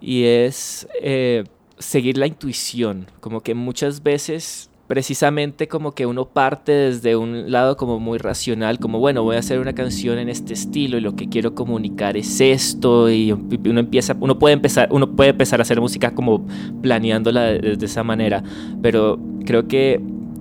y 0.00 0.22
es 0.22 0.86
eh, 1.02 1.42
seguir 1.76 2.16
la 2.16 2.28
intuición. 2.28 3.08
Como 3.18 3.40
que 3.40 3.54
muchas 3.54 4.04
veces 4.04 4.70
precisamente 4.86 5.66
como 5.66 5.96
que 5.96 6.06
uno 6.06 6.26
parte 6.26 6.70
desde 6.70 7.16
un 7.16 7.50
lado 7.50 7.76
como 7.76 7.98
muy 7.98 8.18
racional, 8.18 8.78
como 8.78 9.00
bueno, 9.00 9.24
voy 9.24 9.34
a 9.34 9.40
hacer 9.40 9.58
una 9.58 9.72
canción 9.72 10.20
en 10.20 10.28
este 10.28 10.52
estilo 10.54 10.98
y 10.98 11.00
lo 11.00 11.16
que 11.16 11.28
quiero 11.28 11.56
comunicar 11.56 12.16
es 12.16 12.40
esto 12.40 13.10
y 13.10 13.32
uno 13.32 13.80
empieza, 13.80 14.16
uno 14.20 14.38
puede 14.38 14.54
empezar, 14.54 14.88
uno 14.92 15.16
puede 15.16 15.30
empezar 15.30 15.58
a 15.58 15.62
hacer 15.62 15.80
música 15.80 16.14
como 16.14 16.46
planeándola 16.80 17.42
de, 17.42 17.76
de 17.76 17.86
esa 17.86 18.04
manera, 18.04 18.44
pero 18.80 19.18
creo 19.44 19.66
que 19.66 20.00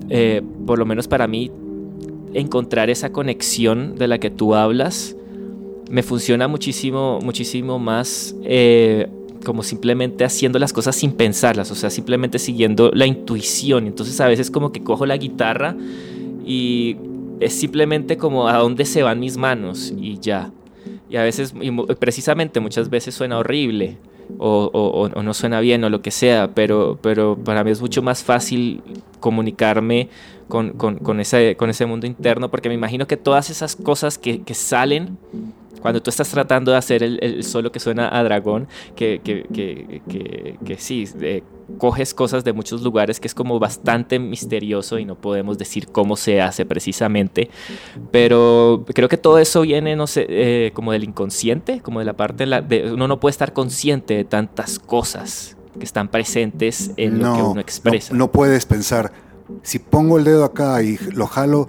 eh, 0.10 0.42
por 0.66 0.80
lo 0.80 0.86
menos 0.86 1.08
para 1.08 1.28
mí, 1.28 1.52
encontrar 2.34 2.90
esa 2.90 3.12
conexión 3.12 3.96
de 3.96 4.08
la 4.08 4.20
que 4.20 4.30
tú 4.30 4.56
hablas 4.56 5.16
me 5.90 6.04
funciona 6.04 6.48
muchísimo, 6.48 7.20
muchísimo 7.24 7.80
más 7.80 8.36
eh, 8.44 9.08
como 9.46 9.64
simplemente 9.64 10.26
haciendo 10.26 10.60
las 10.60 10.74
cosas 10.74 10.96
sin 10.96 11.14
pensarlas, 11.14 11.72
o 11.72 11.76
sea, 11.76 11.90
simplemente 11.90 12.40
siguiendo 12.40 12.92
la 12.94 13.06
intuición. 13.06 13.88
Entonces 13.88 14.20
a 14.20 14.28
veces 14.28 14.52
como 14.52 14.72
que 14.72 14.84
cojo 14.84 15.06
la 15.06 15.18
guitarra 15.18 15.76
y 16.46 16.98
es 17.40 17.54
simplemente 17.54 18.18
como 18.18 18.48
a 18.48 18.58
dónde 18.58 18.86
se 18.86 19.04
van 19.04 19.20
mis 19.20 19.38
manos 19.38 19.94
y 19.98 20.20
ya. 20.20 20.52
Y 21.10 21.16
a 21.16 21.24
veces, 21.24 21.54
precisamente 22.00 22.60
muchas 22.60 22.90
veces 22.90 23.16
suena 23.16 23.38
horrible 23.38 23.98
o, 24.40 25.10
no 25.24 25.34
suena 25.34 25.60
bien 25.60 25.84
o 25.84 25.90
lo 25.90 26.02
que 26.02 26.12
sea, 26.12 26.52
pero, 26.54 26.98
pero 27.02 27.38
para 27.38 27.64
mí 27.64 27.72
es 27.72 27.82
mucho 27.82 28.02
más 28.02 28.24
fácil 28.24 28.82
comunicarme 29.20 30.10
con, 30.48 30.72
con, 30.74 31.20
ese, 31.20 31.56
con 31.56 31.70
ese 31.70 31.86
mundo 31.86 32.08
interno, 32.08 32.50
porque 32.50 32.70
me 32.70 32.76
imagino 32.76 33.08
que 33.08 33.18
todas 33.18 33.50
esas 33.50 33.76
cosas 33.76 34.18
que, 34.18 34.42
que 34.42 34.54
salen 34.54 35.18
cuando 35.82 36.02
tú 36.02 36.10
estás 36.10 36.30
tratando 36.30 36.72
de 36.72 36.78
hacer 36.78 37.04
el, 37.04 37.44
solo 37.44 37.72
que 37.72 37.80
suena 37.80 38.10
a 38.18 38.24
dragón, 38.24 38.68
que, 38.96 39.22
que, 39.24 39.46
que, 39.54 40.58
que 40.64 40.78
sí, 40.78 41.06
coges 41.78 42.14
cosas 42.14 42.44
de 42.44 42.54
muchos 42.54 42.82
lugares 42.82 43.20
que 43.20 43.28
es 43.28 43.36
como 43.36 43.60
bastante 43.60 44.20
misterioso 44.20 45.00
y 45.00 45.06
no 45.06 45.16
podemos 45.16 45.58
decir 45.58 45.88
cómo 45.88 46.16
se 46.16 46.42
hace 46.42 46.66
precisamente, 46.66 47.50
pero 48.12 48.86
creo 48.94 49.10
que 49.10 49.18
todo 49.18 49.38
eso 49.40 49.62
viene, 49.62 49.96
no 49.96 50.08
sé, 50.08 50.26
eh, 50.30 50.72
como 50.74 50.92
del 50.92 51.04
inconsciente, 51.04 51.82
como 51.82 52.00
de 52.00 52.06
la 52.06 52.14
parte 52.14 52.46
de, 52.46 52.92
uno 52.92 53.08
no 53.08 53.20
puede 53.20 53.32
estar 53.32 53.54
consciente 53.54 54.16
de 54.16 54.24
tantas 54.24 54.80
cosas 54.80 55.58
que 55.78 55.86
están 55.86 56.08
presentes 56.08 56.92
en 56.98 57.20
lo 57.20 57.36
que 57.36 57.42
uno 57.42 57.62
expresa. 57.62 58.14
No, 58.14 58.20
no 58.20 58.32
puedes 58.32 58.66
pensar, 58.66 59.12
si 59.62 59.80
pongo 59.80 60.18
el 60.18 60.24
dedo 60.24 60.44
acá 60.44 60.82
y 60.82 60.98
lo 61.14 61.28
jalo 61.28 61.68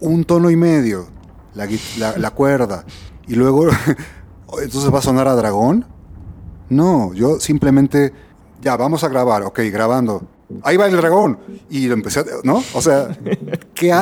un 0.00 0.24
tono 0.24 0.50
y 0.50 0.56
medio, 0.56 1.08
la, 1.54 2.30
cuerda, 2.30 2.84
y 3.26 3.34
luego, 3.34 3.68
entonces 4.62 4.92
va 4.92 4.98
a 4.98 5.02
sonar 5.02 5.28
a 5.28 5.34
dragón. 5.34 5.86
No, 6.70 7.12
yo 7.14 7.40
simplemente, 7.40 8.12
ya, 8.62 8.76
vamos 8.76 9.04
a 9.04 9.08
grabar, 9.08 9.42
ok, 9.42 9.60
grabando. 9.70 10.22
Ahí 10.62 10.76
va 10.76 10.86
el 10.86 10.96
dragón. 10.96 11.38
Y 11.70 11.86
lo 11.86 11.94
empecé, 11.94 12.24
¿no? 12.42 12.62
O 12.74 12.82
sea, 12.82 13.16
¿qué 13.74 13.92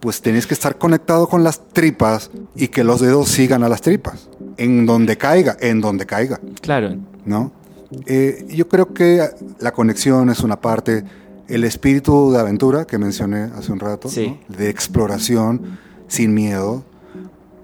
pues 0.00 0.20
tenés 0.22 0.46
que 0.46 0.54
estar 0.54 0.78
conectado 0.78 1.28
con 1.28 1.44
las 1.44 1.68
tripas 1.68 2.30
y 2.54 2.68
que 2.68 2.84
los 2.84 3.00
dedos 3.00 3.28
sigan 3.28 3.62
a 3.62 3.68
las 3.68 3.80
tripas. 3.80 4.28
En 4.56 4.86
donde 4.86 5.16
caiga, 5.16 5.56
en 5.60 5.80
donde 5.80 6.06
caiga. 6.06 6.40
Claro. 6.60 6.96
¿No? 7.24 7.52
Eh, 8.06 8.46
yo 8.50 8.68
creo 8.68 8.92
que 8.92 9.28
la 9.60 9.72
conexión 9.72 10.30
es 10.30 10.40
una 10.40 10.60
parte, 10.60 11.04
el 11.48 11.64
espíritu 11.64 12.32
de 12.32 12.40
aventura 12.40 12.86
que 12.86 12.98
mencioné 12.98 13.50
hace 13.56 13.72
un 13.72 13.80
rato, 13.80 14.08
de 14.08 14.70
exploración 14.70 15.78
sin 16.14 16.34
miedo. 16.34 16.84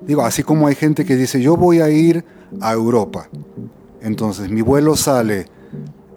Digo, 0.07 0.23
así 0.23 0.43
como 0.43 0.67
hay 0.67 0.75
gente 0.75 1.05
que 1.05 1.17
dice, 1.17 1.41
yo 1.41 1.57
voy 1.57 1.81
a 1.81 1.91
ir 1.91 2.25
a 2.61 2.73
Europa. 2.73 3.29
Entonces 4.01 4.51
mi 4.51 4.63
vuelo 4.63 4.97
sale 4.97 5.47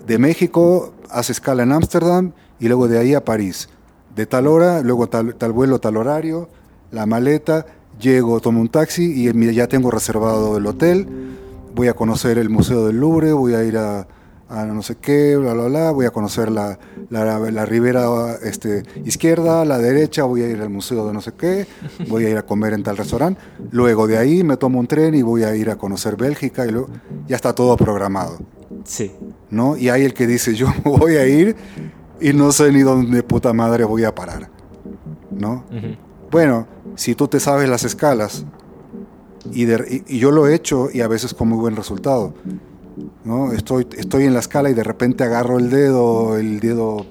de 0.07 0.17
México, 0.17 0.93
hace 1.09 1.31
escala 1.31 1.63
en 1.63 1.71
Ámsterdam 1.71 2.31
y 2.59 2.67
luego 2.67 2.88
de 2.88 2.99
ahí 2.99 3.13
a 3.13 3.23
París. 3.23 3.69
De 4.15 4.25
tal 4.25 4.47
hora, 4.47 4.81
luego 4.81 5.07
tal, 5.07 5.34
vuelo, 5.53 5.79
tal 5.79 5.97
horario, 5.97 6.49
la 6.91 7.05
maleta, 7.05 7.65
llego, 7.99 8.39
tomo 8.39 8.61
un 8.61 8.69
taxi 8.69 9.27
y 9.27 9.53
ya 9.53 9.67
tengo 9.67 9.91
reservado 9.91 10.57
el 10.57 10.65
hotel 10.65 11.07
voy 11.75 11.88
a 11.88 11.93
conocer 11.93 12.38
el 12.38 12.49
Museo 12.49 12.86
del 12.86 12.97
Louvre, 12.97 13.34
voy 13.34 13.55
a 13.55 13.63
ir 13.63 13.77
a, 13.77 14.07
no 14.65 14.83
sé 14.83 14.95
qué, 14.95 15.35
bla, 15.35 15.53
bla, 15.53 15.65
bla, 15.65 15.91
voy 15.91 16.05
a 16.05 16.11
conocer 16.11 16.51
la, 16.51 16.77
la, 17.09 17.65
ribera 17.65 18.35
este, 18.43 18.83
izquierda, 19.05 19.65
la 19.65 19.79
derecha, 19.79 20.23
voy 20.23 20.43
a 20.43 20.49
ir 20.49 20.61
al 20.61 20.69
museo 20.69 21.07
de 21.07 21.13
no 21.13 21.21
sé 21.21 21.33
qué, 21.33 21.65
voy 22.07 22.25
a 22.25 22.29
ir 22.29 22.37
a 22.37 22.43
comer 22.43 22.73
en 22.73 22.83
tal 22.83 22.97
restaurante, 22.97 23.41
luego 23.71 24.07
de 24.07 24.17
ahí 24.17 24.43
me 24.43 24.57
tomo 24.57 24.79
un 24.79 24.87
tren 24.87 25.15
y 25.15 25.21
voy 25.21 25.43
a 25.43 25.55
ir 25.55 25.69
a 25.69 25.77
conocer 25.77 26.15
Bélgica 26.15 26.65
y 26.65 26.71
luego 26.71 26.89
ya 27.27 27.35
está 27.35 27.53
todo 27.53 27.75
programado. 27.77 28.37
Sí. 28.85 29.11
¿No? 29.49 29.75
Y 29.77 29.89
hay 29.89 30.03
el 30.03 30.13
que 30.13 30.27
dice, 30.27 30.53
yo 30.53 30.67
voy 30.83 31.15
a 31.15 31.27
ir 31.27 31.55
y 32.21 32.33
no 32.33 32.51
sé 32.51 32.71
ni 32.71 32.81
dónde 32.81 33.23
puta 33.23 33.53
madre 33.53 33.83
voy 33.83 34.03
a 34.03 34.13
parar. 34.13 34.49
¿No? 35.31 35.63
Bueno, 36.29 36.67
si 36.95 37.15
tú 37.15 37.27
te 37.27 37.39
sabes 37.39 37.67
las 37.67 37.83
escalas, 37.83 38.45
y, 39.51 39.65
yo 40.17 40.31
lo 40.31 40.47
he 40.47 40.55
hecho 40.55 40.89
y 40.93 41.01
a 41.01 41.07
veces 41.07 41.33
con 41.33 41.49
muy 41.49 41.57
buen 41.57 41.75
resultado. 41.75 42.33
¿No? 43.23 43.51
Estoy, 43.51 43.87
estoy 43.97 44.25
en 44.25 44.33
la 44.33 44.39
escala 44.39 44.69
y 44.69 44.73
de 44.73 44.83
repente 44.83 45.23
agarro 45.23 45.59
el 45.59 45.69
dedo, 45.69 46.37
el 46.37 46.59
dedo 46.59 47.05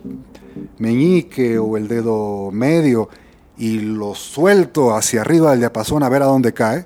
meñique 0.79 1.59
o 1.59 1.77
el 1.77 1.89
dedo 1.89 2.51
medio 2.51 3.09
y 3.57 3.81
lo 3.81 4.15
suelto 4.15 4.95
hacia 4.95 5.21
arriba 5.21 5.51
del 5.51 5.61
diapasón 5.61 6.03
a 6.03 6.09
ver 6.09 6.23
a 6.23 6.27
dónde 6.27 6.53
cae, 6.53 6.85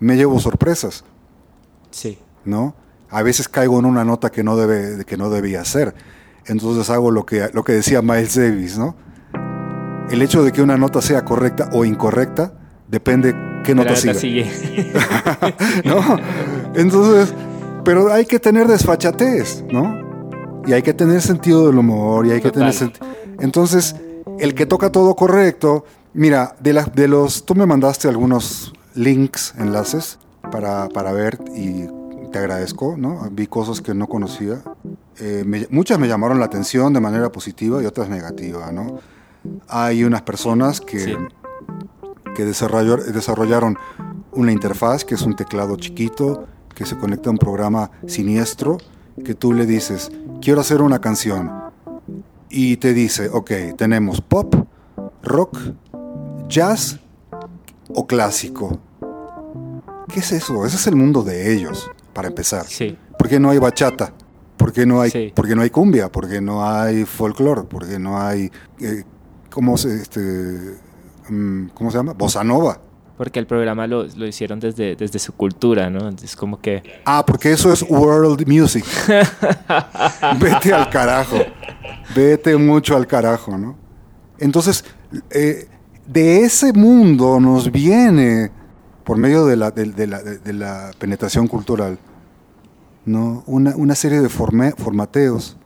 me 0.00 0.16
llevo 0.16 0.38
sorpresas. 0.38 1.04
Sí. 1.90 2.18
¿No? 2.44 2.74
A 3.10 3.22
veces 3.22 3.48
caigo 3.48 3.78
en 3.78 3.84
una 3.84 4.04
nota 4.04 4.30
que 4.30 4.42
no, 4.42 4.56
debe, 4.56 5.04
que 5.04 5.16
no 5.16 5.30
debía 5.30 5.64
ser. 5.64 5.94
Entonces 6.46 6.88
hago 6.90 7.10
lo 7.10 7.26
que, 7.26 7.48
lo 7.52 7.64
que 7.64 7.72
decía 7.72 8.02
Miles 8.02 8.36
Davis, 8.36 8.78
¿no? 8.78 8.96
El 10.10 10.22
hecho 10.22 10.42
de 10.42 10.52
que 10.52 10.62
una 10.62 10.78
nota 10.78 11.02
sea 11.02 11.24
correcta 11.24 11.68
o 11.72 11.84
incorrecta 11.84 12.54
depende 12.88 13.34
qué 13.64 13.74
nota 13.74 13.94
sigue. 13.96 14.50
¿No? 15.84 16.00
Entonces, 16.74 17.34
pero 17.84 18.12
hay 18.12 18.26
que 18.26 18.38
tener 18.38 18.66
desfachatez, 18.66 19.64
¿no? 19.70 20.62
Y 20.66 20.72
hay 20.72 20.82
que 20.82 20.92
tener 20.92 21.22
sentido 21.22 21.66
del 21.66 21.78
humor 21.78 22.26
y 22.26 22.32
hay 22.32 22.40
que 22.40 22.50
tener 22.50 22.74
Entonces, 23.40 23.96
el 24.38 24.54
que 24.54 24.66
toca 24.66 24.92
todo 24.92 25.14
correcto, 25.14 25.84
mira, 26.12 26.56
de, 26.60 26.72
la, 26.74 26.84
de 26.84 27.08
los, 27.08 27.46
tú 27.46 27.54
me 27.54 27.66
mandaste 27.66 28.08
algunos 28.08 28.72
links, 28.94 29.54
enlaces 29.58 30.18
para, 30.50 30.88
para 30.88 31.12
ver 31.12 31.38
y 31.54 31.86
te 32.30 32.38
agradezco, 32.38 32.96
¿no? 32.98 33.28
Vi 33.30 33.46
cosas 33.46 33.80
que 33.80 33.94
no 33.94 34.06
conocía. 34.06 34.62
Eh, 35.20 35.66
muchas 35.70 35.98
me 35.98 36.08
llamaron 36.08 36.38
la 36.38 36.44
atención 36.44 36.92
de 36.92 37.00
manera 37.00 37.32
positiva 37.32 37.82
y 37.82 37.86
otras 37.86 38.08
negativa, 38.08 38.70
¿no? 38.70 38.98
Hay 39.68 40.04
unas 40.04 40.22
personas 40.22 40.80
que 40.80 41.16
que 42.38 42.44
desarrollaron 42.44 43.76
una 44.30 44.52
interfaz 44.52 45.04
que 45.04 45.16
es 45.16 45.22
un 45.22 45.34
teclado 45.34 45.74
chiquito 45.74 46.46
que 46.78 46.86
se 46.86 46.96
conecta 46.96 47.28
a 47.28 47.32
un 47.32 47.38
programa 47.38 47.90
siniestro 48.06 48.78
que 49.24 49.34
tú 49.34 49.52
le 49.52 49.66
dices, 49.66 50.12
quiero 50.40 50.60
hacer 50.60 50.80
una 50.80 51.00
canción. 51.00 51.50
Y 52.48 52.76
te 52.76 52.94
dice, 52.94 53.28
ok, 53.28 53.50
tenemos 53.76 54.20
pop, 54.20 54.54
rock, 55.24 55.58
jazz 56.48 57.00
o 57.92 58.06
clásico. 58.06 58.78
¿Qué 60.06 60.20
es 60.20 60.30
eso? 60.30 60.64
Ese 60.64 60.76
es 60.76 60.86
el 60.86 60.94
mundo 60.94 61.24
de 61.24 61.52
ellos, 61.52 61.90
para 62.12 62.28
empezar. 62.28 62.64
Sí. 62.66 62.96
¿Por 63.18 63.28
qué 63.28 63.40
no 63.40 63.50
hay 63.50 63.58
bachata? 63.58 64.14
¿Por 64.56 64.72
qué 64.72 64.86
no 64.86 65.00
hay, 65.00 65.32
no 65.36 65.62
hay 65.62 65.70
cumbia? 65.70 66.12
¿Por 66.12 66.28
qué 66.28 66.40
no 66.40 66.64
hay 66.64 67.04
folclore? 67.04 67.64
¿Por 67.64 67.88
qué 67.88 67.98
no 67.98 68.20
hay... 68.20 68.52
Eh, 68.80 69.02
¿Cómo 69.50 69.76
se...? 69.76 69.96
Este, 69.96 70.78
Mm, 71.28 71.68
¿cómo 71.74 71.90
se 71.90 71.98
llama? 71.98 72.12
Bossa 72.14 72.42
Nova. 72.42 72.80
Porque 73.18 73.38
el 73.40 73.46
programa 73.46 73.86
lo, 73.86 74.04
lo, 74.04 74.26
hicieron 74.26 74.60
desde, 74.60 74.96
desde 74.96 75.18
su 75.18 75.32
cultura, 75.32 75.90
¿no? 75.90 76.08
Es 76.08 76.36
como 76.36 76.60
que... 76.60 76.82
Ah, 77.04 77.24
porque 77.26 77.52
eso 77.52 77.72
es 77.72 77.82
world 77.82 78.46
music. 78.46 78.84
Vete 80.40 80.72
al 80.72 80.88
carajo. 80.88 81.36
Vete 82.14 82.56
mucho 82.56 82.96
al 82.96 83.06
carajo, 83.06 83.58
¿no? 83.58 83.76
Entonces, 84.38 84.84
eh, 85.30 85.68
de 86.06 86.40
ese 86.42 86.72
mundo 86.72 87.40
nos 87.40 87.70
viene, 87.70 88.50
por 89.04 89.18
medio 89.18 89.46
de 89.46 89.56
la, 89.56 89.72
de, 89.72 90.06
la, 90.06 90.22
de 90.22 90.52
la 90.52 90.92
penetración 90.98 91.48
cultural, 91.48 91.98
¿no? 93.04 93.42
Una, 93.46 93.74
una 93.76 93.94
serie 93.94 94.20
de 94.20 94.28
formateos 94.28 95.56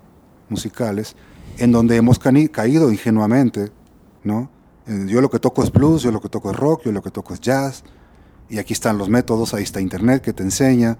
musicales 0.48 1.14
en 1.58 1.70
donde 1.70 1.96
hemos 1.96 2.18
caído 2.18 2.90
ingenuamente, 2.90 3.70
¿no? 4.24 4.50
Eh, 4.86 5.06
yo 5.08 5.20
lo 5.20 5.30
que 5.30 5.38
toco 5.38 5.62
es 5.62 5.72
blues, 5.72 6.02
yo 6.02 6.10
lo 6.10 6.20
que 6.20 6.28
toco 6.28 6.50
es 6.50 6.56
rock, 6.56 6.82
yo 6.84 6.92
lo 6.92 7.02
que 7.02 7.10
toco 7.10 7.34
es 7.34 7.40
jazz. 7.40 7.84
Y 8.48 8.58
aquí 8.58 8.72
están 8.72 8.98
los 8.98 9.08
métodos, 9.08 9.54
ahí 9.54 9.62
está 9.62 9.80
internet 9.80 10.22
que 10.22 10.32
te 10.32 10.42
enseña. 10.42 10.98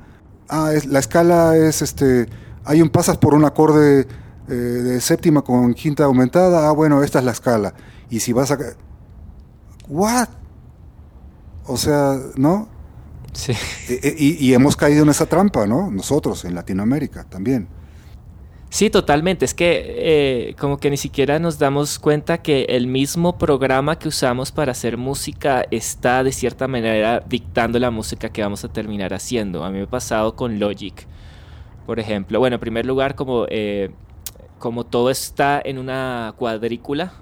Ah, 0.49 0.72
es, 0.74 0.87
la 0.87 0.99
escala 0.99 1.57
es 1.57 1.83
este. 1.83 2.28
Hay 2.64 2.80
un 2.80 2.89
pasas 2.89 3.18
por 3.18 3.35
un 3.35 3.45
acorde 3.45 4.07
eh, 4.49 4.53
de 4.53 5.01
séptima 5.01 5.43
con 5.43 5.74
quinta 5.74 6.05
aumentada. 6.05 6.68
Ah, 6.68 6.72
bueno, 6.72 7.03
esta 7.03 7.18
es 7.18 7.24
la 7.24 7.33
escala. 7.33 7.74
Y 8.11 8.20
si 8.20 8.33
vas 8.33 8.51
a. 8.51 8.59
¿What? 9.89 10.28
O 11.66 11.76
sea, 11.76 12.18
¿no? 12.37 12.68
Sí. 13.33 13.53
E, 13.89 14.01
e, 14.03 14.14
y 14.18 14.55
hemos 14.55 14.76
caído 14.76 15.03
en 15.03 15.09
esa 15.09 15.26
trampa, 15.26 15.66
¿no? 15.66 15.91
Nosotros, 15.91 16.45
en 16.45 16.55
Latinoamérica 16.55 17.24
también. 17.24 17.68
Sí, 18.73 18.89
totalmente. 18.89 19.45
Es 19.45 19.53
que 19.53 19.85
eh, 19.99 20.55
como 20.59 20.79
que 20.79 20.89
ni 20.89 20.97
siquiera 20.97 21.39
nos 21.39 21.59
damos 21.59 21.99
cuenta 21.99 22.39
que 22.39 22.62
el 22.70 22.87
mismo 22.87 23.37
programa 23.37 23.99
que 23.99 24.09
usamos 24.09 24.51
para 24.51 24.73
hacer 24.73 24.97
música 24.97 25.66
está 25.70 26.25
de 26.25 26.33
cierta 26.33 26.66
manera 26.68 27.23
dictando 27.29 27.79
la 27.79 27.91
música 27.91 28.31
que 28.31 28.41
vamos 28.41 28.64
a 28.64 28.73
terminar 28.73 29.12
haciendo. 29.12 29.62
A 29.62 29.68
mí 29.70 29.77
me 29.77 29.85
ha 29.85 29.91
pasado 29.91 30.37
con 30.37 30.59
Logic, 30.59 31.07
por 31.85 32.01
ejemplo. 32.01 32.39
Bueno, 32.39 32.55
en 32.55 32.61
primer 32.61 32.87
lugar, 32.87 33.14
como, 33.14 33.45
eh, 33.51 33.91
como 34.59 34.87
todo 34.87 35.11
está 35.11 35.61
en 35.62 35.77
una 35.77 36.33
cuadrícula, 36.39 37.12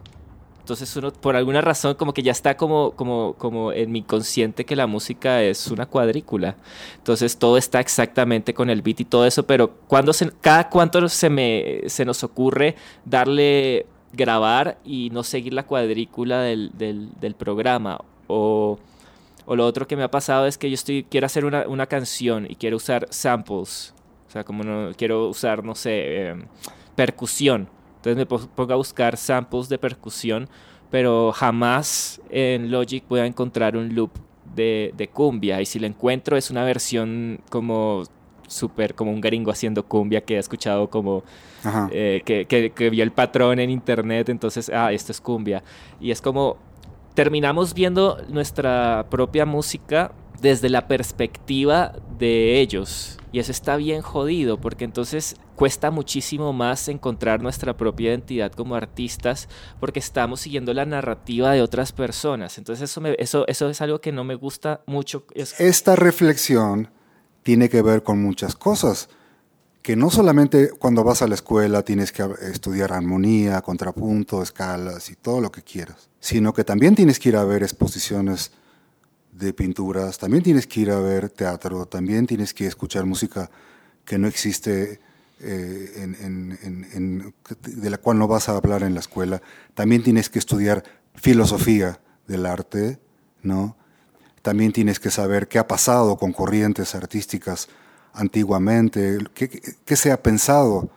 entonces 0.71 0.95
uno 0.95 1.12
por 1.12 1.35
alguna 1.35 1.61
razón 1.61 1.97
como 1.97 2.14
que 2.14 2.23
ya 2.23 2.31
está 2.31 2.57
como, 2.57 2.93
como, 2.93 3.35
como 3.35 3.73
en 3.73 3.91
mi 3.91 4.03
consciente 4.03 4.64
que 4.64 4.77
la 4.77 4.87
música 4.87 5.43
es 5.43 5.66
una 5.66 5.87
cuadrícula. 5.87 6.55
Entonces 6.97 7.37
todo 7.37 7.57
está 7.57 7.81
exactamente 7.81 8.55
con 8.55 8.71
el 8.71 8.81
beat 8.81 9.01
y 9.01 9.05
todo 9.05 9.27
eso, 9.27 9.45
pero 9.45 9.73
cuando 9.89 10.12
se, 10.12 10.31
cada 10.41 10.68
cuánto 10.68 11.09
se, 11.09 11.29
me, 11.29 11.81
se 11.87 12.05
nos 12.05 12.23
ocurre 12.23 12.77
darle 13.05 13.87
grabar 14.12 14.79
y 14.85 15.11
no 15.11 15.25
seguir 15.25 15.55
la 15.55 15.64
cuadrícula 15.64 16.43
del, 16.43 16.71
del, 16.77 17.35
programa. 17.35 17.99
O, 18.29 18.79
o, 19.47 19.57
lo 19.57 19.66
otro 19.66 19.89
que 19.89 19.97
me 19.97 20.05
ha 20.05 20.11
pasado 20.11 20.47
es 20.47 20.57
que 20.57 20.71
yo 20.71 20.75
estoy, 20.75 21.03
quiero 21.03 21.27
hacer 21.27 21.45
una, 21.45 21.66
una 21.66 21.87
canción 21.87 22.47
y 22.49 22.55
quiero 22.55 22.77
usar 22.77 23.09
samples. 23.11 23.93
O 24.29 24.31
sea, 24.31 24.45
como 24.45 24.62
no 24.62 24.93
quiero 24.97 25.31
usar, 25.31 25.64
no 25.64 25.75
sé, 25.75 26.29
em, 26.29 26.45
percusión 26.95 27.68
entonces 28.01 28.17
me 28.17 28.25
pongo 28.25 28.73
a 28.73 28.77
buscar 28.77 29.19
samples 29.19 29.69
de 29.69 29.77
percusión, 29.77 30.49
pero 30.91 31.33
jamás 31.33 32.19
en 32.31 32.71
Logic 32.71 33.05
voy 33.07 33.21
a 33.21 33.27
encontrar 33.27 33.77
un 33.77 33.95
loop 33.95 34.11
de, 34.55 34.95
de 34.97 35.09
cumbia. 35.09 35.61
Y 35.61 35.67
si 35.67 35.79
lo 35.79 35.87
encuentro 35.87 36.39
es 36.39 36.51
una 36.51 36.65
versión 36.65 37.41
como 37.51 38.05
súper 38.47 38.95
como 38.95 39.13
un 39.13 39.21
gringo 39.21 39.51
haciendo 39.51 39.85
cumbia 39.85 40.23
que 40.23 40.37
ha 40.37 40.41
escuchado 40.41 40.89
como 40.89 41.23
eh, 41.93 42.23
que, 42.25 42.47
que, 42.47 42.71
que, 42.71 42.91
vio 42.91 43.05
el 43.05 43.13
patrón 43.13 43.61
en 43.61 43.69
internet, 43.69 44.31
entonces, 44.31 44.71
ah, 44.75 44.93
esto 44.93 45.13
es 45.13 45.21
cumbia. 45.21 45.63
Y 46.01 46.11
es 46.11 46.23
como 46.23 46.57
terminamos 47.15 47.75
viendo 47.75 48.19
nuestra 48.31 49.07
propia 49.11 49.45
música 49.45 50.13
desde 50.41 50.68
la 50.68 50.88
perspectiva 50.88 51.93
de 52.18 52.61
ellos. 52.61 53.18
Y 53.32 53.38
eso 53.38 53.53
está 53.53 53.76
bien 53.76 54.03
jodido, 54.03 54.61
porque 54.61 54.84
entonces 54.84 55.36
cuesta 55.55 55.91
muchísimo 55.91 56.53
más 56.53 56.88
encontrar 56.88 57.43
nuestra 57.43 57.76
propia 57.76 58.11
identidad 58.11 58.51
como 58.53 58.74
artistas, 58.74 59.49
porque 59.78 60.01
estamos 60.01 60.41
siguiendo 60.41 60.74
la 60.74 60.86
narrativa 60.86 61.53
de 61.53 61.62
otras 61.62 61.93
personas. 61.93 62.59
Entonces 62.59 62.91
eso, 62.91 63.03
eso, 63.18 63.47
eso 63.47 63.68
es 63.68 63.80
algo 63.80 64.01
que 64.01 64.11
no 64.11 64.24
me 64.24 64.34
gusta 64.34 64.80
mucho. 64.86 65.24
Esta 65.34 65.95
reflexión 65.95 66.91
tiene 67.43 67.68
que 67.68 67.82
ver 67.82 68.03
con 68.03 68.22
muchas 68.22 68.57
cosas. 68.57 69.09
que 69.82 69.97
no 69.97 70.11
solamente 70.11 70.70
cuando 70.72 71.05
vas 71.05 71.22
a 71.22 71.26
la 71.26 71.34
escuela 71.34 71.82
tienes 71.82 72.12
que 72.12 72.22
estudiar 72.53 72.93
armonía, 72.93 73.62
contrapunto, 73.62 74.43
escalas 74.43 75.09
y 75.11 75.16
todo 75.16 75.41
lo 75.41 75.51
que 75.51 75.62
quieras, 75.62 76.11
sino 76.20 76.53
que 76.53 76.64
también 76.64 76.95
tienes 76.95 77.18
que 77.18 77.30
ir 77.30 77.36
a 77.36 77.45
ver 77.45 77.62
exposiciones 77.62 78.53
de 79.41 79.53
pinturas, 79.55 80.18
también 80.18 80.43
tienes 80.43 80.66
que 80.66 80.80
ir 80.80 80.91
a 80.91 81.01
ver 81.01 81.30
teatro, 81.30 81.86
también 81.86 82.26
tienes 82.26 82.53
que 82.53 82.66
escuchar 82.66 83.07
música 83.07 83.51
que 84.05 84.18
no 84.18 84.28
existe, 84.28 85.01
eh, 85.41 87.24
de 87.61 87.91
la 87.91 87.99
cual 87.99 88.18
no 88.18 88.28
vas 88.28 88.49
a 88.49 88.57
hablar 88.57 88.82
en 88.82 88.95
la 88.95 89.01
escuela, 89.01 89.41
también 89.74 90.03
tienes 90.03 90.28
que 90.28 90.38
estudiar 90.38 90.84
filosofía 91.14 92.01
del 92.26 92.45
arte, 92.45 92.99
¿no? 93.43 93.76
También 94.43 94.72
tienes 94.72 95.01
que 95.01 95.11
saber 95.11 95.49
qué 95.49 95.59
ha 95.59 95.66
pasado 95.66 96.16
con 96.16 96.32
corrientes 96.32 96.95
artísticas 96.95 97.68
antiguamente, 98.12 99.18
qué, 99.34 99.97
se 99.97 100.12
ha 100.12 100.22
pensado 100.22 100.91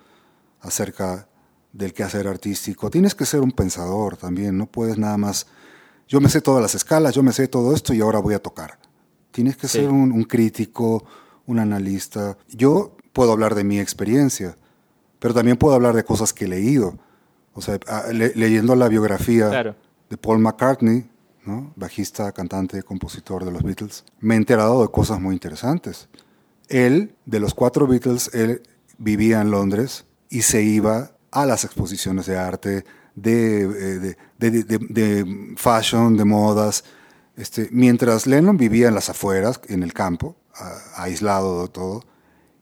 acerca 0.61 1.27
del 1.71 1.93
quehacer 1.93 2.27
artístico. 2.27 2.89
Tienes 2.89 3.15
que 3.15 3.25
ser 3.25 3.41
un 3.41 3.51
pensador 3.51 4.17
también, 4.17 4.57
no 4.57 4.65
puedes 4.65 4.97
nada 4.97 5.17
más, 5.17 5.47
yo 6.07 6.21
me 6.21 6.29
sé 6.29 6.41
todas 6.41 6.61
las 6.61 6.75
escalas, 6.75 7.13
yo 7.15 7.23
me 7.23 7.31
sé 7.31 7.47
todo 7.47 7.73
esto 7.73 7.93
y 7.93 8.01
ahora 8.01 8.19
voy 8.19 8.33
a 8.33 8.39
tocar. 8.39 8.79
Tienes 9.31 9.57
que 9.57 9.67
ser 9.67 9.89
un, 9.89 10.23
crítico, 10.23 11.05
un 11.47 11.59
analista. 11.59 12.37
Yo 12.49 12.95
puedo 13.13 13.31
hablar 13.31 13.55
de 13.55 13.63
mi 13.63 13.79
experiencia, 13.79 14.55
pero 15.19 15.33
también 15.33 15.57
puedo 15.57 15.73
hablar 15.73 15.95
de 15.95 16.03
cosas 16.03 16.33
que 16.33 16.45
he 16.45 16.47
leído. 16.47 16.97
O 17.53 17.61
sea, 17.61 17.79
leyendo 18.11 18.75
la 18.75 18.87
biografía 18.87 19.75
de 20.09 20.17
Paul 20.17 20.39
McCartney, 20.39 21.09
¿no? 21.45 21.73
bajista, 21.75 22.31
cantante, 22.31 22.83
compositor 22.83 23.43
de 23.43 23.51
los 23.51 23.63
Beatles, 23.63 24.05
me 24.19 24.35
he 24.35 24.37
enterado 24.37 24.81
de 24.81 24.89
cosas 24.89 25.19
muy 25.19 25.33
interesantes. 25.33 26.09
Él, 26.67 27.15
de 27.25 27.39
los 27.39 27.53
cuatro 27.53 27.87
Beatles, 27.87 28.29
él 28.33 28.61
vivía 28.97 29.41
en 29.41 29.51
Londres 29.51 30.05
y 30.29 30.43
se 30.43 30.63
iba 30.63 31.11
a 31.31 31.45
las 31.45 31.63
exposiciones 31.65 32.25
de 32.27 32.37
arte, 32.37 32.85
de, 33.15 34.15
de, 34.37 35.55
fashion, 35.57 36.17
de 36.17 36.25
modas, 36.25 36.83
este, 37.35 37.69
mientras 37.71 38.27
Lennon 38.27 38.57
vivía 38.57 38.87
en 38.87 38.95
las 38.95 39.09
afueras, 39.09 39.59
en 39.67 39.83
el 39.83 39.93
campo, 39.93 40.35
aislado 40.95 41.63
de 41.63 41.67
todo, 41.69 42.03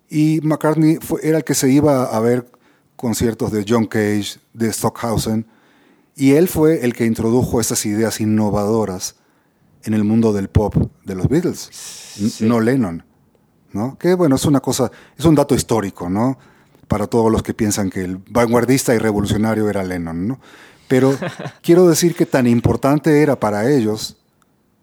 y 0.10 0.40
McCartney 0.44 0.98
fue, 0.98 1.22
era 1.24 1.38
el 1.38 1.44
que 1.44 1.56
se 1.56 1.70
iba 1.70 2.04
a 2.04 2.20
ver 2.20 2.52
conciertos 2.96 3.52
de 3.52 3.66
John 3.68 3.86
Cage, 3.86 4.40
de 4.54 4.72
Stockhausen, 4.72 5.48
y 6.16 6.32
él 6.34 6.48
fue 6.48 6.84
el 6.86 6.94
que 6.94 7.06
introdujo 7.06 7.62
esas 7.62 7.86
ideas 7.86 8.20
innovadoras 8.20 9.16
en 9.84 9.94
el 9.94 10.04
mundo 10.04 10.34
del 10.34 10.50
pop 10.50 10.76
de 11.06 11.16
los 11.16 11.28
Beatles, 11.28 12.42
no 12.42 12.60
Lennon. 12.60 13.04
¿no? 13.74 13.98
Que 13.98 14.14
bueno, 14.14 14.36
es 14.36 14.46
una 14.46 14.60
cosa, 14.60 14.92
es 15.18 15.26
un 15.26 15.36
dato 15.36 15.56
histórico, 15.56 16.10
¿no? 16.10 16.38
Para 16.92 17.08
todos 17.08 17.32
los 17.32 17.42
que 17.42 17.54
piensan 17.54 17.90
que 17.90 18.04
el 18.04 18.18
vanguardista 18.18 18.94
y 18.94 18.98
revolucionario 18.98 19.70
era 19.70 19.82
Lennon, 19.82 20.28
¿no? 20.28 20.42
Pero 20.90 21.18
quiero 21.64 21.88
decir 21.88 22.16
que 22.16 22.26
tan 22.26 22.48
importante 22.48 23.22
era 23.22 23.40
para 23.40 23.72
ellos 23.72 24.18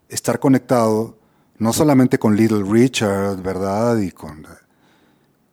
estar 0.07 0.39
conectado 0.39 1.19
no 1.59 1.71
solamente 1.71 2.17
con 2.17 2.35
Little 2.35 2.63
Richard, 2.63 3.43
¿verdad? 3.43 3.99
Y 3.99 4.09
con, 4.09 4.43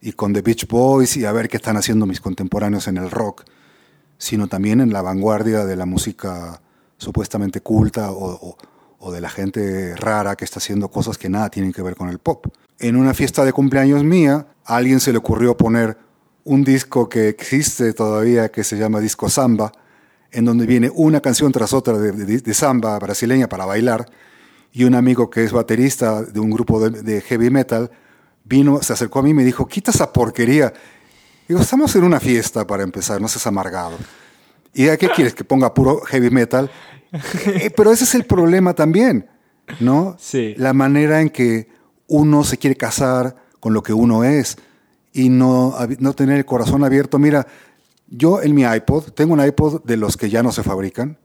y 0.01 0.13
con 0.13 0.33
The 0.33 0.41
Beach 0.41 0.67
Boys 0.67 1.19
y 1.19 1.27
a 1.27 1.33
ver 1.33 1.51
qué 1.51 1.59
están 1.59 1.77
haciendo 1.77 2.07
mis 2.07 2.23
contemporáneos 2.23 2.89
en 2.89 2.97
el 2.97 3.11
rock, 3.11 3.45
sino 4.17 4.47
también 4.47 4.81
en 4.81 4.95
la 4.95 5.03
vanguardia 5.03 5.67
de 5.67 5.77
la 5.77 5.85
música 5.85 6.63
supuestamente 6.97 7.61
culta 7.61 8.13
o, 8.13 8.57
o 8.99 9.13
de 9.13 9.21
la 9.21 9.29
gente 9.29 9.95
rara 9.95 10.37
que 10.37 10.47
está 10.47 10.59
haciendo 10.59 10.91
cosas 10.91 11.19
que 11.19 11.29
nada 11.29 11.51
tienen 11.51 11.75
que 11.75 11.83
ver 11.83 11.97
con 11.97 12.09
el 12.09 12.19
pop 12.19 12.47
en 12.79 12.97
una 12.97 13.15
fiesta 13.15 13.45
de 13.45 13.53
cumpleaños 13.53 14.05
mía, 14.05 14.47
a 14.65 14.77
alguien 14.77 15.01
se 15.01 15.13
le 15.13 15.19
ocurrió 15.19 15.57
poner 15.57 15.99
un 16.47 16.63
disco 16.63 17.09
que 17.09 17.29
existe 17.29 17.93
todavía 17.93 18.51
que 18.51 18.63
se 18.63 18.79
llama 18.79 19.01
Disco 19.01 19.29
Samba, 19.29 19.73
en 20.31 20.45
donde 20.45 20.65
viene 20.65 20.91
una 20.95 21.21
canción 21.21 21.51
tras 21.51 21.73
otra 21.73 21.99
de, 21.99 22.55
samba 22.55 22.97
brasileña 23.01 23.49
para 23.49 23.67
bailar, 23.67 24.07
y 24.73 24.85
un 24.85 24.95
amigo 24.95 25.29
que 25.29 25.43
es 25.43 25.53
baterista 25.53 26.23
de 26.23 26.39
un 26.39 26.51
grupo 26.51 26.89
de, 26.89 27.21
heavy 27.21 27.51
metal 27.51 27.91
vino, 28.45 28.81
se 28.81 28.93
acercó 28.93 29.19
a 29.19 29.23
mí 29.23 29.31
y 29.31 29.35
me 29.35 29.45
dijo, 29.45 29.67
quita 29.67 29.91
esa 29.91 30.13
porquería. 30.13 30.73
Digo, 31.49 31.61
estamos 31.61 31.97
en 31.97 32.05
una 32.05 32.21
fiesta 32.21 32.65
para 32.65 32.85
empezar, 32.85 33.21
no 33.21 33.27
seas 33.27 33.49
amargado. 33.49 33.97
¿Y 34.73 34.89
a 34.89 34.97
qué 34.97 35.09
quieres? 35.09 35.35
¿Que 35.35 35.43
ponga 35.43 35.75
puro 35.75 36.01
heavy 36.03 36.31
metal? 36.31 36.71
Eh, 37.47 37.71
pero 37.75 37.93
ese 37.93 38.05
es 38.05 38.15
el 38.15 38.25
problema 38.25 38.75
también, 38.75 39.29
¿no? 39.81 40.17
Sí. 40.19 40.55
La 40.59 40.73
manera 40.75 41.21
en 41.23 41.31
que 41.31 41.69
uno 42.09 42.45
se 42.45 42.59
quiere 42.59 42.77
casar 42.77 43.37
con 43.59 43.73
lo 43.73 43.83
que 43.83 43.93
uno 43.93 44.23
es 44.23 44.59
y 45.17 45.31
no, 45.31 45.75
no 45.99 46.13
tener 46.13 46.37
el 46.37 46.45
corazón 46.45 46.85
abierto. 46.85 47.19
Mira, 47.19 47.47
yo 48.07 48.43
en 48.43 48.55
mi 48.55 48.65
iPod, 48.65 49.13
tengo 49.13 49.33
un 49.33 49.43
iPod 49.43 49.83
de 49.83 49.97
los 49.97 50.19
que 50.19 50.29
ya 50.29 50.43
no 50.43 50.53
se 50.53 50.63
fabrican, 50.63 51.17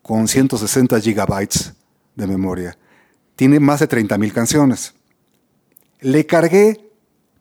con 0.00 0.26
160 0.26 0.98
gigabytes 0.98 1.74
de 2.16 2.26
memoria. 2.26 2.78
Tiene 3.36 3.60
más 3.60 3.80
de 3.80 3.88
30.000 3.88 4.32
canciones. 4.32 4.94
Le 6.00 6.24
cargué 6.24 6.90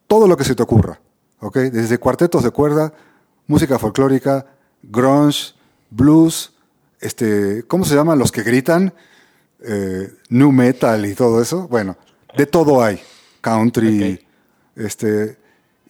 todo 0.08 0.28
lo 0.28 0.36
que 0.36 0.44
se 0.44 0.56
te 0.56 0.62
ocurra, 0.62 1.00
¿ok? 1.40 1.58
Desde 1.58 1.98
cuartetos 2.00 2.44
de 2.44 2.52
cuerda, 2.52 2.94
música 3.48 3.80
folclórica, 3.80 4.46
grunge, 4.84 5.54
blues, 5.90 6.54
este, 7.00 7.64
¿cómo 7.64 7.86
se 7.86 7.96
llaman 7.96 8.20
los 8.20 8.34
que 8.34 8.44
gritan? 8.44 8.94
Eh, 9.64 10.14
new 10.28 10.52
metal 10.52 11.06
y 11.06 11.16
todo 11.16 11.42
eso. 11.42 11.70
Bueno, 11.70 11.96
de 12.36 12.46
todo 12.46 12.84
hay, 12.84 13.00
country, 13.40 14.20
este, 14.76 15.41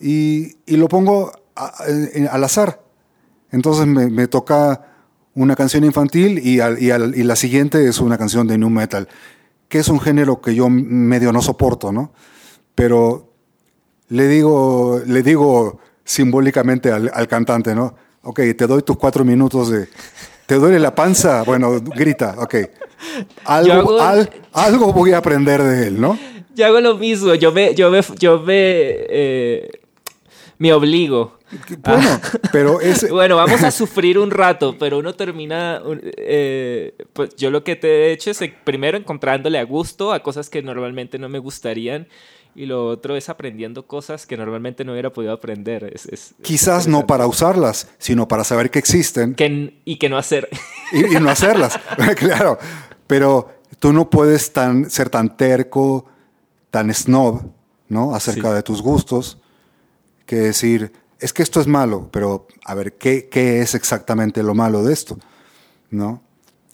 y, 0.02 0.56
lo 0.68 0.88
pongo 0.88 1.32
al 1.56 2.44
azar. 2.44 2.82
Entonces 3.52 3.86
me, 3.86 4.28
toca 4.28 4.88
una 5.36 5.56
canción 5.56 5.84
infantil 5.84 6.40
y, 6.40 6.62
y, 6.62 7.24
la 7.24 7.36
siguiente 7.36 7.88
es 7.88 8.00
una 8.00 8.18
canción 8.18 8.48
de 8.48 8.58
new 8.58 8.70
metal, 8.70 9.08
que 9.68 9.80
es 9.80 9.88
un 9.88 10.00
género 10.00 10.42
que 10.42 10.56
yo 10.56 10.70
medio 10.70 11.32
no 11.32 11.42
soporto, 11.42 11.92
¿no? 11.92 12.14
Pero 12.76 13.30
le 14.08 14.28
digo, 14.28 15.02
le 15.06 15.22
digo 15.22 15.80
simbólicamente 16.04 16.92
al, 16.92 17.12
al 17.14 17.28
cantante, 17.28 17.76
¿no? 17.76 17.96
Ok, 18.24 18.40
te 18.58 18.68
doy 18.68 18.84
tus 18.84 18.98
cuatro 18.98 19.26
minutos 19.26 19.70
de... 19.70 19.88
¿Te 20.46 20.56
duele 20.56 20.80
la 20.80 20.94
panza? 20.94 21.44
Bueno, 21.44 21.80
grita, 21.80 22.36
ok. 22.38 22.56
Algo, 23.46 23.98
algo 24.54 24.94
voy 24.94 25.14
a 25.14 25.18
aprender 25.18 25.64
de 25.64 25.88
él, 25.88 26.02
¿no? 26.02 26.20
Yo 26.54 26.66
hago 26.66 26.82
lo 26.82 26.98
mismo, 26.98 27.34
yo 27.36 27.52
me, 27.52 27.74
yo 27.74 27.90
me, 27.90 28.02
yo 28.20 28.40
me, 28.40 28.54
eh, 28.54 29.81
me 30.62 30.74
obligo. 30.74 31.40
Bueno, 31.80 32.08
ah. 32.08 32.22
pero 32.52 32.80
bueno, 33.10 33.36
vamos 33.36 33.64
a 33.64 33.72
sufrir 33.72 34.20
un 34.20 34.30
rato, 34.30 34.78
pero 34.78 35.00
uno 35.00 35.16
termina, 35.16 35.82
eh, 36.18 36.94
pues 37.14 37.36
yo 37.36 37.50
lo 37.50 37.64
que 37.64 37.76
te 37.76 37.88
he 37.88 38.12
hecho 38.12 38.30
es 38.30 38.40
eh, 38.44 38.54
primero 38.64 38.96
encontrándole 38.96 39.58
a 39.58 39.64
gusto 39.64 40.14
a 40.14 40.22
cosas 40.22 40.52
que 40.52 40.62
normalmente 40.62 41.18
no 41.18 41.30
me 41.30 41.40
gustarían 41.40 42.08
y 42.54 42.68
lo 42.68 42.86
otro 42.86 43.16
es 43.16 43.28
aprendiendo 43.28 43.88
cosas 43.88 44.28
que 44.28 44.38
normalmente 44.38 44.86
no 44.86 44.92
hubiera 44.92 45.12
podido 45.12 45.34
aprender. 45.34 45.96
Quizás 46.44 46.88
no 46.88 47.08
para 47.08 47.26
usarlas, 47.26 47.88
sino 47.98 48.28
para 48.28 48.44
saber 48.44 48.70
que 48.70 48.78
existen. 48.78 49.36
y 49.84 49.96
que 49.96 50.10
no 50.10 50.18
hacer. 50.20 50.48
Y, 50.92 51.20
no 51.20 51.32
hacerlas, 51.32 51.80
claro. 52.18 52.60
Pero 53.08 53.50
tú 53.80 53.92
no 53.94 54.12
puedes 54.12 54.54
tan, 54.54 54.92
ser 54.92 55.10
tan 55.10 55.36
terco, 55.36 56.06
tan 56.70 56.94
snob, 56.94 57.42
¿no? 57.90 58.14
Acerca 58.14 58.54
de 58.54 58.62
tus 58.62 58.84
gustos, 58.84 59.41
que 60.32 60.38
decir, 60.38 60.94
es 61.20 61.34
que 61.34 61.44
esto 61.44 61.60
es 61.60 61.68
malo, 61.68 62.08
pero 62.10 62.48
a 62.64 62.74
ver, 62.74 62.94
¿qué, 62.94 63.28
¿qué, 63.28 63.60
es 63.60 63.76
exactamente 63.76 64.42
lo 64.44 64.56
malo 64.56 64.82
de 64.82 64.94
esto? 64.94 65.20
¿No? 65.90 66.22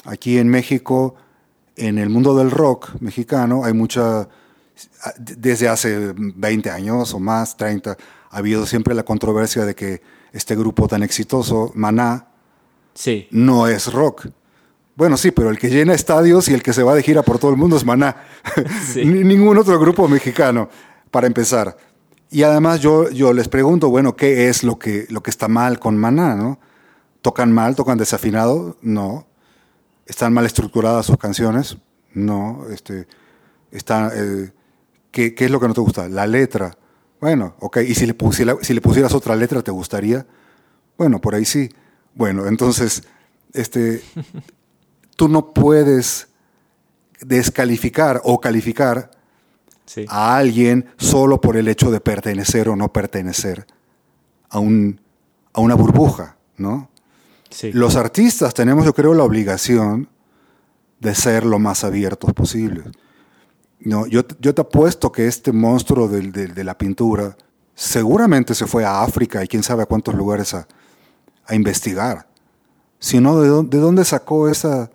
Aquí 0.06 0.38
en 0.38 0.48
México, 0.48 1.16
en 1.76 1.98
el 1.98 2.12
mundo 2.12 2.38
del 2.38 2.52
rock 2.52 2.92
mexicano, 3.00 3.66
hay 3.66 3.74
mucha, 3.74 4.30
desde 5.18 5.68
hace 5.70 6.14
20 6.16 6.70
años 6.70 7.16
o 7.16 7.20
más, 7.20 7.58
30, 7.58 7.98
ha 8.30 8.38
habido 8.38 8.68
siempre 8.68 8.94
la 8.94 9.02
controversia 9.02 9.66
de 9.66 9.74
que 9.74 10.04
este 10.32 10.56
grupo 10.56 10.88
tan 10.88 11.02
exitoso, 11.02 11.72
Maná, 11.74 12.28
sí. 12.94 13.28
no 13.32 13.66
es 13.66 13.92
rock. 13.92 14.28
Bueno, 14.96 15.18
sí, 15.18 15.32
pero 15.32 15.50
el 15.50 15.58
que 15.58 15.72
llena 15.72 15.96
estadios 15.96 16.48
y 16.48 16.54
el 16.54 16.62
que 16.62 16.74
se 16.74 16.84
va 16.84 16.94
de 16.94 17.02
gira 17.02 17.24
por 17.24 17.40
todo 17.40 17.50
el 17.50 17.58
mundo 17.58 17.76
es 17.76 17.84
Maná. 17.84 18.18
Ningún 18.96 19.58
otro 19.58 19.80
grupo 19.80 20.08
mexicano, 20.08 20.70
para 21.10 21.26
empezar. 21.26 21.76
Y 22.30 22.44
además 22.44 22.82
yo, 22.82 23.10
yo 23.10 23.34
les 23.34 23.48
pregunto, 23.48 23.90
bueno, 23.90 24.16
¿qué 24.16 24.50
es 24.50 24.64
lo 24.64 24.78
que, 24.78 25.06
lo 25.10 25.24
que 25.24 25.30
está 25.30 25.48
mal 25.48 25.80
con 25.80 25.98
Maná? 25.98 26.36
¿no? 26.36 26.60
¿Tocan 27.22 27.52
mal? 27.52 27.76
¿Tocan 27.76 27.98
desafinado? 27.98 28.78
No. 28.82 29.28
¿Están 30.06 30.34
mal 30.34 30.46
estructuradas 30.46 31.06
sus 31.06 31.18
canciones? 31.18 31.78
No. 32.14 32.66
Este, 32.70 33.08
está, 33.72 34.12
eh, 34.14 34.52
¿qué, 35.12 35.34
es 35.38 35.52
lo 35.52 35.60
que 35.60 35.68
no 35.68 35.74
te 35.74 35.82
gusta? 35.82 36.10
La 36.10 36.28
letra. 36.28 36.78
Bueno, 37.22 37.56
ok. 37.60 37.78
¿Y 37.78 37.96
si 37.96 38.06
le, 38.06 38.16
si 38.62 38.74
le 38.74 38.82
pusieras 38.82 39.14
otra 39.14 39.36
letra, 39.36 39.62
te 39.62 39.72
gustaría? 39.72 40.26
Bueno, 40.98 41.22
por 41.22 41.34
ahí 41.34 41.46
sí. 41.46 41.70
Bueno, 42.14 42.48
entonces, 42.48 43.04
este, 43.54 44.02
tú 45.16 45.30
no 45.30 45.54
puedes 45.54 46.28
descalificar 47.22 48.22
o 48.24 48.42
calificar 48.42 49.12
a 50.08 50.38
alguien 50.38 50.86
solo 50.98 51.40
por 51.40 51.58
el 51.58 51.68
hecho 51.68 51.92
de 51.92 52.00
pertenecer 52.00 52.70
o 52.70 52.76
no 52.76 52.92
pertenecer 52.92 53.66
a, 54.50 54.60
un, 54.60 55.00
a 55.54 55.62
una 55.62 55.76
burbuja, 55.76 56.38
¿no? 56.58 56.90
Los 57.74 57.96
artistas 57.96 58.54
tenemos, 58.54 58.86
yo 58.86 58.94
creo, 58.94 59.14
la 59.14 59.24
obligación 59.24 60.10
de 61.00 61.16
ser 61.16 61.46
lo 61.46 61.60
más 61.60 61.84
abiertos 61.84 62.34
posible. 62.34 62.84
No, 63.80 64.06
yo, 64.08 64.24
yo 64.40 64.54
te 64.54 64.62
apuesto 64.62 65.12
que 65.12 65.28
este 65.28 65.52
monstruo 65.52 66.08
de, 66.08 66.22
de, 66.32 66.64
la 66.64 66.78
pintura 66.78 67.38
seguramente 67.74 68.56
se 68.56 68.68
fue 68.68 68.84
a 68.84 69.02
África 69.04 69.44
y 69.44 69.48
quién 69.48 69.64
sabe 69.64 69.84
a 69.84 69.86
cuántos 69.86 70.16
lugares 70.16 70.54
a, 70.54 70.68
a 71.46 71.56
investigar. 71.56 72.28
Si 73.00 73.20
no, 73.20 73.40
¿de, 73.40 73.50
¿de 73.70 73.78
dónde 73.78 74.04
sacó 74.04 74.50
esa... 74.50 74.92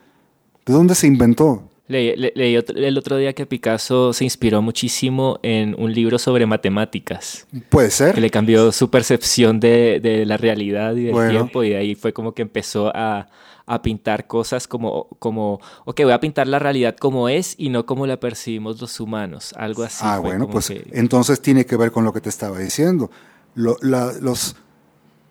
¿De 0.65 0.73
dónde 0.73 0.95
se 0.95 1.09
inventó? 1.09 1.69
Leí, 1.93 2.57
el 2.57 2.99
otro 2.99 3.17
día 3.17 3.33
que 3.35 3.47
Picasso 3.47 4.13
se 4.13 4.25
inspiró 4.25 4.63
muchísimo 4.63 5.39
en 5.43 5.75
un 5.79 5.93
libro 5.93 6.19
sobre 6.19 6.47
matemáticas. 6.47 7.47
Puede 7.69 7.91
ser. 7.91 8.15
Que 8.15 8.21
le 8.21 8.31
cambió 8.31 8.73
su 8.73 8.91
percepción 8.91 9.61
de, 9.61 10.01
de 10.01 10.25
la 10.27 10.37
realidad 10.37 10.97
y 10.97 11.05
del 11.05 11.31
tiempo 11.31 11.63
y 11.63 11.75
ahí 11.75 11.95
fue 11.95 12.13
como 12.13 12.33
que 12.33 12.43
empezó 12.43 12.91
a, 12.95 13.29
a, 13.67 13.83
pintar 13.83 14.27
cosas 14.27 14.67
como, 14.67 15.09
como, 15.19 15.61
ok, 15.85 16.01
voy 16.03 16.13
a 16.13 16.21
pintar 16.21 16.47
la 16.47 16.59
realidad 16.59 16.97
como 16.97 17.29
es 17.29 17.55
y 17.59 17.69
no 17.69 17.87
como 17.87 18.07
la 18.07 18.19
percibimos 18.19 18.81
los 18.81 18.99
humanos, 18.99 19.53
algo 19.57 19.83
así. 19.83 20.01
Ah, 20.03 20.19
bueno, 20.19 20.49
pues 20.49 20.73
entonces 20.93 21.41
tiene 21.41 21.67
que 21.67 21.77
ver 21.77 21.93
con 21.93 22.05
lo 22.05 22.13
que 22.13 22.21
te 22.21 22.29
estaba 22.29 22.59
diciendo. 22.59 23.11
los, 23.55 24.57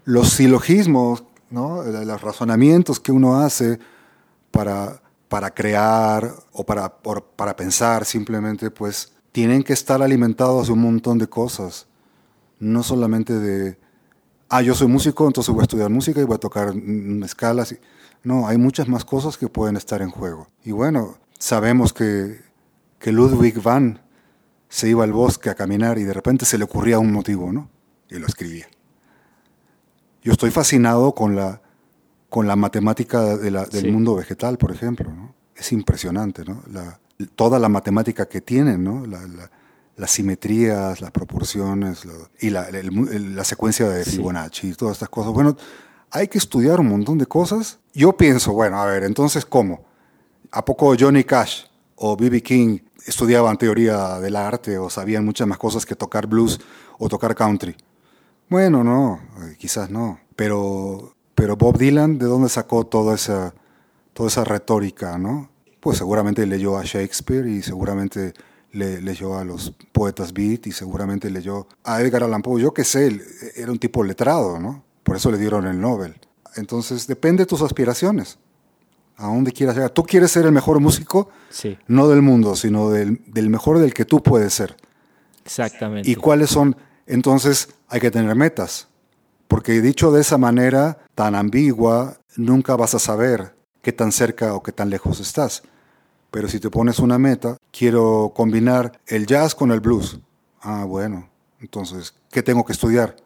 los 0.06 0.30
silogismos, 0.30 1.24
¿no? 1.50 1.84
los 1.84 2.22
razonamientos 2.22 3.00
que 3.00 3.12
uno 3.12 3.40
hace 3.40 3.80
para 4.52 5.02
para 5.32 5.50
crear 5.50 6.30
o 6.52 6.66
para, 6.66 6.94
para 7.00 7.56
pensar 7.56 8.04
simplemente, 8.04 8.70
pues 8.70 9.14
tienen 9.32 9.64
que 9.64 9.72
estar 9.72 10.02
alimentados 10.02 10.68
de 10.68 10.74
un 10.74 10.82
montón 10.82 11.18
de 11.20 11.28
cosas. 11.28 11.88
No 12.60 12.84
solamente 12.84 13.40
de, 13.40 13.78
ah, 14.50 14.62
yo 14.62 14.76
soy 14.76 14.90
músico, 14.90 15.26
entonces 15.26 15.54
voy 15.54 15.62
a 15.62 15.64
estudiar 15.64 15.90
música 15.90 16.20
y 16.20 16.26
voy 16.26 16.36
a 16.36 16.38
tocar 16.38 16.74
escalas. 17.24 17.74
No, 18.24 18.46
hay 18.46 18.58
muchas 18.58 18.90
más 18.90 19.06
cosas 19.06 19.38
que 19.38 19.48
pueden 19.48 19.78
estar 19.78 20.02
en 20.02 20.10
juego. 20.10 20.50
Y 20.66 20.74
bueno, 20.74 21.18
sabemos 21.40 21.94
que, 21.94 22.42
que 23.00 23.14
Ludwig 23.14 23.62
van 23.62 24.02
se 24.68 24.90
iba 24.90 25.06
al 25.06 25.14
bosque 25.14 25.50
a 25.50 25.56
caminar 25.56 25.98
y 25.98 26.04
de 26.04 26.12
repente 26.12 26.44
se 26.44 26.58
le 26.58 26.66
ocurría 26.66 27.00
un 27.00 27.14
motivo, 27.14 27.54
¿no? 27.54 27.70
Y 28.10 28.20
lo 28.20 28.28
escribía. 28.28 28.68
Yo 30.24 30.34
estoy 30.34 30.52
fascinado 30.52 31.16
con 31.16 31.38
la, 31.38 31.62
con 32.32 32.48
la 32.48 32.56
matemática 32.56 33.36
del 33.36 33.92
mundo 33.92 34.16
vegetal, 34.16 34.58
por 34.58 34.72
ejemplo. 34.72 35.12
¿no? 35.12 35.36
Es 35.54 35.74
impresionante, 35.74 36.46
¿no? 36.46 36.64
toda 37.36 37.60
la 37.60 37.68
matemática 37.68 38.26
que 38.26 38.40
tienen, 38.40 38.86
¿no? 38.86 39.04
las 39.98 40.12
simetrías, 40.12 41.02
las 41.02 41.12
proporciones 41.12 42.08
y 42.40 42.50
la, 42.50 43.44
secuencia 43.44 43.90
de 43.90 44.06
Fibonacci 44.06 44.70
y 44.70 44.74
todas 44.76 44.94
estas 44.94 45.10
cosas. 45.10 45.34
Bueno, 45.34 45.58
hay 46.10 46.30
que 46.30 46.38
estudiar 46.38 46.80
un 46.80 46.88
montón 46.88 47.18
de 47.18 47.26
cosas. 47.26 47.80
Yo 47.94 48.16
pienso, 48.16 48.54
bueno, 48.54 48.82
a 48.82 48.86
ver, 48.86 49.04
entonces, 49.04 49.46
¿cómo? 49.46 49.84
¿A 50.52 50.64
poco 50.64 50.96
Johnny 50.98 51.26
Cash 51.26 51.66
o 51.98 52.16
B.B. 52.16 52.42
King 52.42 52.80
estudiaban 53.06 53.58
teoría 53.58 54.22
del 54.22 54.38
arte 54.38 54.78
o 54.78 54.90
sabían 54.90 55.26
muchas 55.26 55.50
más 55.50 55.58
cosas 55.58 55.86
que 55.86 55.98
tocar 55.98 56.28
blues 56.28 56.62
o 56.98 57.10
tocar 57.10 57.36
country? 57.36 57.76
Bueno, 58.48 58.86
no, 58.86 59.20
eh, 59.42 59.58
quizás 59.58 59.90
no. 59.90 60.18
Pero 60.38 61.14
pero 61.42 61.58
Bob 61.58 61.80
Dylan, 61.80 62.20
¿de 62.20 62.28
dónde 62.28 62.50
sacó 62.50 62.86
toda 62.86 63.16
esa, 63.16 63.56
toda 64.14 64.30
esa 64.30 64.44
retórica, 64.44 65.18
no? 65.18 65.50
Pues 65.80 65.98
seguramente 65.98 66.46
leyó 66.46 66.78
a 66.78 66.84
Shakespeare 66.84 67.48
y 67.48 67.64
seguramente 67.64 68.34
le, 68.74 69.02
leyó 69.02 69.40
a 69.40 69.44
los 69.44 69.74
poetas 69.92 70.34
beat 70.34 70.68
y 70.68 70.72
seguramente 70.72 71.32
leyó 71.32 71.66
a 71.84 72.00
Edgar 72.00 72.26
Allan 72.26 72.44
Poe. 72.44 72.62
Yo 72.62 72.76
qué 72.76 72.84
sé, 72.84 73.20
era 73.56 73.72
un 73.72 73.80
tipo 73.80 74.04
letrado, 74.04 74.60
¿no? 74.60 74.84
Por 75.02 75.16
eso 75.16 75.32
le 75.32 75.40
dieron 75.40 75.66
el 75.66 75.82
Nobel. 75.82 76.14
Entonces 76.58 77.08
depende 77.08 77.42
de 77.42 77.48
tus 77.48 77.64
aspiraciones. 77.64 78.38
¿A 79.18 79.26
dónde 79.26 79.52
quieras 79.52 79.74
llegar? 79.74 79.90
Tú 79.90 80.04
quieres 80.04 80.30
ser 80.30 80.46
el 80.46 80.52
mejor 80.52 80.80
músico, 80.80 81.30
sí. 81.50 81.76
no 81.88 82.08
del 82.08 82.22
mundo, 82.22 82.56
sino 82.56 82.92
del, 82.92 83.20
del 83.26 83.50
mejor 83.50 83.80
del 83.80 83.96
que 83.96 84.06
tú 84.06 84.22
puedes 84.22 84.54
ser. 84.54 84.78
Exactamente. 85.44 86.08
¿Y 86.08 86.14
cuáles 86.14 86.52
son? 86.52 86.78
Entonces 87.08 87.70
hay 87.88 88.00
que 88.00 88.12
tener 88.12 88.36
metas. 88.36 88.90
Porque 89.52 89.82
dicho 89.82 90.14
de 90.14 90.22
esa 90.22 90.38
manera 90.38 90.98
tan 91.14 91.36
ambigua, 91.36 92.22
nunca 92.38 92.78
vas 92.78 92.96
a 92.96 93.00
saber 93.00 93.54
qué 93.82 93.92
tan 93.92 94.14
cerca 94.14 94.56
o 94.56 94.64
qué 94.64 94.72
tan 94.72 94.90
lejos 94.90 95.20
estás. 95.20 95.64
Pero 96.32 96.48
si 96.48 96.62
te 96.62 96.70
pones 96.70 97.00
una 97.00 97.18
meta, 97.18 97.58
quiero 97.70 98.32
combinar 98.34 99.02
el 99.08 99.26
jazz 99.26 99.54
con 99.54 99.74
el 99.74 99.82
blues. 99.82 100.22
Ah, 100.62 100.86
bueno, 100.86 101.28
entonces, 101.60 102.16
¿qué 102.32 102.42
tengo 102.42 102.64
que 102.64 102.72
estudiar? 102.72 103.18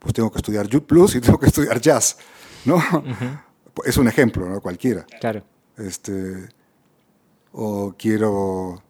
Pues 0.00 0.12
tengo 0.12 0.30
que 0.30 0.36
estudiar 0.36 0.68
blues 0.68 1.14
y 1.14 1.20
tengo 1.22 1.38
que 1.38 1.46
estudiar 1.46 1.80
jazz, 1.80 2.18
¿no? 2.66 2.82
Es 3.86 3.96
un 3.96 4.06
ejemplo, 4.06 4.46
¿no? 4.46 4.60
Cualquiera. 4.60 5.06
Claro. 5.18 5.44
Este, 5.78 6.46
o 7.52 7.94
quiero, 7.96 8.82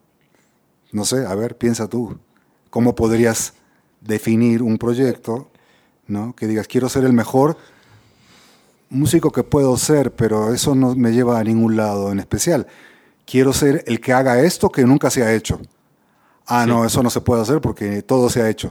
no 0.91 1.05
sé, 1.05 1.25
a 1.25 1.37
ver, 1.37 1.57
piensa 1.57 1.87
tú, 1.87 2.19
¿cómo 2.69 2.97
podrías 2.97 3.55
definir 4.01 4.61
un 4.61 4.77
proyecto 4.77 5.53
¿no? 6.07 6.35
Que 6.35 6.47
digas, 6.47 6.67
quiero 6.67 6.89
ser 6.89 7.05
el 7.05 7.13
mejor 7.13 7.57
músico 8.91 9.33
que 9.33 9.43
puedo 9.43 9.77
ser, 9.77 10.13
pero 10.13 10.53
eso 10.53 10.75
no 10.75 10.95
me 10.95 11.13
lleva 11.13 11.39
a 11.39 11.45
ningún 11.45 11.77
lado 11.77 12.13
en 12.13 12.21
especial. 12.21 12.67
Quiero 13.27 13.53
ser 13.53 13.83
el 13.87 14.01
que 14.01 14.13
haga 14.13 14.41
esto 14.41 14.71
que 14.71 14.85
nunca 14.85 15.11
se 15.11 15.23
ha 15.23 15.33
hecho. 15.33 15.61
Ah, 16.47 16.67
no, 16.67 16.85
eso 16.85 17.03
no 17.03 17.11
se 17.11 17.21
puede 17.21 17.43
hacer 17.43 17.61
porque 17.61 18.03
todo 18.03 18.29
se 18.29 18.43
ha 18.43 18.51
hecho. 18.51 18.71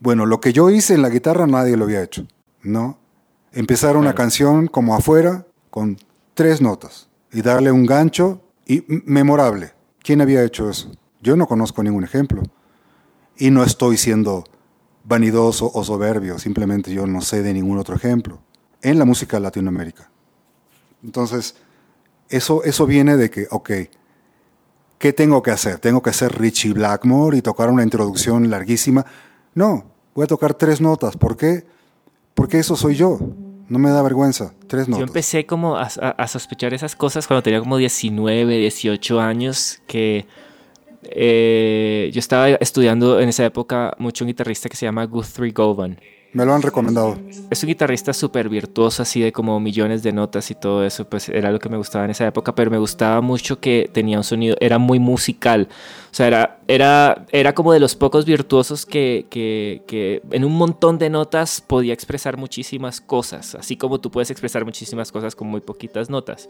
Bueno, 0.00 0.26
lo 0.26 0.40
que 0.40 0.52
yo 0.52 0.70
hice 0.70 0.94
en 0.94 1.02
la 1.02 1.08
guitarra 1.08 1.46
nadie 1.46 1.76
lo 1.76 1.84
había 1.84 2.02
hecho, 2.02 2.26
¿no? 2.62 2.98
Empezar 3.52 3.96
una 3.96 4.14
canción 4.14 4.66
como 4.66 4.96
afuera 4.96 5.46
con 5.70 5.96
tres 6.34 6.60
notas 6.60 7.08
y 7.32 7.42
darle 7.42 7.70
un 7.70 7.86
gancho 7.86 8.42
y 8.66 8.84
memorable. 8.88 9.72
¿Quién 10.02 10.20
había 10.20 10.42
hecho 10.42 10.68
eso? 10.68 10.90
Yo 11.22 11.36
no 11.36 11.46
conozco 11.46 11.82
ningún 11.82 12.04
ejemplo. 12.04 12.42
Y 13.36 13.50
no 13.50 13.64
estoy 13.64 13.96
siendo 13.96 14.44
vanidoso 15.04 15.70
o 15.72 15.84
soberbio, 15.84 16.38
simplemente 16.38 16.92
yo 16.92 17.06
no 17.06 17.20
sé 17.20 17.42
de 17.42 17.52
ningún 17.52 17.78
otro 17.78 17.94
ejemplo 17.94 18.40
en 18.82 18.98
la 18.98 19.04
música 19.04 19.38
Latinoamérica. 19.38 20.10
Entonces, 21.02 21.56
eso, 22.28 22.64
eso 22.64 22.86
viene 22.86 23.16
de 23.16 23.30
que, 23.30 23.46
ok, 23.50 23.70
¿qué 24.98 25.12
tengo 25.12 25.42
que 25.42 25.50
hacer? 25.50 25.78
¿Tengo 25.78 26.02
que 26.02 26.10
hacer 26.10 26.38
Richie 26.38 26.72
Blackmore 26.72 27.38
y 27.38 27.42
tocar 27.42 27.70
una 27.70 27.82
introducción 27.82 28.50
larguísima? 28.50 29.04
No, 29.54 29.84
voy 30.14 30.24
a 30.24 30.26
tocar 30.26 30.54
tres 30.54 30.80
notas. 30.80 31.16
¿Por 31.16 31.36
qué? 31.36 31.66
Porque 32.34 32.58
eso 32.58 32.76
soy 32.76 32.94
yo. 32.94 33.18
No 33.68 33.78
me 33.78 33.90
da 33.90 34.02
vergüenza. 34.02 34.52
Tres 34.66 34.88
notas. 34.88 35.00
Yo 35.00 35.06
empecé 35.06 35.46
como 35.46 35.76
a, 35.76 35.84
a 35.84 36.28
sospechar 36.28 36.74
esas 36.74 36.96
cosas 36.96 37.26
cuando 37.26 37.42
tenía 37.42 37.60
como 37.60 37.76
19, 37.76 38.58
18 38.58 39.20
años, 39.20 39.80
que 39.86 40.26
eh, 41.10 42.10
yo 42.12 42.18
estaba 42.18 42.48
estudiando 42.50 43.20
en 43.20 43.28
esa 43.28 43.44
época 43.44 43.94
mucho 43.98 44.24
un 44.24 44.28
guitarrista 44.28 44.68
que 44.68 44.76
se 44.76 44.86
llama 44.86 45.04
Guthrie 45.04 45.52
Govan. 45.52 45.98
Me 46.34 46.44
lo 46.44 46.52
han 46.52 46.62
recomendado. 46.62 47.16
Es 47.48 47.62
un 47.62 47.68
guitarrista 47.68 48.12
súper 48.12 48.48
virtuoso, 48.48 49.02
así 49.02 49.20
de 49.20 49.30
como 49.30 49.60
millones 49.60 50.02
de 50.02 50.12
notas 50.12 50.50
y 50.50 50.56
todo 50.56 50.84
eso, 50.84 51.08
pues 51.08 51.28
era 51.28 51.52
lo 51.52 51.60
que 51.60 51.68
me 51.68 51.76
gustaba 51.76 52.04
en 52.04 52.10
esa 52.10 52.26
época, 52.26 52.56
pero 52.56 52.72
me 52.72 52.78
gustaba 52.78 53.20
mucho 53.20 53.60
que 53.60 53.88
tenía 53.92 54.18
un 54.18 54.24
sonido, 54.24 54.56
era 54.58 54.78
muy 54.78 54.98
musical. 54.98 55.68
O 56.10 56.14
sea, 56.14 56.26
era, 56.26 56.58
era, 56.66 57.24
era 57.30 57.54
como 57.54 57.72
de 57.72 57.78
los 57.78 57.94
pocos 57.94 58.24
virtuosos 58.24 58.84
que, 58.84 59.26
que, 59.30 59.82
que 59.86 60.22
en 60.32 60.44
un 60.44 60.56
montón 60.56 60.98
de 60.98 61.08
notas 61.08 61.60
podía 61.60 61.94
expresar 61.94 62.36
muchísimas 62.36 63.00
cosas, 63.00 63.54
así 63.54 63.76
como 63.76 64.00
tú 64.00 64.10
puedes 64.10 64.32
expresar 64.32 64.64
muchísimas 64.64 65.12
cosas 65.12 65.36
con 65.36 65.46
muy 65.46 65.60
poquitas 65.60 66.10
notas. 66.10 66.48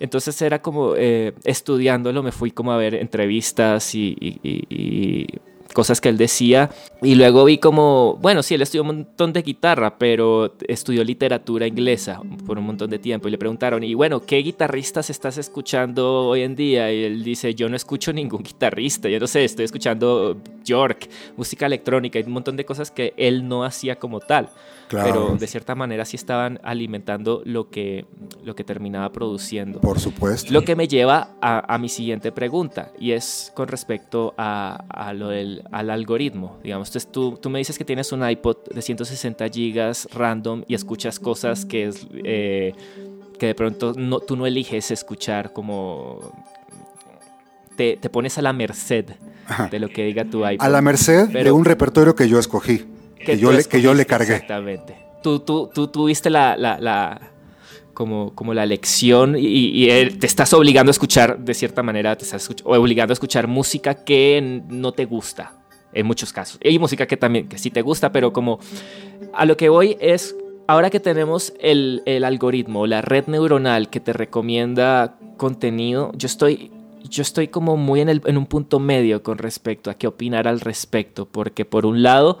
Entonces 0.00 0.40
era 0.42 0.62
como 0.62 0.94
eh, 0.96 1.34
estudiándolo, 1.44 2.22
me 2.22 2.32
fui 2.32 2.50
como 2.50 2.72
a 2.72 2.76
ver 2.76 2.94
entrevistas 2.94 3.94
y, 3.94 5.26
cosas 5.72 6.00
que 6.00 6.08
él 6.08 6.16
decía. 6.16 6.70
Y 7.02 7.14
luego 7.14 7.44
vi 7.44 7.58
como, 7.58 8.18
bueno, 8.20 8.42
sí, 8.42 8.54
él 8.54 8.62
estudió 8.62 8.82
un 8.82 8.88
montón 8.88 9.32
de 9.32 9.42
guitarra, 9.42 9.98
pero 9.98 10.54
estudió 10.66 11.04
literatura 11.04 11.66
inglesa 11.66 12.20
por 12.46 12.58
un 12.58 12.64
montón 12.64 12.90
de 12.90 12.98
tiempo. 12.98 13.28
Y 13.28 13.30
le 13.30 13.38
preguntaron, 13.38 13.84
y 13.84 13.94
bueno, 13.94 14.24
¿qué 14.24 14.38
guitarristas 14.38 15.10
estás 15.10 15.38
escuchando 15.38 16.26
hoy 16.26 16.42
en 16.42 16.56
día? 16.56 16.92
Y 16.92 17.04
él 17.04 17.22
dice, 17.22 17.54
yo 17.54 17.68
no 17.68 17.76
escucho 17.76 18.12
ningún 18.12 18.42
guitarrista, 18.42 19.08
yo 19.08 19.20
no 19.20 19.26
sé, 19.26 19.44
estoy 19.44 19.64
escuchando 19.64 20.36
York, 20.64 21.08
música 21.36 21.66
electrónica 21.66 22.18
y 22.18 22.22
un 22.24 22.32
montón 22.32 22.56
de 22.56 22.64
cosas 22.64 22.90
que 22.90 23.14
él 23.16 23.46
no 23.46 23.64
hacía 23.64 23.96
como 23.96 24.20
tal. 24.20 24.50
Pero 24.90 25.36
de 25.38 25.46
cierta 25.46 25.74
manera 25.74 26.06
sí 26.06 26.16
estaban 26.16 26.60
alimentando 26.62 27.42
lo 27.44 27.68
que, 27.68 28.06
lo 28.42 28.54
que 28.54 28.64
terminaba 28.64 29.12
produciendo. 29.12 29.80
Por 29.82 30.00
supuesto. 30.00 30.50
Lo 30.50 30.62
que 30.62 30.76
me 30.76 30.88
lleva 30.88 31.36
a, 31.42 31.74
a 31.74 31.76
mi 31.76 31.90
siguiente 31.90 32.32
pregunta, 32.32 32.90
y 32.98 33.12
es 33.12 33.52
con 33.54 33.68
respecto 33.68 34.34
a, 34.38 34.82
a 34.88 35.12
lo 35.12 35.28
del 35.28 35.57
al 35.70 35.90
algoritmo. 35.90 36.58
Digamos, 36.62 36.88
entonces 36.88 37.10
tú, 37.10 37.38
tú 37.40 37.50
me 37.50 37.58
dices 37.58 37.78
que 37.78 37.84
tienes 37.84 38.12
un 38.12 38.28
iPod 38.28 38.56
de 38.72 38.82
160 38.82 39.48
gigas 39.48 40.08
random 40.12 40.64
y 40.66 40.74
escuchas 40.74 41.18
cosas 41.18 41.64
que 41.64 41.88
es... 41.88 42.06
Eh, 42.24 42.74
que 43.38 43.46
de 43.46 43.54
pronto 43.54 43.92
no, 43.96 44.18
tú 44.18 44.36
no 44.36 44.46
eliges 44.46 44.90
escuchar 44.90 45.52
como 45.52 46.32
te, 47.76 47.96
te 47.96 48.10
pones 48.10 48.36
a 48.36 48.42
la 48.42 48.52
merced 48.52 49.06
de 49.70 49.78
lo 49.78 49.88
que 49.88 50.04
diga 50.04 50.24
tu 50.24 50.46
iPod. 50.46 50.66
A 50.66 50.68
la 50.68 50.82
merced 50.82 51.28
de 51.28 51.52
un 51.52 51.64
repertorio 51.64 52.14
que 52.14 52.28
yo 52.28 52.38
escogí, 52.38 52.84
que, 53.24 53.38
yo, 53.38 53.52
le, 53.52 53.64
que 53.64 53.80
yo 53.80 53.94
le 53.94 54.04
cargué. 54.04 54.34
Exactamente. 54.34 54.96
Tú, 55.22 55.40
tú, 55.40 55.70
tú 55.72 55.88
tuviste 55.88 56.30
la, 56.30 56.56
la, 56.56 56.80
la 56.80 57.20
como, 57.98 58.32
como, 58.32 58.54
la 58.54 58.64
lección 58.64 59.34
y, 59.36 59.88
te 60.20 60.26
estás 60.28 60.52
obligando 60.52 60.90
a 60.90 60.92
escuchar, 60.92 61.36
de 61.40 61.52
cierta 61.52 61.82
manera, 61.82 62.14
te 62.14 62.22
estás 62.22 62.48
obligando 62.62 63.10
a 63.10 63.14
escuchar 63.14 63.48
música 63.48 64.04
que 64.04 64.62
no 64.68 64.92
te 64.92 65.04
gusta, 65.04 65.54
en 65.92 66.06
muchos 66.06 66.32
casos. 66.32 66.60
Hay 66.64 66.78
música 66.78 67.08
que 67.08 67.16
también, 67.16 67.48
que 67.48 67.58
sí 67.58 67.72
te 67.72 67.82
gusta, 67.82 68.12
pero 68.12 68.32
como 68.32 68.60
a 69.34 69.44
lo 69.46 69.56
que 69.56 69.68
voy 69.68 69.96
es, 69.98 70.36
ahora 70.68 70.90
que 70.90 71.00
tenemos 71.00 71.52
el, 71.58 72.04
el 72.06 72.22
algoritmo, 72.22 72.86
la 72.86 73.02
red 73.02 73.26
neuronal 73.26 73.90
que 73.90 73.98
te 73.98 74.12
recomienda 74.12 75.16
contenido, 75.36 76.12
yo 76.16 76.26
estoy 76.26 76.70
yo 77.02 77.22
estoy 77.22 77.48
como 77.48 77.76
muy 77.76 78.00
en, 78.00 78.10
el, 78.10 78.22
en, 78.26 78.36
un 78.36 78.46
punto 78.46 78.78
medio 78.78 79.24
con 79.24 79.38
respecto 79.38 79.90
a 79.90 79.94
qué 79.94 80.06
opinar 80.06 80.46
al 80.46 80.60
respecto, 80.60 81.26
porque 81.26 81.64
por 81.64 81.84
un 81.84 82.04
lado, 82.04 82.38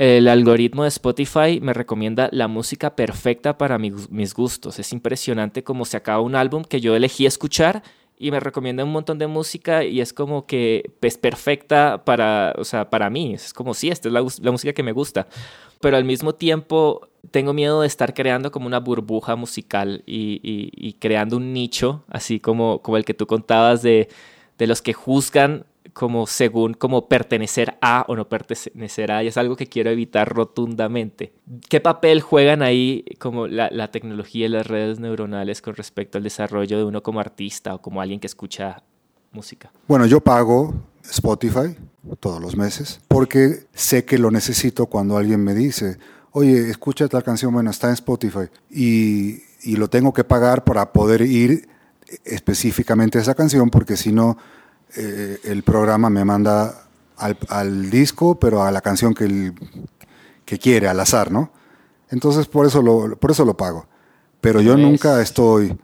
el 0.00 0.28
algoritmo 0.28 0.84
de 0.84 0.88
Spotify 0.88 1.60
me 1.60 1.74
recomienda 1.74 2.30
la 2.32 2.48
música 2.48 2.96
perfecta 2.96 3.58
para 3.58 3.76
mis 3.76 4.32
gustos. 4.32 4.78
Es 4.78 4.94
impresionante 4.94 5.62
cómo 5.62 5.84
se 5.84 5.98
acaba 5.98 6.22
un 6.22 6.36
álbum 6.36 6.64
que 6.64 6.80
yo 6.80 6.96
elegí 6.96 7.26
escuchar 7.26 7.82
y 8.18 8.30
me 8.30 8.40
recomienda 8.40 8.82
un 8.82 8.92
montón 8.92 9.18
de 9.18 9.26
música 9.26 9.84
y 9.84 10.00
es 10.00 10.14
como 10.14 10.46
que 10.46 10.90
es 11.02 11.18
perfecta 11.18 12.02
para, 12.02 12.54
o 12.56 12.64
sea, 12.64 12.88
para 12.88 13.10
mí. 13.10 13.34
Es 13.34 13.52
como, 13.52 13.74
sí, 13.74 13.90
esta 13.90 14.08
es 14.08 14.14
la, 14.14 14.50
música 14.50 14.72
que 14.72 14.82
me 14.82 14.92
gusta. 14.92 15.28
Pero 15.82 15.98
al 15.98 16.06
mismo 16.06 16.34
tiempo 16.34 17.10
tengo 17.30 17.52
miedo 17.52 17.82
de 17.82 17.86
estar 17.86 18.14
creando 18.14 18.50
como 18.50 18.66
una 18.66 18.80
burbuja 18.80 19.36
musical 19.36 20.02
y, 20.06 20.96
creando 20.98 21.36
un 21.36 21.52
nicho, 21.52 22.04
así 22.08 22.40
como, 22.40 22.80
como 22.80 22.96
el 22.96 23.04
que 23.04 23.12
tú 23.12 23.26
contabas 23.26 23.82
de, 23.82 24.08
de 24.56 24.66
los 24.66 24.80
que 24.80 24.94
juzgan 24.94 25.66
como 25.92 26.26
según 26.26 26.74
como 26.74 27.08
pertenecer 27.08 27.78
a 27.80 28.04
o 28.08 28.16
no 28.16 28.28
pertenecer 28.28 29.12
a, 29.12 29.22
y 29.22 29.28
es 29.28 29.36
algo 29.36 29.56
que 29.56 29.66
quiero 29.66 29.90
evitar 29.90 30.28
rotundamente. 30.28 31.32
¿Qué 31.68 31.80
papel 31.80 32.20
juegan 32.20 32.62
ahí 32.62 33.04
como 33.18 33.46
la, 33.46 33.68
la, 33.70 33.90
tecnología 33.90 34.46
y 34.46 34.48
las 34.48 34.66
redes 34.66 35.00
neuronales 35.00 35.62
con 35.62 35.74
respecto 35.74 36.18
al 36.18 36.24
desarrollo 36.24 36.78
de 36.78 36.84
uno 36.84 37.02
como 37.02 37.20
artista 37.20 37.74
o 37.74 37.82
como 37.82 38.00
alguien 38.00 38.20
que 38.20 38.26
escucha 38.26 38.82
música? 39.32 39.72
Bueno, 39.86 40.06
yo 40.06 40.20
pago 40.20 40.74
Spotify 41.08 41.76
todos 42.18 42.40
los 42.40 42.56
meses 42.56 43.00
porque 43.08 43.66
sé 43.74 44.04
que 44.04 44.18
lo 44.18 44.30
necesito 44.30 44.86
cuando 44.86 45.16
alguien 45.16 45.42
me 45.42 45.54
dice, 45.54 45.98
oye, 46.32 46.70
escucha 46.70 47.08
tal 47.08 47.22
canción, 47.22 47.52
bueno, 47.52 47.70
está 47.70 47.88
en 47.88 47.94
Spotify 47.94 48.48
y, 48.70 49.42
lo 49.76 49.88
tengo 49.88 50.14
que 50.14 50.24
pagar 50.24 50.64
para 50.64 50.90
poder 50.92 51.20
ir 51.20 51.68
específicamente 52.24 53.18
a 53.18 53.20
esa 53.20 53.34
canción 53.34 53.68
porque 53.68 53.96
si 53.96 54.10
no, 54.10 54.38
eh, 54.96 55.38
el 55.44 55.62
programa 55.62 56.10
me 56.10 56.24
manda 56.24 56.86
al, 57.16 57.90
disco, 57.90 58.38
pero 58.38 58.62
a 58.62 58.70
la 58.70 58.80
canción 58.80 59.14
que, 59.14 59.52
que 60.44 60.58
quiere, 60.58 60.88
al 60.88 61.00
azar, 61.00 61.30
¿no? 61.30 61.52
Entonces 62.08 62.46
por 62.46 62.66
eso 62.66 62.82
lo, 62.82 63.16
por 63.16 63.30
eso 63.30 63.44
lo 63.44 63.56
pago. 63.56 63.86
Pero 64.40 64.60
yo 64.60 64.76
nunca 64.76 65.20
estoy, 65.20 65.78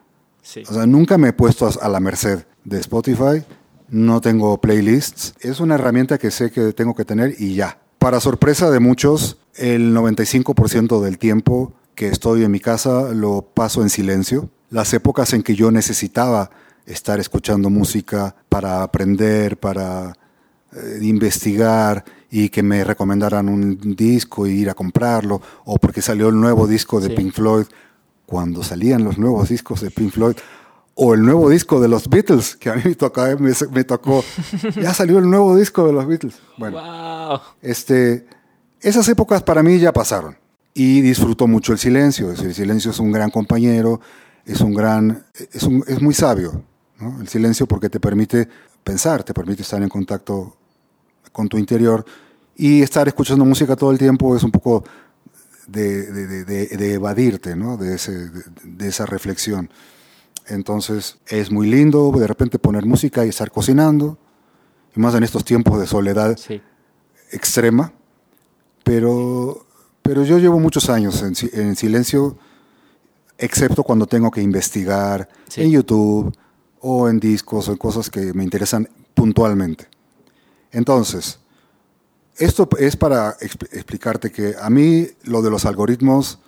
o 0.68 0.72
sea, 0.72 0.86
nunca 0.86 1.18
me 1.18 1.28
he 1.28 1.32
puesto 1.32 1.68
a 1.80 1.88
la 1.88 2.00
merced 2.00 2.46
de 2.64 2.80
Spotify, 2.80 3.44
no 3.88 4.20
tengo 4.20 4.58
playlists, 4.60 5.34
es 5.40 5.60
una 5.60 5.74
herramienta 5.74 6.18
que 6.18 6.30
sé 6.30 6.50
que 6.50 6.72
tengo 6.72 6.94
que 6.94 7.04
tener 7.04 7.34
y 7.38 7.54
ya. 7.54 7.78
Para 7.98 8.20
sorpresa 8.20 8.70
de 8.70 8.80
muchos, 8.80 9.38
el 9.54 9.94
95% 9.94 11.00
del 11.00 11.18
tiempo 11.18 11.72
que 11.94 12.08
estoy 12.08 12.44
en 12.44 12.50
mi 12.50 12.60
casa 12.60 13.12
lo 13.12 13.42
paso 13.42 13.82
en 13.82 13.90
silencio. 13.90 14.50
Las 14.70 14.92
épocas 14.94 15.32
en 15.32 15.42
que 15.42 15.54
yo 15.54 15.70
necesitaba 15.70 16.50
estar 16.86 17.20
escuchando 17.20 17.68
música 17.68 18.34
para 18.48 18.82
aprender, 18.82 19.58
para 19.58 20.14
eh, 20.72 20.98
investigar 21.02 22.04
y 22.30 22.48
que 22.48 22.62
me 22.62 22.84
recomendaran 22.84 23.48
un 23.48 23.94
disco 23.96 24.46
e 24.46 24.52
ir 24.52 24.70
a 24.70 24.74
comprarlo, 24.74 25.40
o 25.64 25.76
porque 25.78 26.02
salió 26.02 26.28
el 26.28 26.40
nuevo 26.40 26.66
disco 26.66 27.00
de 27.00 27.10
Pink 27.10 27.32
Floyd, 27.32 27.66
cuando 28.26 28.62
salían 28.62 29.04
los 29.04 29.18
nuevos 29.18 29.48
discos 29.48 29.80
de 29.80 29.90
Pink 29.90 30.12
Floyd, 30.12 30.36
o 30.94 31.14
el 31.14 31.22
nuevo 31.22 31.50
disco 31.50 31.80
de 31.80 31.88
los 31.88 32.08
Beatles, 32.08 32.56
que 32.56 32.70
a 32.70 32.74
mí 32.74 32.82
me 32.84 32.94
tocó, 32.94 33.22
me, 33.38 33.84
tocó 33.84 34.24
ya 34.80 34.94
salió 34.94 35.18
el 35.18 35.28
nuevo 35.28 35.56
disco 35.56 35.86
de 35.86 35.92
los 35.92 36.06
Beatles. 36.06 36.40
Bueno, 36.56 37.40
este, 37.62 38.26
esas 38.80 39.08
épocas 39.08 39.42
para 39.42 39.62
mí 39.62 39.78
ya 39.78 39.92
pasaron 39.92 40.36
y 40.74 41.00
disfruto 41.02 41.46
mucho 41.46 41.72
el 41.72 41.78
silencio. 41.78 42.30
El 42.30 42.54
silencio 42.54 42.90
es 42.90 42.98
un 42.98 43.12
gran 43.12 43.30
compañero, 43.30 44.00
es 44.44 44.60
un 44.60 44.74
gran, 44.74 45.24
es, 45.52 45.62
un, 45.64 45.84
es 45.86 46.00
muy 46.00 46.14
sabio, 46.14 46.62
el 47.00 47.28
silencio 47.28 47.66
porque 47.66 47.90
te 47.90 48.00
permite 48.00 48.48
pensar, 48.82 49.22
te 49.22 49.34
permite 49.34 49.62
estar 49.62 49.82
en 49.82 49.88
contacto 49.88 50.56
con 51.32 51.48
tu 51.48 51.58
interior 51.58 52.04
y 52.56 52.82
estar 52.82 53.06
escuchando 53.06 53.44
música 53.44 53.76
todo 53.76 53.90
el 53.90 53.98
tiempo 53.98 54.34
es 54.34 54.42
un 54.42 54.50
poco 54.50 54.84
de, 55.66 56.10
de, 56.10 56.44
de, 56.44 56.66
de 56.68 56.94
evadirte 56.94 57.56
¿no? 57.56 57.76
de, 57.76 57.96
ese, 57.96 58.30
de 58.62 58.88
esa 58.88 59.04
reflexión. 59.04 59.70
Entonces 60.46 61.18
es 61.26 61.50
muy 61.50 61.68
lindo 61.68 62.12
de 62.12 62.26
repente 62.26 62.58
poner 62.58 62.86
música 62.86 63.26
y 63.26 63.28
estar 63.28 63.50
cocinando, 63.50 64.18
y 64.94 65.00
más 65.00 65.14
en 65.14 65.24
estos 65.24 65.44
tiempos 65.44 65.80
de 65.80 65.86
soledad 65.86 66.36
extrema, 67.32 67.92
pero, 68.84 69.66
pero 70.02 70.24
yo 70.24 70.38
llevo 70.38 70.60
muchos 70.60 70.88
años 70.88 71.22
en, 71.22 71.76
silencio, 71.76 72.38
excepto 73.36 73.82
cuando 73.82 74.06
tengo 74.06 74.30
que 74.30 74.40
investigar 74.40 75.28
en 75.56 75.70
YouTube 75.70 76.34
o 76.80 77.08
en 77.08 77.18
discos 77.18 77.68
o 77.68 77.72
en 77.72 77.78
cosas 77.78 78.10
que 78.10 78.32
me 78.32 78.44
interesan 78.44 78.88
puntualmente. 79.14 79.88
Entonces, 80.72 81.38
esto 82.36 82.68
es 82.78 82.96
para 82.96 83.36
explicarte 83.40 84.30
que 84.30 84.54
a 84.60 84.68
mí 84.68 85.06
lo 85.24 85.42
de 85.42 85.50
los 85.50 85.64
algoritmos 85.64 86.38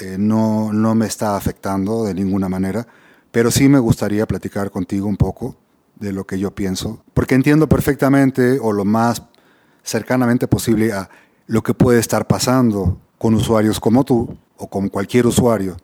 eh, 0.00 0.16
no, 0.18 0.72
no 0.72 0.94
me 0.94 1.06
está 1.06 1.36
afectando 1.36 2.04
de 2.04 2.14
ninguna 2.14 2.48
manera 2.48 2.86
pero 3.30 3.50
sí 3.50 3.68
me 3.68 3.78
gustaría 3.78 4.26
platicar 4.26 4.70
contigo 4.70 5.06
un 5.06 5.16
poco 5.16 5.56
de 5.96 6.12
lo 6.12 6.26
que 6.26 6.38
yo 6.38 6.54
pienso, 6.54 7.02
porque 7.14 7.34
entiendo 7.34 7.68
perfectamente 7.68 8.58
o 8.60 8.72
lo 8.72 8.84
más 8.84 9.22
cercanamente 9.82 10.46
posible 10.46 10.92
a 10.92 11.08
lo 11.46 11.62
que 11.62 11.74
puede 11.74 11.98
estar 11.98 12.26
pasando 12.26 13.00
con 13.18 13.34
usuarios 13.34 13.80
como 13.80 14.04
tú 14.04 14.36
o 14.56 14.68
con 14.68 14.88
cualquier 14.88 15.26
usuario, 15.26 15.76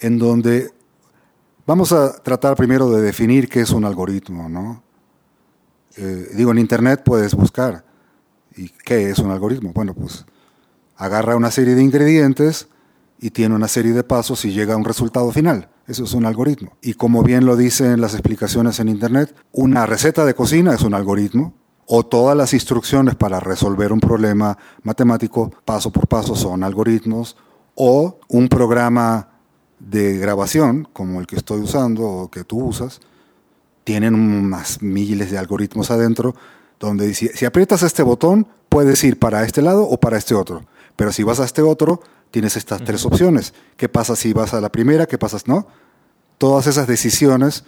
en 0.00 0.18
donde 0.18 0.70
vamos 1.66 1.92
a 1.92 2.22
tratar 2.22 2.56
primero 2.56 2.90
de 2.90 3.02
definir 3.02 3.48
qué 3.48 3.60
es 3.60 3.70
un 3.70 3.84
algoritmo, 3.84 4.48
¿no? 4.48 4.82
Eh, 5.96 6.30
digo, 6.34 6.52
en 6.52 6.58
Internet 6.58 7.02
puedes 7.04 7.34
buscar, 7.34 7.84
¿y 8.56 8.68
qué 8.68 9.10
es 9.10 9.18
un 9.18 9.30
algoritmo? 9.30 9.72
Bueno, 9.74 9.94
pues 9.94 10.26
agarra 10.96 11.36
una 11.36 11.50
serie 11.50 11.74
de 11.74 11.82
ingredientes 11.82 12.68
y 13.18 13.30
tiene 13.30 13.54
una 13.54 13.68
serie 13.68 13.92
de 13.92 14.04
pasos 14.04 14.44
y 14.44 14.52
llega 14.52 14.74
a 14.74 14.76
un 14.76 14.84
resultado 14.84 15.30
final. 15.32 15.70
Eso 15.86 16.04
es 16.04 16.12
un 16.12 16.26
algoritmo. 16.26 16.76
Y 16.82 16.94
como 16.94 17.22
bien 17.22 17.46
lo 17.46 17.56
dicen 17.56 18.00
las 18.00 18.14
explicaciones 18.14 18.80
en 18.80 18.88
Internet, 18.88 19.34
una 19.52 19.86
receta 19.86 20.24
de 20.24 20.34
cocina 20.34 20.74
es 20.74 20.82
un 20.82 20.94
algoritmo 20.94 21.54
o 21.86 22.04
todas 22.04 22.36
las 22.36 22.52
instrucciones 22.52 23.14
para 23.14 23.40
resolver 23.40 23.92
un 23.92 24.00
problema 24.00 24.58
matemático 24.82 25.52
paso 25.64 25.92
por 25.92 26.08
paso 26.08 26.34
son 26.34 26.64
algoritmos 26.64 27.36
o 27.76 28.18
un 28.28 28.48
programa 28.48 29.35
de 29.78 30.18
grabación 30.18 30.88
como 30.92 31.20
el 31.20 31.26
que 31.26 31.36
estoy 31.36 31.60
usando 31.60 32.02
o 32.04 32.30
que 32.30 32.44
tú 32.44 32.64
usas, 32.64 33.00
tienen 33.84 34.14
unas 34.14 34.82
miles 34.82 35.30
de 35.30 35.38
algoritmos 35.38 35.90
adentro 35.90 36.34
donde 36.80 37.14
si, 37.14 37.28
si 37.28 37.44
aprietas 37.44 37.82
este 37.82 38.02
botón 38.02 38.46
puedes 38.68 39.02
ir 39.04 39.18
para 39.18 39.44
este 39.44 39.62
lado 39.62 39.84
o 39.84 39.98
para 39.98 40.18
este 40.18 40.34
otro. 40.34 40.64
Pero 40.96 41.12
si 41.12 41.22
vas 41.22 41.40
a 41.40 41.44
este 41.44 41.62
otro, 41.62 42.00
tienes 42.30 42.56
estas 42.56 42.84
tres 42.84 43.04
opciones. 43.04 43.54
¿Qué 43.76 43.88
pasa 43.88 44.16
si 44.16 44.32
vas 44.32 44.54
a 44.54 44.60
la 44.60 44.70
primera? 44.70 45.06
¿Qué 45.06 45.18
pasa? 45.18 45.38
No. 45.46 45.66
Todas 46.38 46.66
esas 46.66 46.86
decisiones 46.86 47.64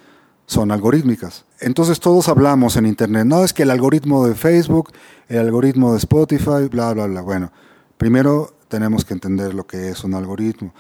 son 0.49 0.73
algorítmicas. 0.73 1.45
Entonces 1.61 2.01
todos 2.01 2.29
hablamos 2.29 2.77
en 2.77 2.87
Internet, 2.87 3.27
no, 3.27 3.45
es 3.45 3.53
que 3.53 3.65
el 3.65 3.71
algoritmo 3.71 4.27
de 4.27 4.35
Facebook, 4.35 4.93
el 5.29 5.41
algoritmo 5.41 5.93
de 5.93 5.99
Spotify, 5.99 6.69
bla, 6.71 6.95
bla, 6.95 7.07
bla. 7.07 7.21
Bueno, 7.21 7.53
primero 7.99 8.55
tenemos 8.69 9.05
que 9.05 9.13
entender 9.13 9.53
lo 9.53 9.67
que 9.67 9.91
es 9.91 10.05
un 10.05 10.15
algoritmo. 10.15 10.73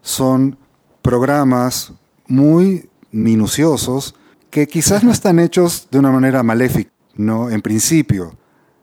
Son 0.00 0.56
programas 1.06 1.92
muy 2.26 2.90
minuciosos 3.12 4.16
que 4.50 4.66
quizás 4.66 5.04
no 5.04 5.12
están 5.12 5.38
hechos 5.38 5.86
de 5.88 6.00
una 6.00 6.10
manera 6.10 6.42
maléfica, 6.42 6.90
¿no? 7.14 7.48
En 7.48 7.62
principio, 7.62 8.34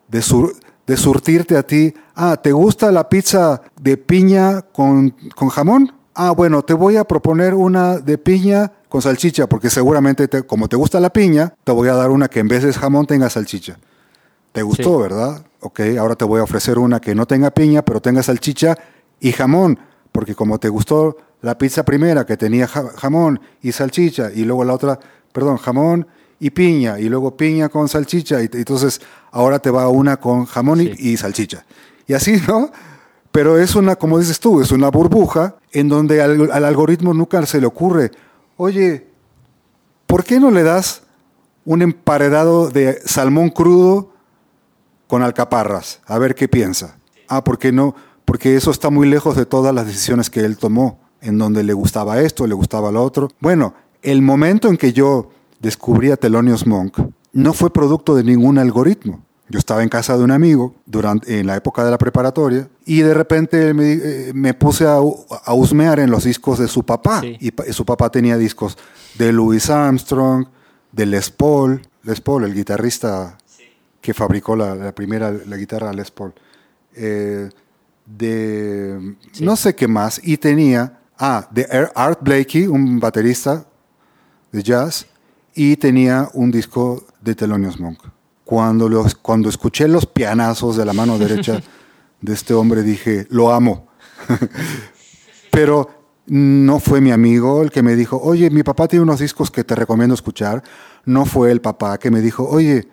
de, 0.08 0.22
sur 0.22 0.54
de 0.88 0.96
surtirte 0.96 1.58
a 1.58 1.64
ti, 1.64 1.94
ah, 2.16 2.38
¿te 2.38 2.54
gusta 2.54 2.94
la 2.94 3.10
pizza 3.10 3.62
de 3.78 3.98
piña 3.98 4.62
con, 4.62 5.14
con 5.36 5.50
jamón? 5.50 5.92
Ah, 6.16 6.32
bueno, 6.32 6.62
te 6.62 6.74
voy 6.74 6.96
a 6.96 7.04
proponer 7.04 7.54
una 7.56 7.98
de 7.98 8.18
piña 8.18 8.72
con 8.88 9.02
salchicha, 9.02 9.48
porque 9.48 9.70
seguramente 9.70 10.30
como 10.44 10.70
te 10.70 10.78
gusta 10.78 11.02
la 11.02 11.12
piña, 11.12 11.54
te 11.66 11.74
voy 11.74 11.90
a 11.90 11.94
dar 11.96 12.10
una 12.10 12.30
que 12.30 12.40
en 12.40 12.48
vez 12.48 12.64
de 12.64 12.72
jamón 12.72 13.06
tenga 13.06 13.30
salchicha. 13.30 13.80
¿Te 14.54 14.62
gustó, 14.62 14.98
verdad? 14.98 15.46
Ok, 15.60 15.82
ahora 16.00 16.16
te 16.16 16.24
voy 16.24 16.40
a 16.40 16.44
ofrecer 16.44 16.80
una 16.80 17.02
que 17.02 17.16
no 17.16 17.26
tenga 17.26 17.52
piña, 17.52 17.82
pero 17.82 18.02
tenga 18.02 18.24
salchicha 18.24 18.78
y 19.20 19.34
jamón, 19.34 19.78
porque 20.14 20.36
como 20.36 20.58
te 20.58 20.70
gustó 20.70 21.18
la 21.44 21.58
pizza 21.58 21.84
primera 21.84 22.26
que 22.26 22.38
tenía 22.38 22.68
jamón 22.68 23.40
y 23.62 23.74
salchicha, 23.74 24.32
y 24.34 24.46
luego 24.46 24.64
la 24.64 24.74
otra, 24.74 24.98
perdón, 25.34 25.58
jamón 25.58 26.08
y 26.40 26.50
piña, 26.52 27.00
y 27.00 27.10
luego 27.10 27.36
piña 27.36 27.68
con 27.68 27.90
salchicha, 27.90 28.42
y 28.42 28.50
entonces 28.54 29.02
ahora 29.30 29.60
te 29.60 29.70
va 29.70 29.90
una 29.90 30.18
con 30.18 30.46
jamón 30.46 30.80
y, 30.82 31.18
salchicha. 31.18 31.66
Y 32.08 32.14
así, 32.14 32.42
¿no? 32.48 32.72
Pero 33.34 33.60
es 33.60 33.76
una, 33.76 33.98
como 33.98 34.20
dices 34.20 34.40
tú, 34.40 34.62
es 34.62 34.72
una 34.72 34.90
burbuja 34.90 35.56
en 35.74 35.90
donde 35.90 36.22
al, 36.22 36.50
algoritmo 36.50 37.14
nunca 37.14 37.46
se 37.46 37.60
le 37.60 37.68
ocurre, 37.68 38.12
oye, 38.56 39.08
¿por 40.08 40.24
qué 40.24 40.40
no 40.40 40.50
le 40.50 40.64
das 40.64 41.02
un 41.66 41.82
emparedado 41.82 42.70
de 42.70 43.02
salmón 43.06 43.50
crudo 43.50 44.14
con 45.08 45.24
alcaparras? 45.24 46.00
A 46.06 46.18
ver 46.20 46.36
qué 46.36 46.48
piensa. 46.48 46.96
Ah, 47.28 47.44
¿por 47.44 47.60
qué 47.60 47.74
no? 47.74 47.96
Porque 48.24 48.56
eso 48.56 48.72
está 48.72 48.90
muy 48.90 49.10
lejos 49.10 49.36
de 49.36 49.46
todas 49.46 49.76
las 49.76 49.88
decisiones 49.88 50.30
que 50.30 50.40
él 50.40 50.58
tomó, 50.58 51.03
en 51.24 51.38
donde 51.38 51.64
le 51.64 51.74
gustaba 51.74 52.22
esto, 52.22 52.46
le 52.46 52.54
gustaba 52.54 52.92
lo 52.92 53.04
otro. 53.04 53.30
Bueno, 53.40 53.74
el 54.02 54.22
momento 54.22 54.68
en 54.68 54.78
que 54.78 54.94
yo 54.94 55.30
descubrí 55.60 56.12
a 56.12 56.18
Thelonious 56.18 56.68
Monk 56.68 57.00
no 57.32 57.54
fue 57.54 57.72
producto 57.72 58.16
de 58.16 58.24
ningún 58.24 58.58
algoritmo. 58.58 59.24
Yo 59.50 59.60
estaba 59.60 59.84
en 59.84 59.90
casa 59.90 60.18
de 60.18 60.24
un 60.24 60.32
amigo 60.32 60.74
durante, 60.86 61.40
en 61.40 61.48
la 61.48 61.56
época 61.56 61.84
de 61.84 61.92
la 61.92 61.98
preparatoria 61.98 62.68
y 62.86 63.02
de 63.02 63.14
repente 63.14 63.74
me, 63.74 63.94
eh, 63.94 64.54
puse 64.54 64.86
a, 64.86 65.00
husmear 65.00 66.00
en 66.00 66.10
los 66.10 66.24
discos 66.24 66.60
de 66.60 66.68
su 66.68 66.84
papá. 66.84 67.22
Y, 67.24 67.52
su 67.72 67.86
papá 67.86 68.10
tenía 68.10 68.38
discos 68.38 68.78
de 69.18 69.32
Louis 69.32 69.70
Armstrong, 69.70 70.48
de 70.92 71.06
Les 71.06 71.30
Paul, 71.30 71.82
Les 72.04 72.22
Paul, 72.22 72.46
el 72.46 72.54
guitarrista 72.54 73.38
que 74.02 74.14
fabricó 74.14 74.56
la, 74.56 74.94
primera 74.94 75.32
la 75.32 75.56
guitarra 75.56 75.94
Les 75.94 76.12
Paul, 76.12 76.34
eh, 76.96 77.50
de 78.06 79.16
no 79.40 79.56
sé 79.56 79.76
qué 79.76 79.88
más, 79.88 80.20
y 80.24 80.38
tenía, 80.38 81.00
ah, 81.18 81.48
de 81.52 81.68
Art 81.96 82.20
Blakey, 82.22 82.68
un 82.68 83.00
baterista 83.00 83.66
de 84.52 84.64
jazz, 84.64 85.08
y 85.56 85.76
tenía 85.78 86.30
un 86.34 86.52
disco 86.52 87.06
de 87.22 87.36
Thelonious 87.36 87.80
Monk. 87.80 88.00
Cuando, 88.46 88.90
los, 88.90 89.16
cuando 89.16 89.50
escuché 89.50 89.88
los 89.88 90.06
pianazos 90.06 90.78
de 90.78 90.86
la 90.86 90.94
mano 90.94 91.18
derecha 91.18 91.62
de 92.22 92.34
este 92.34 92.54
hombre 92.54 92.84
dije, 92.84 93.28
lo 93.30 93.52
amo. 93.52 93.88
Pero 95.52 95.90
no 96.26 96.80
fue 96.80 97.02
mi 97.02 97.12
amigo 97.12 97.62
el 97.62 97.72
que 97.72 97.84
me 97.84 97.96
dijo, 97.96 98.20
oye, 98.22 98.50
mi 98.50 98.64
papá 98.64 98.88
tiene 98.88 99.04
unos 99.04 99.20
discos 99.20 99.52
que 99.52 99.64
te 99.64 99.76
recomiendo 99.76 100.16
escuchar. 100.16 100.64
No 101.06 101.26
fue 101.26 101.52
el 101.52 101.62
papá 101.62 101.98
que 101.98 102.12
me 102.12 102.22
dijo, 102.22 102.48
oye, 102.48 102.88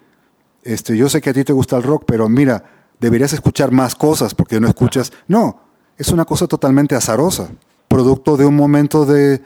este, 0.62 0.96
yo 0.96 1.08
sé 1.08 1.20
que 1.20 1.30
a 1.30 1.32
ti 1.32 1.44
te 1.44 1.52
gusta 1.52 1.76
el 1.76 1.82
rock, 1.82 2.04
pero 2.06 2.28
mira, 2.28 2.64
deberías 2.98 3.32
escuchar 3.32 3.70
más 3.70 3.94
cosas 3.94 4.34
porque 4.34 4.60
no 4.60 4.68
escuchas. 4.68 5.12
No, 5.28 5.60
es 5.96 6.08
una 6.08 6.24
cosa 6.24 6.46
totalmente 6.46 6.94
azarosa, 6.94 7.50
producto 7.90 8.36
de 8.36 8.46
un 8.46 8.54
momento 8.54 9.04
de, 9.04 9.42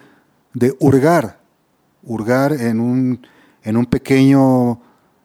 de 0.52 0.76
hurgar, 0.78 1.40
hurgar 2.02 2.52
en 2.52 2.78
un, 2.78 3.26
en 3.62 3.78
un 3.78 3.86
pequeño 3.86 4.82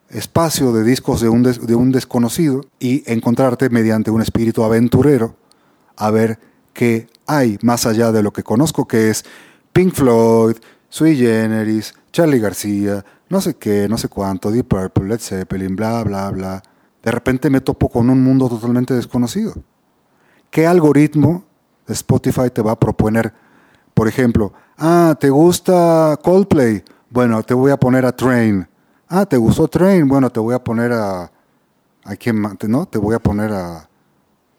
espacio 0.08 0.72
de 0.72 0.86
discos 0.86 1.20
de 1.20 1.28
un, 1.28 1.44
de 1.44 1.76
un 1.76 1.92
desconocido 1.92 2.62
y 2.80 3.04
encontrarte 3.12 3.70
mediante 3.70 4.10
un 4.10 4.22
espíritu 4.22 4.64
aventurero 4.64 5.36
a 5.98 6.10
ver 6.12 6.40
qué 6.72 7.08
hay 7.28 7.60
más 7.62 7.86
allá 7.86 8.14
de 8.14 8.24
lo 8.24 8.32
que 8.32 8.42
conozco, 8.42 8.88
que 8.88 9.10
es 9.10 9.26
Pink 9.74 9.94
Floyd, 9.94 10.56
Sui 10.88 11.18
Generis, 11.18 11.94
Charlie 12.14 12.40
García, 12.40 13.04
no 13.28 13.42
sé 13.42 13.56
qué, 13.56 13.90
no 13.90 13.98
sé 13.98 14.08
cuánto, 14.08 14.50
Deep 14.50 14.66
Purple, 14.66 15.10
Led 15.10 15.20
Zeppelin, 15.20 15.76
bla, 15.76 16.06
bla, 16.06 16.32
bla. 16.32 16.64
De 17.04 17.12
repente 17.12 17.50
me 17.50 17.60
topo 17.60 17.90
con 17.90 18.10
un 18.10 18.24
mundo 18.24 18.48
totalmente 18.48 18.94
desconocido. 18.94 19.56
¿Qué 20.50 20.66
algoritmo 20.66 21.49
Spotify 21.94 22.50
te 22.54 22.62
va 22.62 22.72
a 22.74 22.80
proponer? 22.80 23.34
Por 23.94 24.08
ejemplo, 24.08 24.54
ah, 24.78 25.16
¿te 25.20 25.30
gusta 25.30 26.18
Coldplay? 26.24 26.84
Bueno, 27.10 27.44
te 27.44 27.54
voy 27.54 27.72
a 27.72 27.78
poner 27.78 28.06
a 28.06 28.16
Train. 28.16 28.68
Ah, 29.08 29.26
¿te 29.26 29.38
gustó 29.38 29.68
Train? 29.68 30.08
Bueno, 30.08 30.30
te 30.30 30.40
voy 30.40 30.54
a 30.54 30.64
poner 30.64 30.94
a... 30.94 31.32
¿A 32.06 32.16
quién 32.16 32.40
más? 32.40 32.56
¿No? 32.68 32.86
Te 32.86 32.98
voy 32.98 33.16
a 33.16 33.20
poner 33.20 33.52
a, 33.52 33.90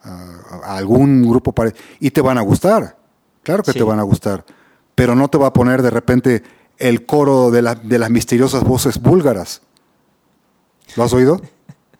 a, 0.02 0.76
algún 0.76 1.22
grupo 1.28 1.54
y 1.98 2.10
te 2.10 2.20
van 2.20 2.38
a 2.38 2.42
gustar. 2.42 2.96
Claro 3.42 3.62
que 3.62 3.72
te 3.72 3.82
van 3.82 3.98
a 3.98 4.02
gustar. 4.02 4.44
Pero 4.94 5.14
no 5.14 5.28
te 5.28 5.38
va 5.38 5.48
a 5.48 5.52
poner 5.52 5.82
de 5.82 5.90
repente 5.90 6.42
el 6.76 7.06
coro 7.06 7.50
de, 7.50 7.62
de 7.82 7.98
las 7.98 8.10
misteriosas 8.10 8.64
voces 8.64 9.00
búlgaras. 9.00 9.62
¿Lo 10.96 11.04
has 11.04 11.12
oído? 11.12 11.40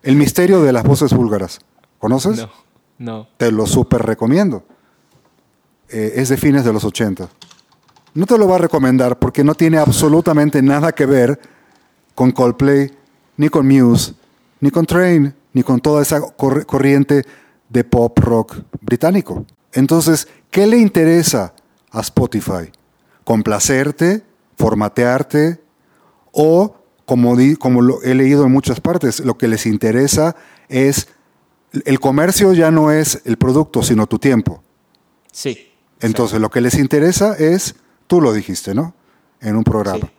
El 0.02 0.16
misterio 0.16 0.62
de 0.62 0.72
las 0.72 0.84
voces 0.84 1.12
búlgaras. 1.12 1.60
¿Conoces? 1.98 2.38
No, 2.38 2.50
no. 2.98 3.28
Te 3.36 3.52
lo 3.52 3.66
súper 3.66 4.02
recomiendo. 4.02 4.64
Eh, 5.92 6.12
es 6.16 6.28
de 6.28 6.36
fines 6.36 6.64
de 6.64 6.72
los 6.72 6.84
80. 6.84 7.28
No 8.14 8.26
te 8.26 8.38
lo 8.38 8.48
va 8.48 8.56
a 8.56 8.58
recomendar 8.58 9.18
porque 9.18 9.44
no 9.44 9.54
tiene 9.54 9.78
absolutamente 9.78 10.62
nada 10.62 10.92
que 10.92 11.06
ver 11.06 11.40
con 12.14 12.32
Coldplay, 12.32 12.90
ni 13.36 13.48
con 13.48 13.66
Muse, 13.66 14.14
ni 14.60 14.70
con 14.70 14.86
Train, 14.86 15.34
ni 15.52 15.62
con 15.62 15.80
toda 15.80 16.02
esa 16.02 16.20
corriente 16.20 17.24
de 17.68 17.84
pop 17.84 18.18
rock 18.18 18.56
británico. 18.80 19.46
Entonces, 19.72 20.28
¿qué 20.50 20.66
le 20.66 20.78
interesa 20.78 21.54
a 21.90 22.00
Spotify? 22.00 22.70
¿Complacerte? 23.24 24.22
¿Formatearte? 24.56 25.60
O, 26.32 26.76
como, 27.06 27.38
he 27.38 28.14
leído 28.14 28.44
en 28.44 28.52
muchas 28.52 28.80
partes, 28.80 29.20
lo 29.20 29.38
que 29.38 29.48
les 29.48 29.66
interesa 29.66 30.36
es, 30.68 31.08
el 31.84 31.98
comercio 32.00 32.52
ya 32.52 32.70
no 32.70 32.90
es 32.90 33.22
el 33.24 33.36
producto, 33.36 33.82
sino 33.82 34.06
tu 34.06 34.18
tiempo. 34.18 34.62
Sí. 35.32 35.69
Entonces, 36.00 36.40
lo 36.40 36.50
que 36.50 36.60
les 36.60 36.74
interesa 36.74 37.34
es, 37.34 37.74
tú 38.06 38.20
lo 38.20 38.32
dijiste, 38.32 38.74
¿no? 38.74 38.94
En 39.40 39.56
un 39.56 39.64
programa. 39.64 40.10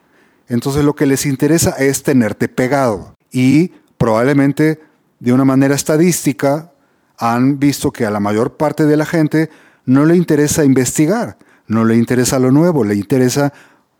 Entonces, 0.48 0.84
lo 0.84 0.96
que 0.96 1.06
les 1.06 1.26
interesa 1.26 1.72
es 1.72 2.04
tenerte 2.04 2.48
pegado. 2.48 3.16
Y 3.32 3.70
probablemente 3.98 4.80
de 5.22 5.32
una 5.32 5.46
manera 5.46 5.76
estadística, 5.76 6.72
han 7.18 7.60
visto 7.60 7.92
que 7.92 8.06
a 8.06 8.12
la 8.12 8.20
mayor 8.20 8.58
parte 8.58 8.86
de 8.86 8.98
la 8.98 9.06
gente 9.06 9.52
no 9.86 10.06
le 10.06 10.16
interesa 10.16 10.66
investigar, 10.66 11.38
no 11.68 11.86
le 11.86 11.96
interesa 11.96 12.40
lo 12.40 12.52
nuevo, 12.52 12.84
le 12.84 12.96
interesa 12.96 13.54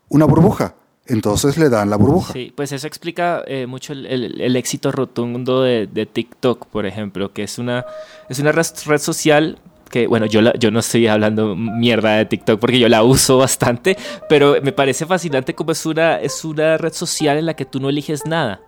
una 0.08 0.24
burbuja. 0.24 0.74
Entonces 1.06 1.56
le 1.58 1.68
dan 1.68 1.90
la 1.90 1.96
burbuja. 1.96 2.32
Sí, 2.32 2.52
pues 2.54 2.72
eso 2.72 2.86
explica 2.88 3.42
eh, 3.46 3.66
mucho 3.66 3.92
el, 3.92 4.56
éxito 4.56 4.90
rotundo 4.90 5.62
de, 5.62 6.08
TikTok, 6.12 6.66
por 6.66 6.86
ejemplo, 6.86 7.32
que 7.32 7.44
es 7.44 7.58
una, 7.58 7.84
es 8.28 8.40
una 8.40 8.50
red, 8.50 8.64
social 8.98 9.58
que, 9.92 10.06
bueno, 10.08 10.26
yo, 10.26 10.40
yo 10.58 10.70
no 10.70 10.80
estoy 10.80 11.06
hablando 11.06 11.54
mierda 11.54 12.16
de 12.16 12.24
TikTok 12.24 12.58
porque 12.58 12.80
yo 12.80 12.88
la 12.88 13.04
uso 13.04 13.36
bastante, 13.38 13.96
pero 14.28 14.56
me 14.62 14.72
parece 14.72 15.06
fascinante 15.06 15.54
como 15.54 15.70
es 15.70 15.86
una, 15.86 16.16
es 16.16 16.44
una 16.44 16.78
red 16.78 16.94
social 16.94 17.36
en 17.36 17.46
la 17.46 17.54
que 17.54 17.66
tú 17.66 17.78
no 17.78 17.90
eliges 17.90 18.26
nada. 18.26 18.60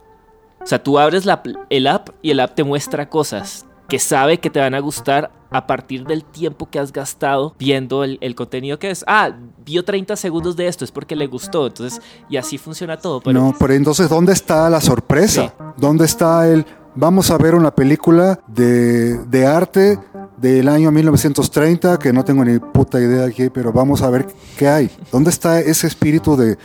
O 0.63 0.67
sea, 0.67 0.83
tú 0.83 0.99
abres 0.99 1.25
la, 1.25 1.43
el 1.71 1.87
app 1.87 2.11
y 2.23 2.31
el 2.31 2.41
app 2.41 2.55
te 2.55 2.63
muestra 2.63 3.09
cosas 3.09 3.67
que 3.89 3.99
sabe 3.99 4.39
que 4.39 4.51
te 4.51 4.61
van 4.61 4.75
a 4.75 4.79
gustar 4.81 5.31
a 5.51 5.67
partir 5.67 6.05
del 6.05 6.25
tiempo 6.25 6.69
que 6.69 6.79
has 6.79 6.93
gastado 6.93 7.55
viendo 7.59 8.05
el, 8.05 8.35
contenido 8.35 8.79
que 8.79 8.91
es. 8.91 9.05
Ah, 9.07 9.31
vio 9.65 9.85
30 9.85 10.17
segundos 10.17 10.57
de 10.57 10.67
esto, 10.67 10.85
es 10.85 10.91
porque 10.91 11.17
le 11.17 11.27
gustó. 11.27 11.67
Entonces, 11.67 12.01
y 12.29 12.37
así 12.37 12.59
funciona 12.59 12.97
todo. 12.97 13.23
No, 13.33 13.55
pero 13.59 13.73
entonces, 13.75 14.09
¿dónde 14.09 14.33
está 14.33 14.69
la 14.69 14.81
sorpresa? 14.81 15.55
¿Dónde 15.77 16.05
está 16.05 16.49
el... 16.49 16.67
Vamos 16.97 17.31
a 17.31 17.39
ver 17.39 17.55
una 17.55 17.75
película 17.75 18.41
de, 18.47 19.19
de 19.25 19.47
arte 19.47 19.99
del 20.37 20.69
año 20.69 20.91
1930, 20.91 21.99
que 21.99 22.13
no 22.13 22.25
tengo 22.25 22.45
ni 22.45 22.59
puta 22.59 23.01
idea 23.01 23.27
aquí, 23.27 23.51
pero 23.51 23.73
vamos 23.73 24.03
a 24.03 24.11
ver 24.11 24.27
qué 24.59 24.69
hay. 24.69 24.91
¿Dónde 25.13 25.31
está 25.31 25.61
ese 25.61 25.87
espíritu 25.87 26.37
de, 26.37 26.59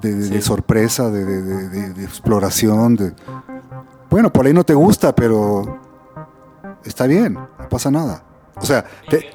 de, 0.00 0.42
sorpresa, 0.42 1.10
de, 1.10 1.24
de, 1.24 2.04
exploración? 2.04 2.96
De... 2.96 3.12
Bueno, 4.10 4.32
por 4.32 4.46
ahí 4.46 4.52
no 4.52 4.64
te 4.64 4.74
gusta, 4.74 5.14
pero 5.14 5.80
está 6.84 7.06
bien, 7.06 7.34
no 7.34 7.68
pasa 7.68 7.90
nada. 7.90 8.24
O 8.56 8.64
sea, 8.64 8.84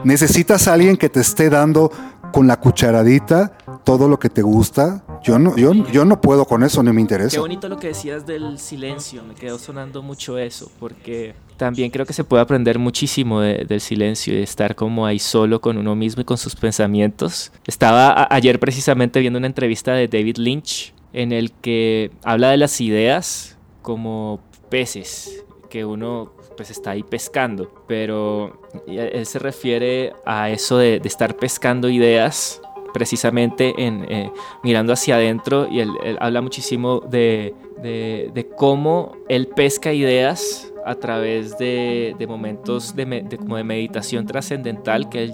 necesitas 0.04 0.68
a 0.68 0.74
alguien 0.74 0.96
que 0.96 1.10
te 1.10 1.20
esté 1.20 1.50
dando 1.50 1.92
con 2.32 2.48
la 2.48 2.60
cucharadita 2.60 3.58
todo 3.84 4.08
lo 4.08 4.20
que 4.20 4.30
te 4.30 4.42
gusta. 4.42 5.04
Yo 5.24 5.40
no, 5.40 5.56
yo, 5.56 5.74
yo 5.74 6.06
no 6.06 6.22
puedo 6.22 6.46
con 6.46 6.64
eso, 6.64 6.84
ni 6.84 6.94
me 6.94 7.02
interesa. 7.02 7.32
Qué 7.32 7.40
bonito 7.40 7.68
lo 7.68 7.78
que 7.78 7.88
decías 7.88 8.26
del 8.26 8.60
silencio, 8.60 9.24
me 9.24 9.34
quedó 9.34 9.58
sonando 9.58 10.02
mucho 10.02 10.38
eso, 10.38 10.72
porque 10.80 11.36
también 11.58 11.90
creo 11.92 12.06
que 12.06 12.14
se 12.14 12.24
puede 12.24 12.42
aprender 12.44 12.80
muchísimo 12.80 13.42
del 13.42 13.82
silencio 13.82 14.34
y 14.34 14.38
de 14.38 14.44
estar 14.44 14.76
como 14.76 15.06
ahí 15.06 15.20
solo 15.20 15.60
con 15.60 15.78
uno 15.78 15.96
mismo 15.96 16.22
y 16.22 16.26
con 16.26 16.38
sus 16.38 16.56
pensamientos. 16.56 17.52
Estaba 17.66 18.28
ayer 18.30 18.60
precisamente 18.60 19.20
viendo 19.20 19.38
una 19.38 19.48
entrevista 19.48 19.94
de 19.94 20.08
David 20.08 20.38
Lynch 20.38 20.94
en 21.14 21.32
el 21.32 21.52
que 21.52 22.12
habla 22.24 22.52
de 22.52 22.58
las 22.58 22.80
ideas 22.80 23.58
como 23.82 24.40
peces 24.70 25.44
que 25.70 25.84
uno 25.84 26.32
pues 26.56 26.72
está 26.72 26.92
ahí 26.92 27.04
pescando, 27.04 27.84
pero 27.88 28.62
él 28.88 29.26
se 29.26 29.40
refiere 29.40 30.14
a 30.26 30.50
eso 30.50 30.78
de, 30.78 31.00
estar 31.06 31.36
pescando 31.38 31.88
ideas 31.88 32.62
precisamente 32.94 33.74
en, 33.78 34.06
eh, 34.10 34.32
mirando 34.64 34.94
hacia 34.94 35.16
adentro 35.16 35.68
y 35.70 35.80
él, 35.82 35.92
habla 36.20 36.42
muchísimo 36.42 37.02
de, 37.02 37.54
de, 37.82 38.50
cómo 38.56 39.16
él 39.30 39.48
pesca 39.48 39.94
ideas 39.94 40.74
a 40.86 40.96
través 40.96 41.58
de, 41.58 42.16
momentos 42.28 42.96
de, 42.96 43.38
como 43.38 43.58
de 43.58 43.64
meditación 43.64 44.26
trascendental, 44.26 45.10
que 45.10 45.24
él, 45.24 45.34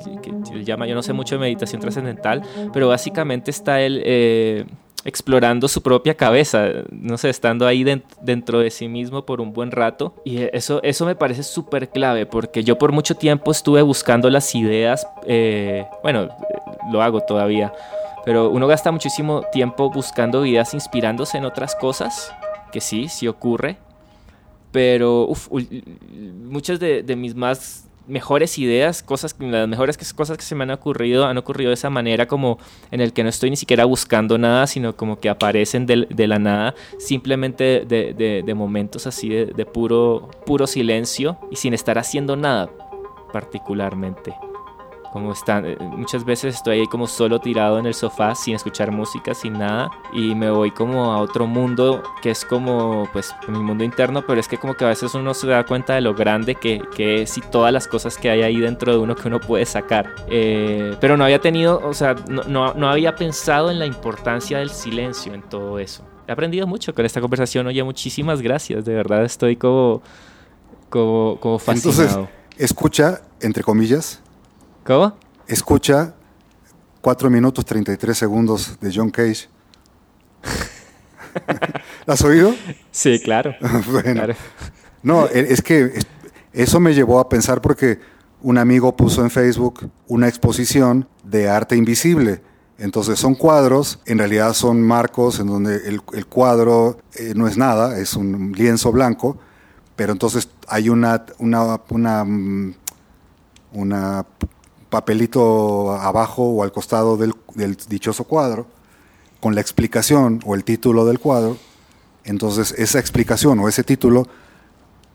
llama, 0.63 0.87
yo 0.87 0.95
no 0.95 1.03
sé 1.03 1.13
mucho 1.13 1.35
de 1.35 1.41
meditación 1.41 1.79
trascendental, 1.81 2.41
pero 2.73 2.87
básicamente 2.87 3.51
está 3.51 3.81
él... 3.81 4.01
Eh, 4.05 4.65
explorando 5.05 5.67
su 5.67 5.81
propia 5.81 6.15
cabeza, 6.15 6.67
no 6.91 7.17
sé, 7.17 7.29
estando 7.29 7.67
ahí 7.67 7.83
dentro 8.21 8.59
de 8.59 8.71
sí 8.71 8.87
mismo 8.87 9.25
por 9.25 9.41
un 9.41 9.53
buen 9.53 9.71
rato. 9.71 10.15
Y 10.23 10.43
eso, 10.53 10.81
eso 10.83 11.05
me 11.05 11.15
parece 11.15 11.43
súper 11.43 11.89
clave, 11.89 12.25
porque 12.25 12.63
yo 12.63 12.77
por 12.77 12.91
mucho 12.91 13.15
tiempo 13.15 13.51
estuve 13.51 13.81
buscando 13.81 14.29
las 14.29 14.55
ideas, 14.55 15.07
eh, 15.25 15.85
bueno, 16.01 16.29
lo 16.91 17.01
hago 17.01 17.21
todavía, 17.21 17.73
pero 18.25 18.49
uno 18.49 18.67
gasta 18.67 18.91
muchísimo 18.91 19.43
tiempo 19.51 19.89
buscando 19.89 20.45
ideas 20.45 20.73
inspirándose 20.73 21.37
en 21.37 21.45
otras 21.45 21.75
cosas, 21.75 22.33
que 22.71 22.79
sí, 22.79 23.09
sí 23.09 23.27
ocurre, 23.27 23.77
pero 24.71 25.27
muchas 26.49 26.79
de, 26.79 27.03
de 27.03 27.15
mis 27.15 27.35
más 27.35 27.87
mejores 28.07 28.57
ideas, 28.59 29.03
cosas, 29.03 29.35
las 29.39 29.67
mejores 29.67 29.97
cosas 30.13 30.37
que 30.37 30.43
se 30.43 30.55
me 30.55 30.63
han 30.63 30.71
ocurrido 30.71 31.25
han 31.25 31.37
ocurrido 31.37 31.69
de 31.69 31.75
esa 31.75 31.89
manera 31.89 32.27
como 32.27 32.57
en 32.91 33.01
el 33.01 33.13
que 33.13 33.23
no 33.23 33.29
estoy 33.29 33.49
ni 33.49 33.55
siquiera 33.55 33.85
buscando 33.85 34.37
nada, 34.37 34.67
sino 34.67 34.95
como 34.95 35.19
que 35.19 35.29
aparecen 35.29 35.85
de, 35.85 36.27
la 36.27 36.39
nada, 36.39 36.75
simplemente 36.99 37.85
de, 37.85 38.53
momentos 38.55 39.07
así 39.07 39.29
de, 39.29 39.65
puro, 39.65 40.29
puro 40.45 40.67
silencio 40.67 41.37
y 41.51 41.55
sin 41.55 41.73
estar 41.73 41.97
haciendo 41.97 42.35
nada 42.35 42.69
particularmente 43.31 44.35
como 45.13 45.31
están, 45.31 45.63
eh, 45.67 45.77
muchas 45.79 46.25
veces 46.25 46.55
estoy 46.55 46.79
ahí 46.79 46.87
como 46.87 47.05
solo 47.05 47.39
tirado 47.39 47.77
en 47.77 47.85
el 47.85 47.93
sofá 47.93 48.33
sin 48.33 48.55
escuchar 48.55 48.91
música, 48.91 49.35
sin 49.35 49.53
nada 49.53 49.91
y 50.11 50.33
me 50.33 50.49
voy 50.49 50.71
como 50.71 51.13
a 51.13 51.19
otro 51.19 51.45
mundo 51.45 52.01
que 52.23 52.31
es 52.31 52.43
como 52.43 53.07
pues 53.13 53.35
mi 53.47 53.59
mundo 53.59 53.83
interno, 53.83 54.25
pero 54.25 54.39
es 54.39 54.47
que 54.47 54.57
como 54.57 54.73
que 54.73 54.85
a 54.85 54.87
veces 54.87 55.13
uno 55.13 55.35
se 55.35 55.45
da 55.45 55.67
cuenta 55.67 55.93
de 55.93 56.01
lo 56.01 56.15
grande 56.15 56.55
que, 56.55 56.81
que 56.95 57.21
es 57.21 57.37
y 57.37 57.41
todas 57.41 57.71
las 57.71 57.87
cosas 57.87 58.17
que 58.17 58.31
hay 58.31 58.41
ahí 58.41 58.59
dentro 58.59 58.91
de 58.91 58.97
uno 58.97 59.15
que 59.15 59.27
uno 59.27 59.39
puede 59.39 59.67
sacar. 59.67 60.09
Eh, 60.29 60.97
pero 60.99 61.15
no 61.15 61.25
había 61.25 61.39
tenido, 61.39 61.79
o 61.85 61.93
sea, 61.93 62.15
no, 62.27 62.41
no, 62.45 62.73
no 62.73 62.89
había 62.89 63.15
pensado 63.15 63.69
en 63.69 63.77
la 63.77 63.85
importancia 63.85 64.57
del 64.57 64.71
silencio 64.71 65.35
en 65.35 65.43
todo 65.43 65.77
eso. 65.77 66.03
He 66.27 66.31
aprendido 66.31 66.65
mucho 66.65 66.91
con 66.95 67.05
esta 67.05 67.21
conversación, 67.21 67.67
oye, 67.67 67.83
muchísimas 67.83 68.41
gracias, 68.41 68.83
de 68.83 68.95
verdad 68.95 69.23
estoy 69.25 69.57
como, 69.57 70.01
como, 70.89 71.37
como 71.39 71.59
fascinado. 71.59 72.01
Entonces, 72.01 72.29
escucha, 72.57 73.21
entre 73.41 73.61
comillas, 73.61 74.22
¿Cómo? 74.83 75.15
Escucha 75.47 76.13
4 77.01 77.29
minutos 77.29 77.65
33 77.65 78.17
segundos 78.17 78.77
de 78.81 78.91
John 78.93 79.09
Cage. 79.09 79.47
¿Lo 82.05 82.13
has 82.13 82.21
oído? 82.23 82.53
Sí, 82.91 83.19
claro. 83.19 83.55
bueno. 83.91 84.33
No, 85.01 85.27
e, 85.27 85.53
es 85.53 85.61
que 85.61 85.99
eso 86.51 86.79
me 86.81 86.93
llevó 86.93 87.19
a 87.19 87.29
pensar 87.29 87.61
porque 87.61 87.99
un 88.41 88.57
amigo 88.57 88.95
puso 88.95 89.21
en 89.21 89.31
Facebook 89.31 89.89
una 90.07 90.27
exposición 90.27 91.07
de 91.23 91.49
arte 91.49 91.77
invisible. 91.77 92.41
Entonces 92.77 93.19
son 93.19 93.35
cuadros, 93.35 93.99
en 94.05 94.17
realidad 94.17 94.53
son 94.53 94.81
marcos 94.81 95.39
en 95.39 95.47
donde 95.47 95.77
el, 95.87 96.25
cuadro 96.25 96.97
eh, 97.15 97.33
no 97.35 97.47
es 97.47 97.57
nada, 97.57 97.99
es 97.99 98.15
un 98.15 98.51
lienzo 98.51 98.91
blanco, 98.91 99.37
pero 99.95 100.11
entonces 100.11 100.49
hay 100.67 100.89
una, 100.89 101.25
una, 101.37 101.79
una, 101.89 102.25
mm, 102.25 102.75
una 103.73 104.25
papelito 104.93 105.91
abajo 105.93 106.43
o 106.43 106.61
al 106.61 106.71
costado 106.71 107.17
del, 107.17 107.33
dichoso 107.89 108.25
cuadro 108.25 108.67
con 109.39 109.55
la 109.55 109.61
explicación 109.61 110.39
o 110.45 110.53
el 110.53 110.63
título 110.63 111.03
del 111.05 111.17
cuadro, 111.17 111.57
entonces 112.25 112.75
esa 112.77 112.99
explicación 112.99 113.57
o 113.57 113.67
ese 113.67 113.83
título 113.83 114.27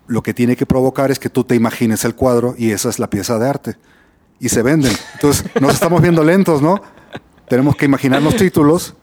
lo 0.08 0.20
que 0.24 0.34
tiene 0.34 0.56
que 0.56 0.66
provocar 0.66 1.12
es 1.12 1.20
que 1.20 1.30
tú 1.30 1.44
te 1.44 1.54
imagines 1.54 2.04
el 2.04 2.16
cuadro 2.16 2.56
y 2.58 2.72
esa 2.72 2.88
es 2.88 2.98
la 2.98 3.08
pieza 3.08 3.38
de 3.38 3.48
arte. 3.48 3.76
Y 4.40 4.48
se 4.48 4.62
venden. 4.62 4.92
Entonces 5.14 5.46
nos 5.60 5.74
estamos 5.74 6.02
viendo 6.02 6.24
lentos, 6.24 6.60
¿no? 6.60 6.82
Tenemos 7.48 7.76
que 7.76 7.84
imaginar 7.84 8.20
los 8.20 8.34
títulos 8.34 8.96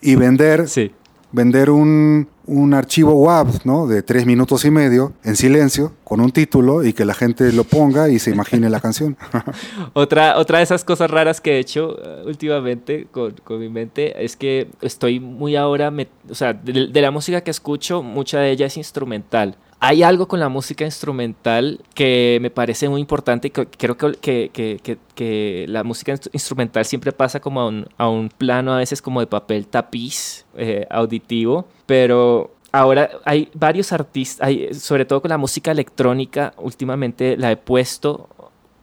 y 0.00 0.14
vender 0.14 0.70
sí 0.70 0.90
vender 1.32 1.70
un, 1.70 2.28
archivo 2.74 3.12
WAV 3.12 3.64
¿no? 3.64 3.86
de 3.86 4.02
tres 4.02 4.24
minutos 4.24 4.64
y 4.64 4.70
medio 4.70 5.12
en 5.22 5.36
silencio 5.36 5.92
con 6.04 6.20
un 6.20 6.30
título 6.30 6.84
y 6.84 6.92
que 6.94 7.04
la 7.04 7.12
gente 7.14 7.52
lo 7.52 7.64
ponga 7.64 8.08
y 8.08 8.18
se 8.18 8.30
imagine 8.30 8.70
la 8.70 8.80
canción. 8.80 9.16
otra, 9.92 10.38
otra 10.38 10.58
de 10.58 10.64
esas 10.64 10.84
cosas 10.84 11.10
raras 11.10 11.40
que 11.40 11.56
he 11.56 11.58
hecho 11.58 11.96
uh, 11.96 12.26
últimamente 12.26 13.06
con, 13.10 13.34
mi 13.58 13.68
mente 13.68 14.24
es 14.24 14.36
que 14.36 14.68
estoy 14.80 15.20
muy 15.20 15.56
ahora, 15.56 15.92
o 16.30 16.34
sea, 16.34 16.54
de 16.54 17.00
la 17.00 17.10
música 17.10 17.42
que 17.42 17.50
escucho, 17.50 18.02
mucha 18.02 18.40
de 18.40 18.50
ella 18.50 18.66
es 18.66 18.76
instrumental 18.76 19.56
hay 19.80 20.02
algo 20.02 20.26
con 20.26 20.40
la 20.40 20.48
música 20.48 20.84
instrumental 20.84 21.80
que 21.94 22.38
me 22.40 22.50
parece 22.50 22.88
muy 22.88 23.00
importante 23.00 23.48
y 23.48 23.50
creo 23.50 23.96
que, 23.96 25.66
la 25.68 25.84
música 25.84 26.18
instrumental 26.32 26.84
siempre 26.84 27.12
pasa 27.12 27.40
como 27.40 27.60
a 27.96 28.08
un, 28.08 28.28
plano 28.36 28.72
a 28.72 28.78
veces 28.78 29.00
como 29.00 29.20
de 29.20 29.26
papel 29.26 29.66
tapiz 29.66 30.46
eh, 30.56 30.86
auditivo, 30.90 31.68
pero 31.86 32.52
ahora 32.72 33.10
hay 33.24 33.50
varios 33.54 33.92
artistas, 33.92 34.48
sobre 34.72 35.04
todo 35.04 35.20
con 35.22 35.28
la 35.28 35.38
música 35.38 35.70
electrónica, 35.70 36.54
últimamente 36.56 37.36
la 37.36 37.52
he 37.52 37.56
puesto 37.56 38.28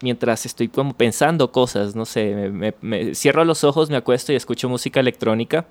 mientras 0.02 0.46
estoy 0.46 0.70
como 0.70 0.94
pensando 0.94 1.52
cosas, 1.52 1.96
no 1.96 2.06
sé, 2.06 2.52
me 2.82 3.16
cierro 3.16 3.44
los 3.44 3.64
ojos, 3.64 3.90
me 3.90 3.98
acuesto 3.98 4.32
y 4.32 4.36
escucho 4.36 4.70
música 4.70 5.00
electrónica 5.00 5.66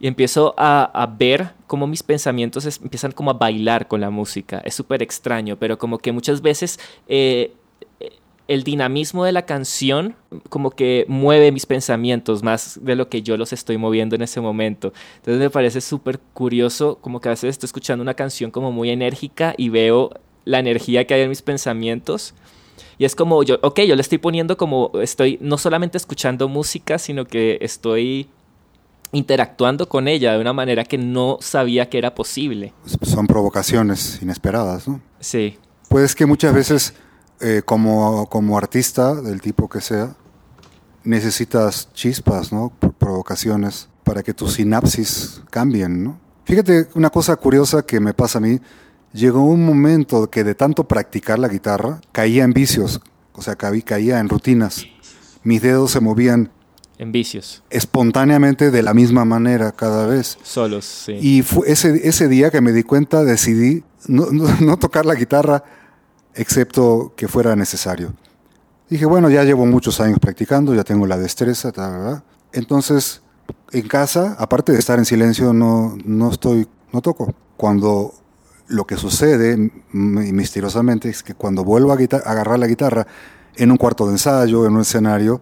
y 0.00 0.06
empiezo 0.06 0.54
a, 0.58 1.14
ver 1.18 1.52
cómo 1.66 1.86
mis 1.86 2.02
pensamientos 2.02 2.66
empiezan 2.82 3.12
como 3.12 3.30
a 3.30 3.34
bailar 3.34 3.88
con 3.88 4.00
la 4.00 4.10
música. 4.10 4.60
Es 4.64 4.74
súper 4.74 5.02
extraño, 5.02 5.56
pero 5.56 5.78
como 5.78 5.98
que 5.98 6.12
muchas 6.12 6.42
veces 6.42 6.78
eh, 7.08 7.52
el 8.46 8.62
dinamismo 8.64 9.24
de 9.24 9.32
la 9.32 9.46
canción 9.46 10.16
como 10.50 10.70
que 10.70 11.06
mueve 11.08 11.52
mis 11.52 11.66
pensamientos 11.66 12.42
más 12.42 12.78
de 12.82 12.96
lo 12.96 13.08
que 13.08 13.22
yo 13.22 13.36
los 13.36 13.52
estoy 13.52 13.78
moviendo 13.78 14.16
en 14.16 14.22
ese 14.22 14.40
momento. 14.40 14.92
Entonces 15.16 15.40
me 15.40 15.50
parece 15.50 15.80
súper 15.80 16.18
curioso 16.34 16.98
como 17.00 17.20
que 17.20 17.28
a 17.28 17.32
veces 17.32 17.50
estoy 17.50 17.66
escuchando 17.66 18.02
una 18.02 18.14
canción 18.14 18.50
como 18.50 18.72
muy 18.72 18.90
enérgica 18.90 19.54
y 19.56 19.70
veo 19.70 20.10
la 20.44 20.58
energía 20.58 21.06
que 21.06 21.14
hay 21.14 21.22
en 21.22 21.30
mis 21.30 21.42
pensamientos. 21.42 22.34
Y 22.98 23.04
es 23.04 23.16
como 23.16 23.42
yo, 23.42 23.58
ok, 23.62 23.80
yo 23.80 23.96
le 23.96 24.02
estoy 24.02 24.18
poniendo 24.18 24.56
como 24.56 24.90
estoy 25.00 25.38
no 25.40 25.56
solamente 25.56 25.96
escuchando 25.96 26.48
música, 26.48 26.98
sino 26.98 27.24
que 27.24 27.58
estoy 27.60 28.28
interactuando 29.14 29.88
con 29.88 30.08
ella 30.08 30.32
de 30.32 30.40
una 30.40 30.52
manera 30.52 30.84
que 30.84 30.98
no 30.98 31.38
sabía 31.40 31.88
que 31.88 31.98
era 31.98 32.14
posible. 32.14 32.74
Son 33.02 33.26
provocaciones 33.26 34.20
inesperadas, 34.20 34.86
¿no? 34.86 35.00
Sí. 35.20 35.58
Pues 35.88 36.14
que 36.14 36.26
muchas 36.26 36.52
veces, 36.52 36.94
eh, 37.40 37.62
como, 37.64 38.28
como 38.28 38.58
artista, 38.58 39.14
del 39.14 39.40
tipo 39.40 39.68
que 39.68 39.80
sea, 39.80 40.16
necesitas 41.04 41.92
chispas, 41.92 42.52
¿no? 42.52 42.72
Provocaciones 42.98 43.88
para 44.02 44.22
que 44.22 44.34
tus 44.34 44.54
sinapsis 44.54 45.42
cambien, 45.50 46.04
¿no? 46.04 46.20
Fíjate 46.44 46.88
una 46.94 47.10
cosa 47.10 47.36
curiosa 47.36 47.86
que 47.86 48.00
me 48.00 48.12
pasa 48.12 48.38
a 48.38 48.42
mí. 48.42 48.60
Llegó 49.12 49.44
un 49.44 49.64
momento 49.64 50.28
que 50.28 50.44
de 50.44 50.54
tanto 50.54 50.88
practicar 50.88 51.38
la 51.38 51.48
guitarra, 51.48 52.00
caía 52.12 52.44
en 52.44 52.52
vicios, 52.52 53.00
o 53.32 53.42
sea, 53.42 53.54
caía 53.56 54.18
en 54.18 54.28
rutinas. 54.28 54.84
Mis 55.42 55.62
dedos 55.62 55.92
se 55.92 56.00
movían 56.00 56.50
en 56.98 57.12
vicios. 57.12 57.62
Espontáneamente 57.70 58.70
de 58.70 58.82
la 58.82 58.94
misma 58.94 59.24
manera 59.24 59.72
cada 59.72 60.06
vez. 60.06 60.38
Solos, 60.42 60.84
sí. 60.84 61.18
Y 61.20 61.42
fue 61.42 61.70
ese, 61.70 62.08
ese 62.08 62.28
día 62.28 62.50
que 62.50 62.60
me 62.60 62.72
di 62.72 62.82
cuenta 62.82 63.24
decidí 63.24 63.82
no, 64.08 64.26
no, 64.30 64.76
tocar 64.78 65.06
la 65.06 65.14
guitarra 65.14 65.64
excepto 66.34 67.12
que 67.16 67.28
fuera 67.28 67.56
necesario. 67.56 68.12
Dije, 68.88 69.06
bueno, 69.06 69.30
ya 69.30 69.44
llevo 69.44 69.66
muchos 69.66 70.00
años 70.00 70.18
practicando, 70.18 70.74
ya 70.74 70.84
tengo 70.84 71.06
la 71.06 71.16
destreza, 71.16 71.70
¿verdad? 71.70 72.22
Entonces, 72.52 73.22
en 73.72 73.88
casa, 73.88 74.36
aparte 74.38 74.72
de 74.72 74.78
estar 74.78 74.98
en 74.98 75.04
silencio, 75.04 75.52
no, 75.52 75.96
no 76.04 76.30
estoy, 76.30 76.68
no 76.92 77.00
toco. 77.00 77.34
Cuando 77.56 78.14
lo 78.68 78.86
que 78.86 78.96
sucede 78.96 79.70
misteriosamente 79.92 81.08
es 81.08 81.22
que 81.22 81.34
cuando 81.34 81.64
vuelvo 81.64 81.92
a, 81.92 81.96
a 81.96 82.30
agarrar 82.30 82.58
la 82.58 82.66
guitarra 82.66 83.06
en 83.56 83.70
un 83.70 83.76
cuarto 83.76 84.06
de 84.06 84.12
ensayo, 84.12 84.66
en 84.66 84.74
un 84.74 84.80
escenario, 84.80 85.40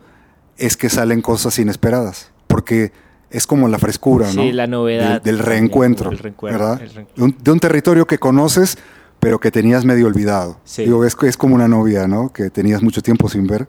es 0.63 0.77
que 0.77 0.89
salen 0.89 1.23
cosas 1.23 1.59
inesperadas, 1.59 2.31
porque 2.47 2.93
es 3.31 3.49
como 3.49 3.67
la 3.67 3.79
frescura, 3.79 4.31
sí, 4.31 4.53
la 4.53 4.69
novedad. 4.69 5.21
Del, 5.21 5.41
reencuentro, 5.41 6.11
¿verdad? 6.41 6.81
De, 7.17 7.51
un, 7.51 7.59
territorio 7.59 8.07
que 8.07 8.19
conoces, 8.19 8.79
pero 9.19 9.41
que 9.41 9.51
tenías 9.51 9.85
medio 9.85 10.07
olvidado. 10.07 10.61
Digo, 10.77 11.05
es, 11.05 11.17
es 11.23 11.37
como 11.37 11.57
una 11.57 11.67
novia, 11.67 12.07
¿no? 12.07 12.33
Que 12.33 12.49
tenías 12.49 12.81
mucho 12.81 13.03
tiempo 13.03 13.29
sin 13.29 13.49
ver. 13.49 13.67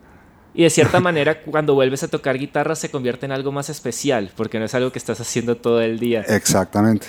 Y 0.53 0.61
de 0.63 0.69
cierta 0.69 0.99
manera, 0.99 1.41
cuando 1.41 1.73
vuelves 1.73 2.03
a 2.03 2.09
tocar 2.09 2.37
guitarra, 2.37 2.75
se 2.75 2.89
convierte 2.91 3.25
en 3.25 3.31
algo 3.31 3.51
más 3.51 3.71
especial, 3.71 4.29
porque 4.35 4.59
no 4.59 4.65
es 4.65 4.75
algo 4.75 4.91
que 4.91 4.99
estás 4.99 5.19
haciendo 5.19 5.57
todo 5.57 5.81
el 5.81 5.97
día. 5.97 6.21
Exactamente. 6.21 7.07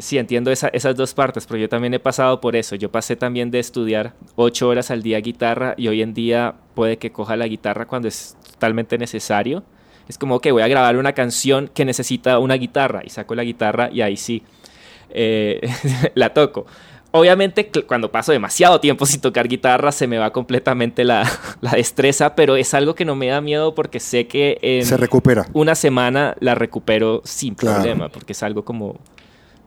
sí, 0.00 0.18
entiendo 0.18 0.50
esas 0.50 0.96
dos 0.96 1.14
partes, 1.14 1.46
pero 1.46 1.60
yo 1.60 1.68
también 1.68 1.94
he 1.94 2.00
pasado 2.00 2.40
por 2.40 2.56
eso. 2.56 2.74
Yo 2.74 2.90
pasé 2.90 3.14
también 3.14 3.52
de 3.52 3.60
estudiar 3.60 4.14
ocho 4.34 4.68
horas 4.68 4.90
al 4.90 5.04
día 5.04 5.20
guitarra 5.20 5.74
y 5.76 5.86
hoy 5.86 6.02
en 6.02 6.14
día 6.14 6.56
puede 6.74 6.96
que 6.96 7.12
coja 7.12 7.36
la 7.36 7.46
guitarra 7.46 7.86
cuando 7.86 8.08
es 8.08 8.36
totalmente 8.58 8.98
necesario. 8.98 9.62
Es 10.08 10.18
como 10.18 10.40
que 10.40 10.50
voy 10.52 10.62
a 10.62 10.68
grabar 10.68 10.96
una 10.96 11.12
canción 11.12 11.70
que 11.72 11.84
necesita 11.84 12.38
una 12.38 12.54
guitarra 12.54 13.02
y 13.04 13.10
saco 13.10 13.34
la 13.34 13.44
guitarra 13.44 13.88
y 13.92 14.00
ahí 14.00 14.16
sí 14.16 14.42
eh, 15.10 15.60
la 16.14 16.34
toco. 16.34 16.66
Obviamente 17.10 17.70
cuando 17.86 18.10
paso 18.10 18.32
demasiado 18.32 18.80
tiempo 18.80 19.06
sin 19.06 19.20
tocar 19.20 19.48
guitarra 19.48 19.92
se 19.92 20.06
me 20.06 20.18
va 20.18 20.30
completamente 20.32 21.04
la, 21.04 21.24
destreza, 21.72 22.34
pero 22.34 22.56
es 22.56 22.74
algo 22.74 22.94
que 22.94 23.04
no 23.04 23.14
me 23.14 23.28
da 23.28 23.40
miedo 23.40 23.74
porque 23.74 24.00
sé 24.00 24.26
que 24.26 24.58
en 24.60 24.84
se 24.84 24.96
recupera. 24.96 25.46
una 25.52 25.74
semana 25.74 26.36
la 26.40 26.54
recupero 26.54 27.22
sin 27.24 27.54
problema, 27.54 28.08
porque 28.08 28.32
es 28.32 28.42
algo 28.42 28.64
como 28.64 28.98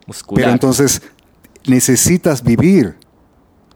muscular. 0.06 0.44
Pero 0.44 0.52
entonces 0.52 1.02
necesitas 1.66 2.44
vivir. 2.44 2.96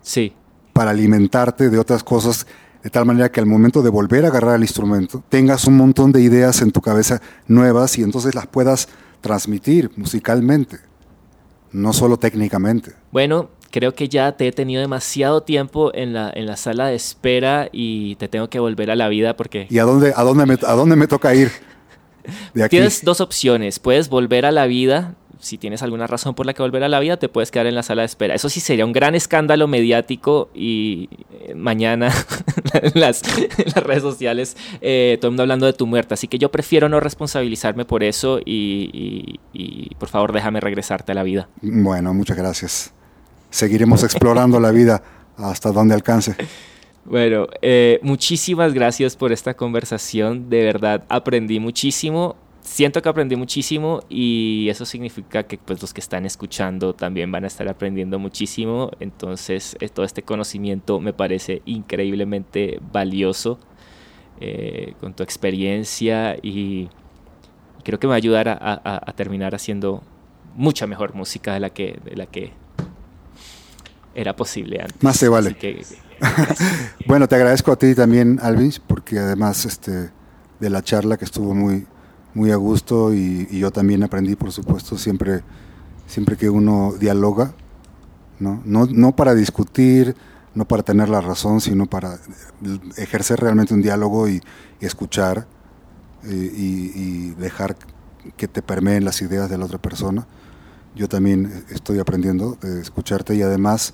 Sí. 0.01 0.34
Para 0.74 0.91
alimentarte 0.91 1.70
de 1.70 1.80
otras 1.80 2.03
cosas 2.03 2.45
de 2.86 2.92
tal 2.92 3.04
manera 3.04 3.32
que 3.32 3.40
al 3.40 3.48
momento 3.48 3.82
de 3.82 3.90
volver 3.90 4.26
a 4.26 4.28
agarrar 4.28 4.58
el 4.58 4.62
instrumento 4.62 5.24
tengas 5.28 5.66
un 5.66 5.76
montón 5.76 6.12
de 6.12 6.22
ideas 6.22 6.62
en 6.62 6.72
tu 6.72 6.82
cabeza 6.82 7.20
nuevas 7.48 7.98
y 7.98 8.04
entonces 8.04 8.36
las 8.36 8.46
puedas 8.46 8.90
transmitir 9.22 9.90
musicalmente, 9.96 10.78
no 11.72 11.94
solo 11.94 12.18
técnicamente. 12.18 12.92
Bueno, 13.12 13.50
creo 13.72 13.96
que 13.96 14.08
ya 14.08 14.34
te 14.34 14.48
he 14.48 14.52
tenido 14.52 14.82
demasiado 14.82 15.42
tiempo 15.42 15.90
en 15.96 16.14
la, 16.14 16.32
en 16.32 16.46
la 16.46 16.58
sala 16.58 16.86
de 16.86 16.94
espera 16.94 17.70
y 17.72 18.18
te 18.18 18.28
tengo 18.28 18.52
que 18.52 18.60
volver 18.60 18.92
a 18.92 18.96
la 18.96 19.10
vida 19.10 19.36
porque... 19.36 19.66
¿Y 19.72 19.80
a 19.80 19.84
dónde, 19.84 20.14
a 20.16 20.22
dónde, 20.22 20.46
me, 20.46 20.54
a 20.54 20.74
dónde 20.74 20.96
me 20.96 21.08
toca 21.08 21.34
ir? 21.34 21.52
Tienes 22.70 23.04
dos 23.04 23.20
opciones. 23.20 23.80
Puedes 23.80 24.10
volver 24.10 24.46
a 24.46 24.52
la 24.52 24.68
vida 24.68 25.16
si 25.40 25.58
tienes 25.58 25.82
alguna 25.84 26.08
razón 26.08 26.36
por 26.36 26.46
la 26.46 26.54
que 26.54 26.62
volver 26.62 26.84
a 26.84 26.90
la 26.90 27.00
vida, 27.00 27.18
te 27.18 27.30
puedes 27.30 27.52
quedar 27.52 27.68
en 27.68 27.76
la 27.76 27.84
sala 27.84 28.02
de 28.02 28.08
espera. 28.08 28.36
Eso 28.36 28.50
sí 28.50 28.60
sería 28.60 28.86
un 28.86 28.94
gran 28.94 29.16
escándalo 29.16 29.68
mediático 29.68 30.50
y 30.54 31.10
eh, 31.32 31.56
mañana 31.56 32.12
en, 32.74 33.00
las, 33.00 33.22
redes 33.76 34.04
sociales 34.04 34.58
eh, 34.82 35.18
todo 35.20 35.30
el 35.30 35.32
mundo 35.34 35.44
hablando 35.44 35.66
de 35.66 35.74
tu 35.74 35.88
muerte. 35.88 36.14
Así 36.14 36.28
que 36.28 36.38
yo 36.38 36.52
prefiero 36.52 36.90
no 36.90 37.00
responsabilizarme 37.00 37.86
por 37.86 38.04
eso 38.04 38.40
y, 38.44 39.40
por 40.00 40.10
favor 40.10 40.34
déjame 40.34 40.60
regresarte 40.60 41.12
a 41.12 41.16
la 41.16 41.24
vida. 41.24 41.50
Bueno, 41.62 42.14
muchas 42.14 42.38
gracias. 42.38 42.94
Seguiremos 43.50 44.04
explorando 44.04 44.60
la 44.60 44.72
vida 44.72 45.02
hasta 45.38 45.72
donde 45.72 45.94
alcance. 45.94 46.36
Bueno, 47.06 47.48
eh, 47.62 48.00
muchísimas 48.02 48.74
gracias 48.74 49.16
por 49.16 49.32
esta 49.32 49.54
conversación. 49.54 50.50
De 50.50 50.64
verdad, 50.64 51.04
aprendí 51.08 51.60
muchísimo 51.60 52.36
siento 52.66 53.01
que 53.01 53.07
aprendí 53.07 53.36
muchísimo 53.36 54.01
y 54.09 54.68
eso 54.70 54.86
significa 54.86 55.43
que 55.43 55.57
pues 55.57 55.82
los 55.82 55.93
que 55.93 56.01
están 56.01 56.26
escuchando 56.26 56.93
también 56.95 57.32
van 57.32 57.43
a 57.43 57.47
estar 57.47 57.68
aprendiendo 57.70 58.18
muchísimo. 58.18 58.91
Entonces 58.99 59.78
eh, 59.80 59.88
todo 59.88 60.05
este 60.05 60.24
conocimiento 60.24 60.99
me 60.99 61.13
parece 61.13 61.61
increíblemente 61.66 62.80
valioso 62.91 63.59
eh, 64.41 64.95
con 64.99 65.13
tu 65.13 65.24
experiencia 65.24 66.36
y 66.41 66.89
creo 67.84 67.99
que 67.99 68.07
me 68.07 68.09
va 68.09 68.16
a 68.16 68.18
ayudar 68.18 68.49
a, 68.49 69.13
terminar 69.16 69.53
haciendo 69.53 70.01
mucha 70.55 70.88
mejor 70.88 71.13
música 71.13 71.53
de 71.53 71.59
la 71.59 71.70
que, 71.70 71.99
de 72.03 72.16
la 72.16 72.26
que 72.26 72.51
era 74.16 74.36
posible 74.36 74.82
antes. 74.82 75.03
Más 75.03 75.18
se 75.18 75.30
vale. 75.30 75.55
bueno, 77.05 77.28
te 77.28 77.36
agradezco 77.36 77.72
a 77.72 77.76
ti 77.76 77.93
también, 77.93 78.39
Alvis, 78.41 78.80
porque 78.80 79.20
además 79.20 79.66
este, 79.66 80.09
de 80.59 80.70
la 80.70 80.82
charla 80.82 81.18
que 81.18 81.26
estuvo 81.26 81.53
muy, 81.53 81.86
muy 82.36 82.52
a 82.52 82.58
gusto 82.58 83.14
y, 83.14 83.48
yo 83.48 83.72
también 83.72 84.04
aprendí, 84.04 84.36
por 84.36 84.52
supuesto, 84.52 84.98
siempre, 84.98 85.42
siempre 86.06 86.38
que 86.38 86.50
uno 86.50 86.94
dialoga, 87.00 87.54
¿no? 88.40 88.62
No, 88.66 88.86
no 88.86 89.16
para 89.16 89.34
discutir, 89.34 90.16
no 90.54 90.66
para 90.66 90.84
tener 90.84 91.10
la 91.10 91.22
razón, 91.22 91.62
sino 91.62 91.86
para 91.88 92.20
ejercer 92.98 93.40
realmente 93.40 93.74
un 93.74 93.82
diálogo 93.82 94.30
y, 94.30 94.42
escuchar 94.82 95.48
eh, 96.26 96.52
y, 96.54 97.30
dejar 97.40 97.76
que 98.38 98.48
te 98.48 98.62
permeen 98.62 99.06
las 99.06 99.22
ideas 99.22 99.50
de 99.50 99.58
la 99.58 99.66
otra 99.66 99.80
persona. 99.80 100.28
Yo 100.94 101.08
también 101.08 101.64
estoy 101.70 102.00
aprendiendo 102.00 102.58
de 102.62 102.82
escucharte 102.82 103.34
y 103.36 103.42
además 103.42 103.94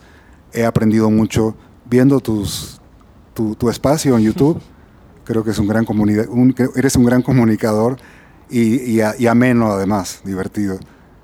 he 0.52 0.66
aprendido 0.66 1.10
mucho 1.10 1.56
viendo 1.90 2.20
tus, 2.20 2.82
tu, 3.34 3.56
tu 3.56 3.70
espacio 3.70 4.18
en 4.18 4.24
YouTube. 4.24 4.60
Creo 5.24 5.44
que 5.44 5.52
es 5.52 5.60
un 5.60 5.68
gran 5.68 5.86
comunidad, 5.86 6.26
eres 6.76 6.96
un 6.96 7.06
gran 7.06 7.22
comunicador 7.22 7.98
y, 8.52 9.28
ameno 9.28 9.72
además, 9.72 10.22
divertido. 10.24 10.80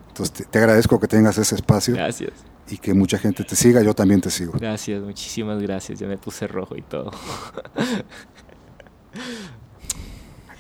Entonces 0.08 0.48
te, 0.50 0.58
agradezco 0.58 1.00
que 1.00 1.08
tengas 1.08 1.38
ese 1.38 1.56
espacio. 1.56 1.96
Gracias. 1.96 2.32
Y 2.70 2.78
que 2.78 2.94
mucha 2.94 3.18
gente 3.18 3.44
te 3.44 3.56
siga, 3.56 3.82
yo 3.82 3.94
también 3.94 4.22
te 4.22 4.30
sigo. 4.30 4.54
Gracias, 4.60 5.02
muchísimas 5.02 5.62
gracias. 5.62 6.00
Yo 6.00 6.08
me 6.08 6.18
puse 6.18 6.48
rojo 6.48 6.76
y 6.76 6.82
todo. 6.82 7.12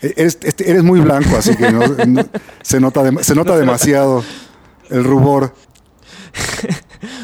E, 0.02 0.14
eres, 0.16 0.38
este, 0.44 0.70
eres 0.70 0.84
muy 0.84 1.00
blanco, 1.00 1.36
así 1.36 1.56
que 1.56 1.66
se, 2.62 2.80
nota 2.80 3.24
se 3.24 3.34
nota 3.34 3.58
demasiado 3.58 4.24
el 4.92 5.04
rubor. 5.04 5.56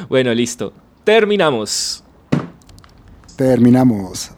bueno, 0.09 0.33
listo. 0.33 0.73
Terminamos. 1.03 2.03
Terminamos. 3.35 4.31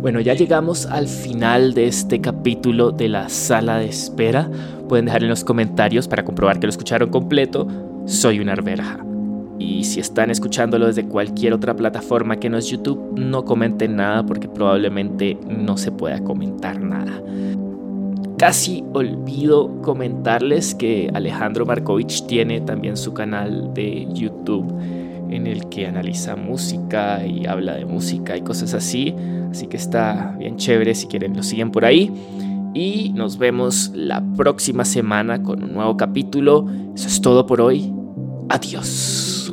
Bueno, 0.00 0.18
ya 0.20 0.32
llegamos 0.32 0.86
al 0.86 1.08
final 1.08 1.74
de 1.74 1.86
este 1.86 2.22
capítulo 2.22 2.90
de 2.90 3.10
la 3.10 3.28
sala 3.28 3.76
de 3.76 3.86
espera. 3.90 4.50
Pueden 4.88 5.04
dejar 5.04 5.22
en 5.22 5.28
los 5.28 5.44
comentarios 5.44 6.08
para 6.08 6.24
comprobar 6.24 6.58
que 6.58 6.66
lo 6.66 6.70
escucharon 6.70 7.10
completo. 7.10 7.68
Soy 8.06 8.40
una 8.40 8.52
arberja. 8.52 9.04
Y 9.58 9.84
si 9.84 10.00
están 10.00 10.30
escuchándolo 10.30 10.86
desde 10.86 11.04
cualquier 11.04 11.52
otra 11.52 11.76
plataforma 11.76 12.36
que 12.36 12.48
no 12.48 12.56
es 12.56 12.68
YouTube, 12.68 13.12
no 13.18 13.44
comenten 13.44 13.96
nada 13.96 14.24
porque 14.24 14.48
probablemente 14.48 15.36
no 15.46 15.76
se 15.76 15.92
pueda 15.92 16.24
comentar 16.24 16.80
nada. 16.80 17.22
Casi 18.38 18.82
olvido 18.94 19.82
comentarles 19.82 20.74
que 20.74 21.10
Alejandro 21.12 21.66
Markovich 21.66 22.26
tiene 22.26 22.62
también 22.62 22.96
su 22.96 23.12
canal 23.12 23.74
de 23.74 24.08
YouTube 24.14 24.72
en 25.30 25.46
el 25.46 25.68
que 25.68 25.86
analiza 25.86 26.36
música 26.36 27.24
y 27.26 27.46
habla 27.46 27.74
de 27.74 27.84
música 27.84 28.36
y 28.36 28.42
cosas 28.42 28.74
así. 28.74 29.14
Así 29.50 29.66
que 29.66 29.76
está 29.76 30.34
bien 30.38 30.56
chévere 30.56 30.94
si 30.94 31.06
quieren 31.06 31.36
lo 31.36 31.42
siguen 31.42 31.70
por 31.70 31.84
ahí. 31.84 32.10
Y 32.74 33.10
nos 33.14 33.38
vemos 33.38 33.90
la 33.94 34.22
próxima 34.36 34.84
semana 34.84 35.42
con 35.42 35.62
un 35.64 35.72
nuevo 35.72 35.96
capítulo. 35.96 36.66
Eso 36.94 37.08
es 37.08 37.20
todo 37.20 37.46
por 37.46 37.60
hoy. 37.60 37.92
Adiós. 38.48 39.52